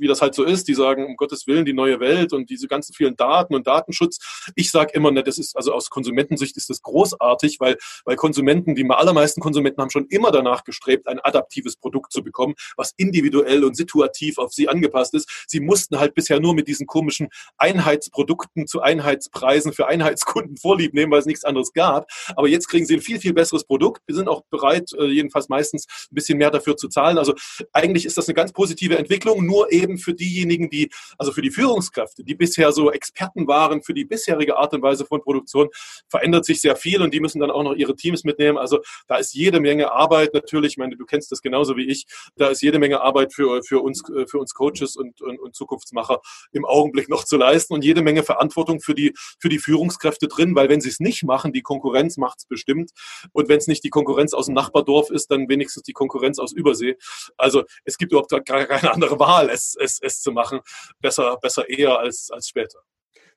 wie 0.00 0.08
das 0.08 0.22
halt 0.22 0.34
so 0.34 0.44
ist. 0.44 0.68
Die 0.68 0.74
sagen, 0.74 1.06
um 1.06 1.16
Gottes 1.16 1.46
Willen, 1.46 1.64
die 1.64 1.72
neue 1.72 2.00
Welt 2.00 2.32
und 2.32 2.50
diese 2.50 2.68
ganzen 2.68 2.94
vielen 2.94 3.16
Daten 3.16 3.54
und 3.54 3.66
Datenschutz. 3.66 4.18
Ich 4.54 4.70
sage 4.70 4.92
immer, 4.94 5.10
ne, 5.10 5.22
das 5.22 5.38
ist, 5.38 5.56
also 5.56 5.72
aus 5.72 5.90
Konsumentensicht 5.90 6.56
ist 6.56 6.70
das 6.70 6.82
großartig, 6.82 7.60
weil, 7.60 7.76
weil 8.04 8.16
Konsumenten, 8.16 8.74
die 8.74 8.88
allermeisten 8.90 9.40
Konsumenten 9.40 9.80
haben 9.80 9.90
schon 9.90 10.06
immer 10.08 10.30
danach 10.30 10.64
gestrebt, 10.64 11.06
ein 11.06 11.20
adaptives 11.20 11.76
Produkt 11.76 12.12
zu 12.12 12.22
bekommen, 12.22 12.54
was 12.76 12.92
individuell 12.96 13.64
und 13.64 13.76
situativ 13.76 14.38
auf 14.38 14.52
sie 14.52 14.68
angepasst 14.68 15.14
ist. 15.14 15.44
Sie 15.46 15.60
mussten 15.60 15.98
halt 15.98 16.14
bisher 16.14 16.40
nur 16.40 16.54
mit 16.54 16.68
diesen 16.68 16.86
komischen 16.86 17.28
Einheitsprodukten 17.56 18.66
zu 18.66 18.80
Einheitspreisen 18.80 19.72
für 19.72 19.86
Einheitskunden 19.86 20.56
vorlieb 20.56 20.94
nehmen, 20.94 21.12
weil 21.12 21.20
es 21.20 21.26
nichts 21.26 21.44
anderes 21.44 21.72
gab. 21.72 22.10
Aber 22.36 22.48
jetzt 22.48 22.68
kriegen 22.68 22.86
sie 22.86 22.94
ein 22.94 23.00
viel, 23.00 23.20
viel 23.20 23.32
besseres 23.32 23.64
Produkt. 23.64 24.02
Wir 24.06 24.14
sind 24.14 24.28
auch 24.28 24.42
bereit, 24.50 24.92
äh, 24.98 25.06
jedenfalls 25.06 25.48
meistens 25.48 25.86
ein 26.10 26.14
bisschen 26.14 26.38
mehr 26.38 26.50
dafür 26.50 26.76
zu 26.76 26.88
zahlen. 26.88 27.18
Also 27.18 27.34
eigentlich 27.72 28.06
ist 28.06 28.18
das 28.18 28.28
eine 28.28 28.34
ganz 28.34 28.52
positive 28.52 28.98
Entwicklung, 28.98 29.44
nur 29.44 29.72
eben 29.72 29.89
eben 29.90 29.98
für 29.98 30.14
diejenigen, 30.14 30.70
die, 30.70 30.90
also 31.18 31.32
für 31.32 31.42
die 31.42 31.50
Führungskräfte, 31.50 32.24
die 32.24 32.34
bisher 32.34 32.72
so 32.72 32.90
Experten 32.90 33.46
waren 33.46 33.82
für 33.82 33.94
die 33.94 34.04
bisherige 34.04 34.56
Art 34.56 34.72
und 34.72 34.82
Weise 34.82 35.04
von 35.04 35.22
Produktion, 35.22 35.68
verändert 36.08 36.44
sich 36.44 36.60
sehr 36.60 36.76
viel 36.76 37.02
und 37.02 37.12
die 37.12 37.20
müssen 37.20 37.40
dann 37.40 37.50
auch 37.50 37.62
noch 37.62 37.74
ihre 37.74 37.96
Teams 37.96 38.24
mitnehmen. 38.24 38.58
Also 38.58 38.80
da 39.08 39.16
ist 39.16 39.34
jede 39.34 39.60
Menge 39.60 39.92
Arbeit 39.92 40.34
natürlich. 40.34 40.72
Ich 40.72 40.78
meine, 40.78 40.96
du 40.96 41.04
kennst 41.04 41.32
das 41.32 41.42
genauso 41.42 41.76
wie 41.76 41.86
ich. 41.86 42.06
Da 42.36 42.48
ist 42.48 42.62
jede 42.62 42.78
Menge 42.78 43.00
Arbeit 43.00 43.34
für, 43.34 43.62
für 43.62 43.80
uns, 43.80 44.02
für 44.26 44.38
uns 44.38 44.54
Coaches 44.54 44.96
und, 44.96 45.20
und, 45.20 45.38
und 45.40 45.54
Zukunftsmacher 45.54 46.20
im 46.52 46.64
Augenblick 46.64 47.08
noch 47.08 47.24
zu 47.24 47.36
leisten 47.36 47.74
und 47.74 47.84
jede 47.84 48.02
Menge 48.02 48.22
Verantwortung 48.22 48.80
für 48.80 48.94
die, 48.94 49.12
für 49.38 49.48
die 49.48 49.58
Führungskräfte 49.58 50.28
drin, 50.28 50.54
weil 50.54 50.68
wenn 50.68 50.80
sie 50.80 50.88
es 50.88 51.00
nicht 51.00 51.24
machen, 51.24 51.52
die 51.52 51.62
Konkurrenz 51.62 52.16
macht 52.16 52.38
es 52.38 52.46
bestimmt. 52.46 52.90
Und 53.32 53.48
wenn 53.48 53.58
es 53.58 53.66
nicht 53.66 53.84
die 53.84 53.90
Konkurrenz 53.90 54.32
aus 54.34 54.46
dem 54.46 54.54
Nachbardorf 54.54 55.10
ist, 55.10 55.30
dann 55.30 55.48
wenigstens 55.48 55.82
die 55.82 55.92
Konkurrenz 55.92 56.38
aus 56.38 56.52
Übersee. 56.52 56.96
Also 57.36 57.64
es 57.84 57.98
gibt 57.98 58.12
überhaupt 58.12 58.30
gar 58.30 58.40
keine 58.42 58.92
andere 58.92 59.18
Wahl. 59.18 59.50
Es, 59.50 59.76
es, 59.80 59.98
es 60.00 60.20
zu 60.20 60.32
machen. 60.32 60.60
Besser, 61.00 61.36
besser 61.40 61.68
eher 61.68 61.98
als, 61.98 62.30
als 62.30 62.48
später. 62.48 62.78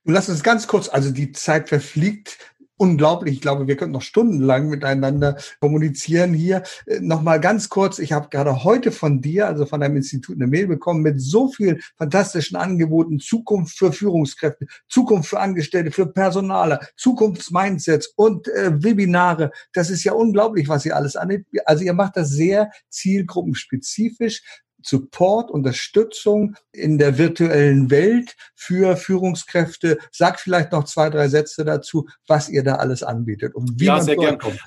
Du 0.06 0.12
lass 0.12 0.27
uns 0.27 0.43
ganz 0.43 0.67
kurz, 0.67 0.89
also 0.89 1.12
die 1.12 1.32
Zeit 1.32 1.69
verfliegt 1.69 2.38
unglaublich. 2.77 3.36
Ich 3.36 3.41
glaube, 3.41 3.67
wir 3.67 3.77
können 3.77 3.91
noch 3.91 4.01
stundenlang 4.01 4.69
miteinander 4.69 5.38
kommunizieren 5.60 6.34
hier. 6.34 6.63
Äh, 6.86 6.99
Nochmal 6.99 7.39
ganz 7.39 7.69
kurz, 7.69 7.99
ich 7.99 8.12
habe 8.12 8.29
gerade 8.29 8.63
heute 8.63 8.91
von 8.91 9.21
dir, 9.21 9.47
also 9.47 9.65
von 9.65 9.79
deinem 9.79 9.97
Institut, 9.97 10.36
eine 10.36 10.47
Mail 10.47 10.67
bekommen 10.67 11.01
mit 11.01 11.21
so 11.21 11.49
vielen 11.49 11.82
fantastischen 11.97 12.58
Angeboten, 12.58 13.19
Zukunft 13.19 13.77
für 13.77 13.93
Führungskräfte, 13.93 14.65
Zukunft 14.89 15.29
für 15.29 15.39
Angestellte, 15.39 15.91
für 15.91 16.08
Personale, 16.08 16.79
Zukunftsmindsets 16.97 18.13
und 18.15 18.47
äh, 18.49 18.71
Webinare. 18.84 19.51
Das 19.73 19.89
ist 19.89 20.03
ja 20.03 20.13
unglaublich, 20.13 20.67
was 20.67 20.86
ihr 20.86 20.95
alles 20.95 21.15
anbietet. 21.15 21.47
Also 21.65 21.84
ihr 21.84 21.93
macht 21.93 22.17
das 22.17 22.29
sehr 22.29 22.71
zielgruppenspezifisch. 22.89 24.41
Support, 24.85 25.51
Unterstützung 25.51 26.55
in 26.71 26.97
der 26.97 27.17
virtuellen 27.17 27.89
Welt 27.89 28.35
für 28.55 28.95
Führungskräfte. 28.95 29.97
Sag 30.11 30.39
vielleicht 30.39 30.71
noch 30.71 30.85
zwei, 30.85 31.09
drei 31.09 31.27
Sätze 31.27 31.65
dazu, 31.65 32.07
was 32.27 32.49
ihr 32.49 32.63
da 32.63 32.75
alles 32.75 33.03
anbietet 33.03 33.55
und 33.55 33.79
wie 33.79 33.85
ja, 33.85 33.95
man 33.95 34.03
sehr 34.03 34.37
kommt. 34.37 34.59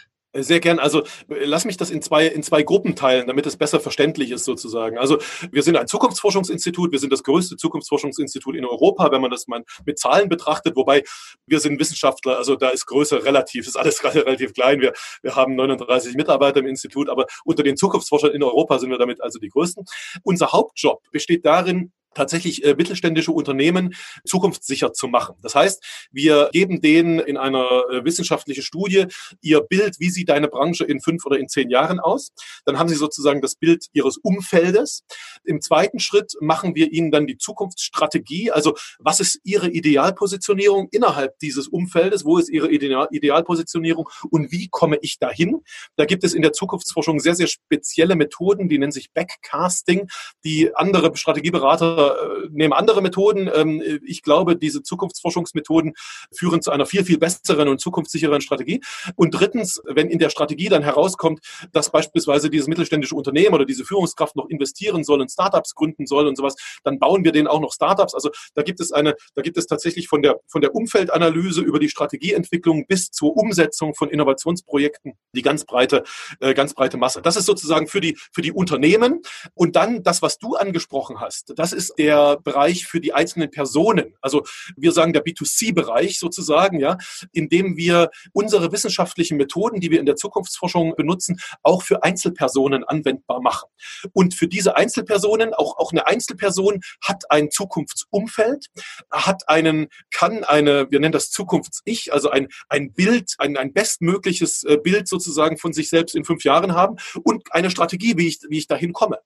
Sehr 0.42 0.60
gern. 0.60 0.78
Also 0.78 1.04
lass 1.28 1.64
mich 1.64 1.76
das 1.76 1.90
in 1.90 2.02
zwei, 2.02 2.26
in 2.26 2.42
zwei 2.42 2.62
Gruppen 2.62 2.96
teilen, 2.96 3.26
damit 3.26 3.46
es 3.46 3.56
besser 3.56 3.80
verständlich 3.80 4.30
ist 4.30 4.44
sozusagen. 4.44 4.98
Also 4.98 5.18
wir 5.50 5.62
sind 5.62 5.76
ein 5.76 5.86
Zukunftsforschungsinstitut, 5.86 6.92
wir 6.92 6.98
sind 6.98 7.12
das 7.12 7.22
größte 7.22 7.56
Zukunftsforschungsinstitut 7.56 8.56
in 8.56 8.64
Europa, 8.64 9.10
wenn 9.10 9.20
man 9.20 9.30
das 9.30 9.46
mal 9.48 9.64
mit 9.84 9.98
Zahlen 9.98 10.28
betrachtet, 10.28 10.76
wobei 10.76 11.02
wir 11.46 11.60
sind 11.60 11.78
Wissenschaftler, 11.80 12.38
also 12.38 12.56
da 12.56 12.70
ist 12.70 12.86
Größe 12.86 13.24
relativ, 13.24 13.66
ist 13.66 13.76
alles 13.76 14.02
relativ 14.04 14.52
klein. 14.52 14.80
Wir, 14.80 14.92
wir 15.22 15.36
haben 15.36 15.54
39 15.54 16.14
Mitarbeiter 16.14 16.60
im 16.60 16.66
Institut, 16.66 17.08
aber 17.08 17.26
unter 17.44 17.62
den 17.62 17.76
Zukunftsforschern 17.76 18.32
in 18.32 18.42
Europa 18.42 18.78
sind 18.78 18.90
wir 18.90 18.98
damit 18.98 19.22
also 19.22 19.38
die 19.38 19.48
größten. 19.48 19.84
Unser 20.22 20.52
Hauptjob 20.52 21.02
besteht 21.10 21.44
darin, 21.44 21.92
tatsächlich 22.16 22.64
äh, 22.64 22.74
mittelständische 22.74 23.30
Unternehmen 23.30 23.94
zukunftssicher 24.24 24.92
zu 24.92 25.06
machen. 25.06 25.36
Das 25.42 25.54
heißt, 25.54 25.84
wir 26.10 26.48
geben 26.52 26.80
denen 26.80 27.18
in 27.18 27.36
einer 27.36 27.84
äh, 27.90 28.04
wissenschaftlichen 28.04 28.62
Studie 28.62 29.06
ihr 29.42 29.60
Bild, 29.60 29.96
wie 30.00 30.10
sieht 30.10 30.30
deine 30.30 30.48
Branche 30.48 30.84
in 30.84 31.00
fünf 31.00 31.26
oder 31.26 31.38
in 31.38 31.48
zehn 31.48 31.70
Jahren 31.70 32.00
aus. 32.00 32.32
Dann 32.64 32.78
haben 32.78 32.88
sie 32.88 32.94
sozusagen 32.94 33.42
das 33.42 33.54
Bild 33.54 33.86
ihres 33.92 34.16
Umfeldes. 34.16 35.04
Im 35.44 35.60
zweiten 35.60 35.98
Schritt 35.98 36.32
machen 36.40 36.74
wir 36.74 36.90
ihnen 36.90 37.10
dann 37.10 37.26
die 37.26 37.36
Zukunftsstrategie. 37.36 38.50
Also 38.50 38.74
was 38.98 39.20
ist 39.20 39.40
ihre 39.44 39.68
Idealpositionierung 39.68 40.88
innerhalb 40.90 41.38
dieses 41.40 41.68
Umfeldes? 41.68 42.24
Wo 42.24 42.38
ist 42.38 42.48
ihre 42.48 42.70
Ideal 42.70 43.08
Idealpositionierung 43.10 44.08
und 44.30 44.50
wie 44.50 44.68
komme 44.68 44.98
ich 45.02 45.18
dahin? 45.18 45.62
Da 45.96 46.06
gibt 46.06 46.24
es 46.24 46.32
in 46.32 46.42
der 46.42 46.52
Zukunftsforschung 46.52 47.20
sehr, 47.20 47.34
sehr 47.34 47.46
spezielle 47.46 48.16
Methoden, 48.16 48.68
die 48.68 48.78
nennen 48.78 48.92
sich 48.92 49.12
Backcasting, 49.12 50.08
die 50.44 50.74
andere 50.74 51.14
Strategieberater 51.14 52.05
äh, 52.12 52.48
nehmen 52.50 52.72
andere 52.72 53.02
Methoden. 53.02 53.50
Ähm, 53.52 53.82
ich 54.04 54.22
glaube, 54.22 54.56
diese 54.56 54.82
Zukunftsforschungsmethoden 54.82 55.94
führen 56.34 56.62
zu 56.62 56.70
einer 56.70 56.86
viel, 56.86 57.04
viel 57.04 57.18
besseren 57.18 57.68
und 57.68 57.80
zukunftssicheren 57.80 58.40
Strategie. 58.40 58.80
Und 59.14 59.32
drittens, 59.32 59.80
wenn 59.86 60.08
in 60.08 60.18
der 60.18 60.30
Strategie 60.30 60.68
dann 60.68 60.82
herauskommt, 60.82 61.40
dass 61.72 61.90
beispielsweise 61.90 62.50
dieses 62.50 62.68
mittelständische 62.68 63.14
Unternehmen 63.14 63.54
oder 63.54 63.64
diese 63.64 63.84
Führungskraft 63.84 64.36
noch 64.36 64.48
investieren 64.48 65.04
soll 65.04 65.20
und 65.20 65.30
Startups 65.30 65.74
gründen 65.74 66.06
soll 66.06 66.26
und 66.26 66.36
sowas, 66.36 66.54
dann 66.84 66.98
bauen 66.98 67.24
wir 67.24 67.32
denen 67.32 67.48
auch 67.48 67.60
noch 67.60 67.72
Startups. 67.72 68.14
Also 68.14 68.30
da 68.54 68.62
gibt 68.62 68.80
es 68.80 68.92
eine, 68.92 69.14
da 69.34 69.42
gibt 69.42 69.56
es 69.56 69.66
tatsächlich 69.66 70.08
von 70.08 70.22
der, 70.22 70.40
von 70.46 70.60
der 70.60 70.74
Umfeldanalyse 70.74 71.60
über 71.60 71.78
die 71.78 71.88
Strategieentwicklung 71.88 72.86
bis 72.86 73.10
zur 73.10 73.36
Umsetzung 73.36 73.94
von 73.94 74.10
Innovationsprojekten 74.10 75.14
die 75.34 75.42
ganz 75.42 75.64
breite, 75.64 76.02
äh, 76.40 76.54
ganz 76.54 76.74
breite 76.74 76.96
Masse. 76.96 77.22
Das 77.22 77.36
ist 77.36 77.46
sozusagen 77.46 77.86
für 77.86 78.00
die, 78.00 78.16
für 78.32 78.42
die 78.42 78.52
Unternehmen. 78.52 79.22
Und 79.54 79.76
dann 79.76 80.02
das, 80.02 80.22
was 80.22 80.38
du 80.38 80.56
angesprochen 80.56 81.20
hast, 81.20 81.52
das 81.56 81.72
ist 81.72 81.95
der 81.98 82.38
Bereich 82.42 82.86
für 82.86 83.00
die 83.00 83.12
einzelnen 83.12 83.50
Personen. 83.50 84.14
Also 84.20 84.44
wir 84.76 84.92
sagen 84.92 85.12
der 85.12 85.24
B2C-Bereich 85.24 86.18
sozusagen, 86.18 86.80
ja, 86.80 86.98
indem 87.32 87.76
wir 87.76 88.10
unsere 88.32 88.72
wissenschaftlichen 88.72 89.36
Methoden, 89.36 89.80
die 89.80 89.90
wir 89.90 90.00
in 90.00 90.06
der 90.06 90.16
Zukunftsforschung 90.16 90.94
benutzen, 90.96 91.40
auch 91.62 91.82
für 91.82 92.02
Einzelpersonen 92.02 92.84
anwendbar 92.84 93.40
machen. 93.40 93.68
Und 94.12 94.34
für 94.34 94.48
diese 94.48 94.76
Einzelpersonen, 94.76 95.54
auch, 95.54 95.78
auch 95.78 95.92
eine 95.92 96.06
Einzelperson 96.06 96.80
hat 97.02 97.30
ein 97.30 97.50
Zukunftsumfeld, 97.50 98.66
hat 99.10 99.48
einen, 99.48 99.88
kann 100.10 100.44
eine, 100.44 100.90
wir 100.90 101.00
nennen 101.00 101.12
das 101.12 101.30
Zukunfts-Ich, 101.30 102.12
also 102.12 102.30
ein, 102.30 102.48
ein 102.68 102.92
Bild, 102.92 103.34
ein, 103.38 103.56
ein 103.56 103.72
bestmögliches 103.72 104.64
äh, 104.64 104.78
Bild 104.82 105.08
sozusagen 105.08 105.58
von 105.58 105.72
sich 105.72 105.88
selbst 105.88 106.14
in 106.14 106.24
fünf 106.24 106.44
Jahren 106.44 106.74
haben 106.74 106.96
und 107.22 107.52
eine 107.52 107.70
Strategie, 107.70 108.16
wie 108.16 108.28
ich, 108.28 108.40
wie 108.48 108.58
ich 108.58 108.66
dahin 108.66 108.92
komme. 108.92 109.18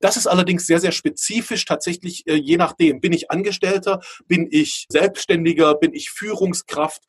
Das 0.00 0.16
ist 0.16 0.26
allerdings 0.26 0.66
sehr, 0.66 0.80
sehr 0.80 0.92
spezifisch 0.92 1.64
tatsächlich 1.64 2.05
ich, 2.06 2.26
äh, 2.26 2.34
je 2.34 2.56
nachdem, 2.56 3.00
bin 3.00 3.12
ich 3.12 3.30
Angestellter, 3.30 4.00
bin 4.26 4.48
ich 4.50 4.86
Selbstständiger, 4.90 5.74
bin 5.74 5.92
ich 5.94 6.10
Führungskraft, 6.10 7.02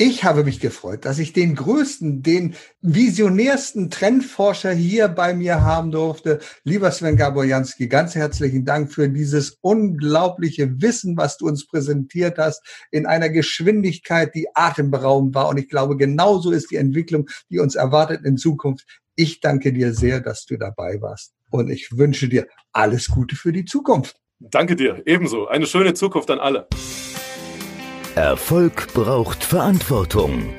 Ich 0.06 0.26
habe 0.26 0.44
mich 0.44 0.60
gefreut, 0.60 1.06
dass 1.06 1.18
ich 1.18 1.32
den 1.32 1.56
größten, 1.56 2.24
den 2.24 2.56
visionärsten 2.82 3.90
Trendforscher 3.90 4.74
hier 4.74 5.08
bei 5.08 5.34
mir 5.34 5.62
haben 5.62 5.92
durfte. 5.92 6.40
Lieber 6.66 6.92
Sven 6.92 7.16
Gaborjanski, 7.16 7.88
ganz 7.88 8.14
herzlichen 8.14 8.66
Dank 8.66 8.92
für 8.92 9.08
dieses 9.08 9.60
unglaubliche 9.62 10.82
Wissen, 10.82 11.16
was 11.16 11.38
du 11.38 11.48
uns 11.48 11.66
präsentiert 11.66 12.38
hast, 12.38 12.62
in 12.92 13.06
einer 13.06 13.30
Geschwindigkeit, 13.30 14.36
die 14.36 14.48
atemberaubend 14.54 15.36
war. 15.36 15.48
Und 15.48 15.58
ich 15.58 15.70
glaube, 15.70 15.96
genauso 15.96 16.52
ist 16.52 16.72
die 16.72 16.76
Entwicklung, 16.76 17.30
die 17.50 17.60
uns 17.60 17.76
erwartet 17.76 18.26
in 18.26 18.36
Zukunft. 18.36 18.84
Ich 19.16 19.40
danke 19.40 19.72
dir 19.72 19.94
sehr, 19.94 20.20
dass 20.20 20.44
du 20.44 20.58
dabei 20.58 21.00
warst. 21.00 21.32
Und 21.50 21.70
ich 21.70 21.98
wünsche 21.98 22.28
dir 22.28 22.46
alles 22.74 23.08
Gute 23.08 23.38
für 23.38 23.54
die 23.54 23.64
Zukunft. 23.64 24.18
Danke 24.42 24.76
dir, 24.76 25.02
ebenso. 25.06 25.48
Eine 25.48 25.66
schöne 25.66 25.94
Zukunft 25.94 26.30
an 26.30 26.40
alle. 26.40 26.68
Erfolg 28.16 28.94
braucht 28.94 29.44
Verantwortung. 29.44 30.54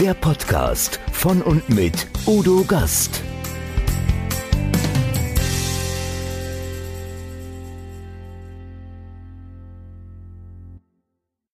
Der 0.00 0.14
Podcast 0.14 0.98
von 1.12 1.40
und 1.40 1.68
mit 1.68 2.08
Udo 2.26 2.64
Gast. 2.64 3.22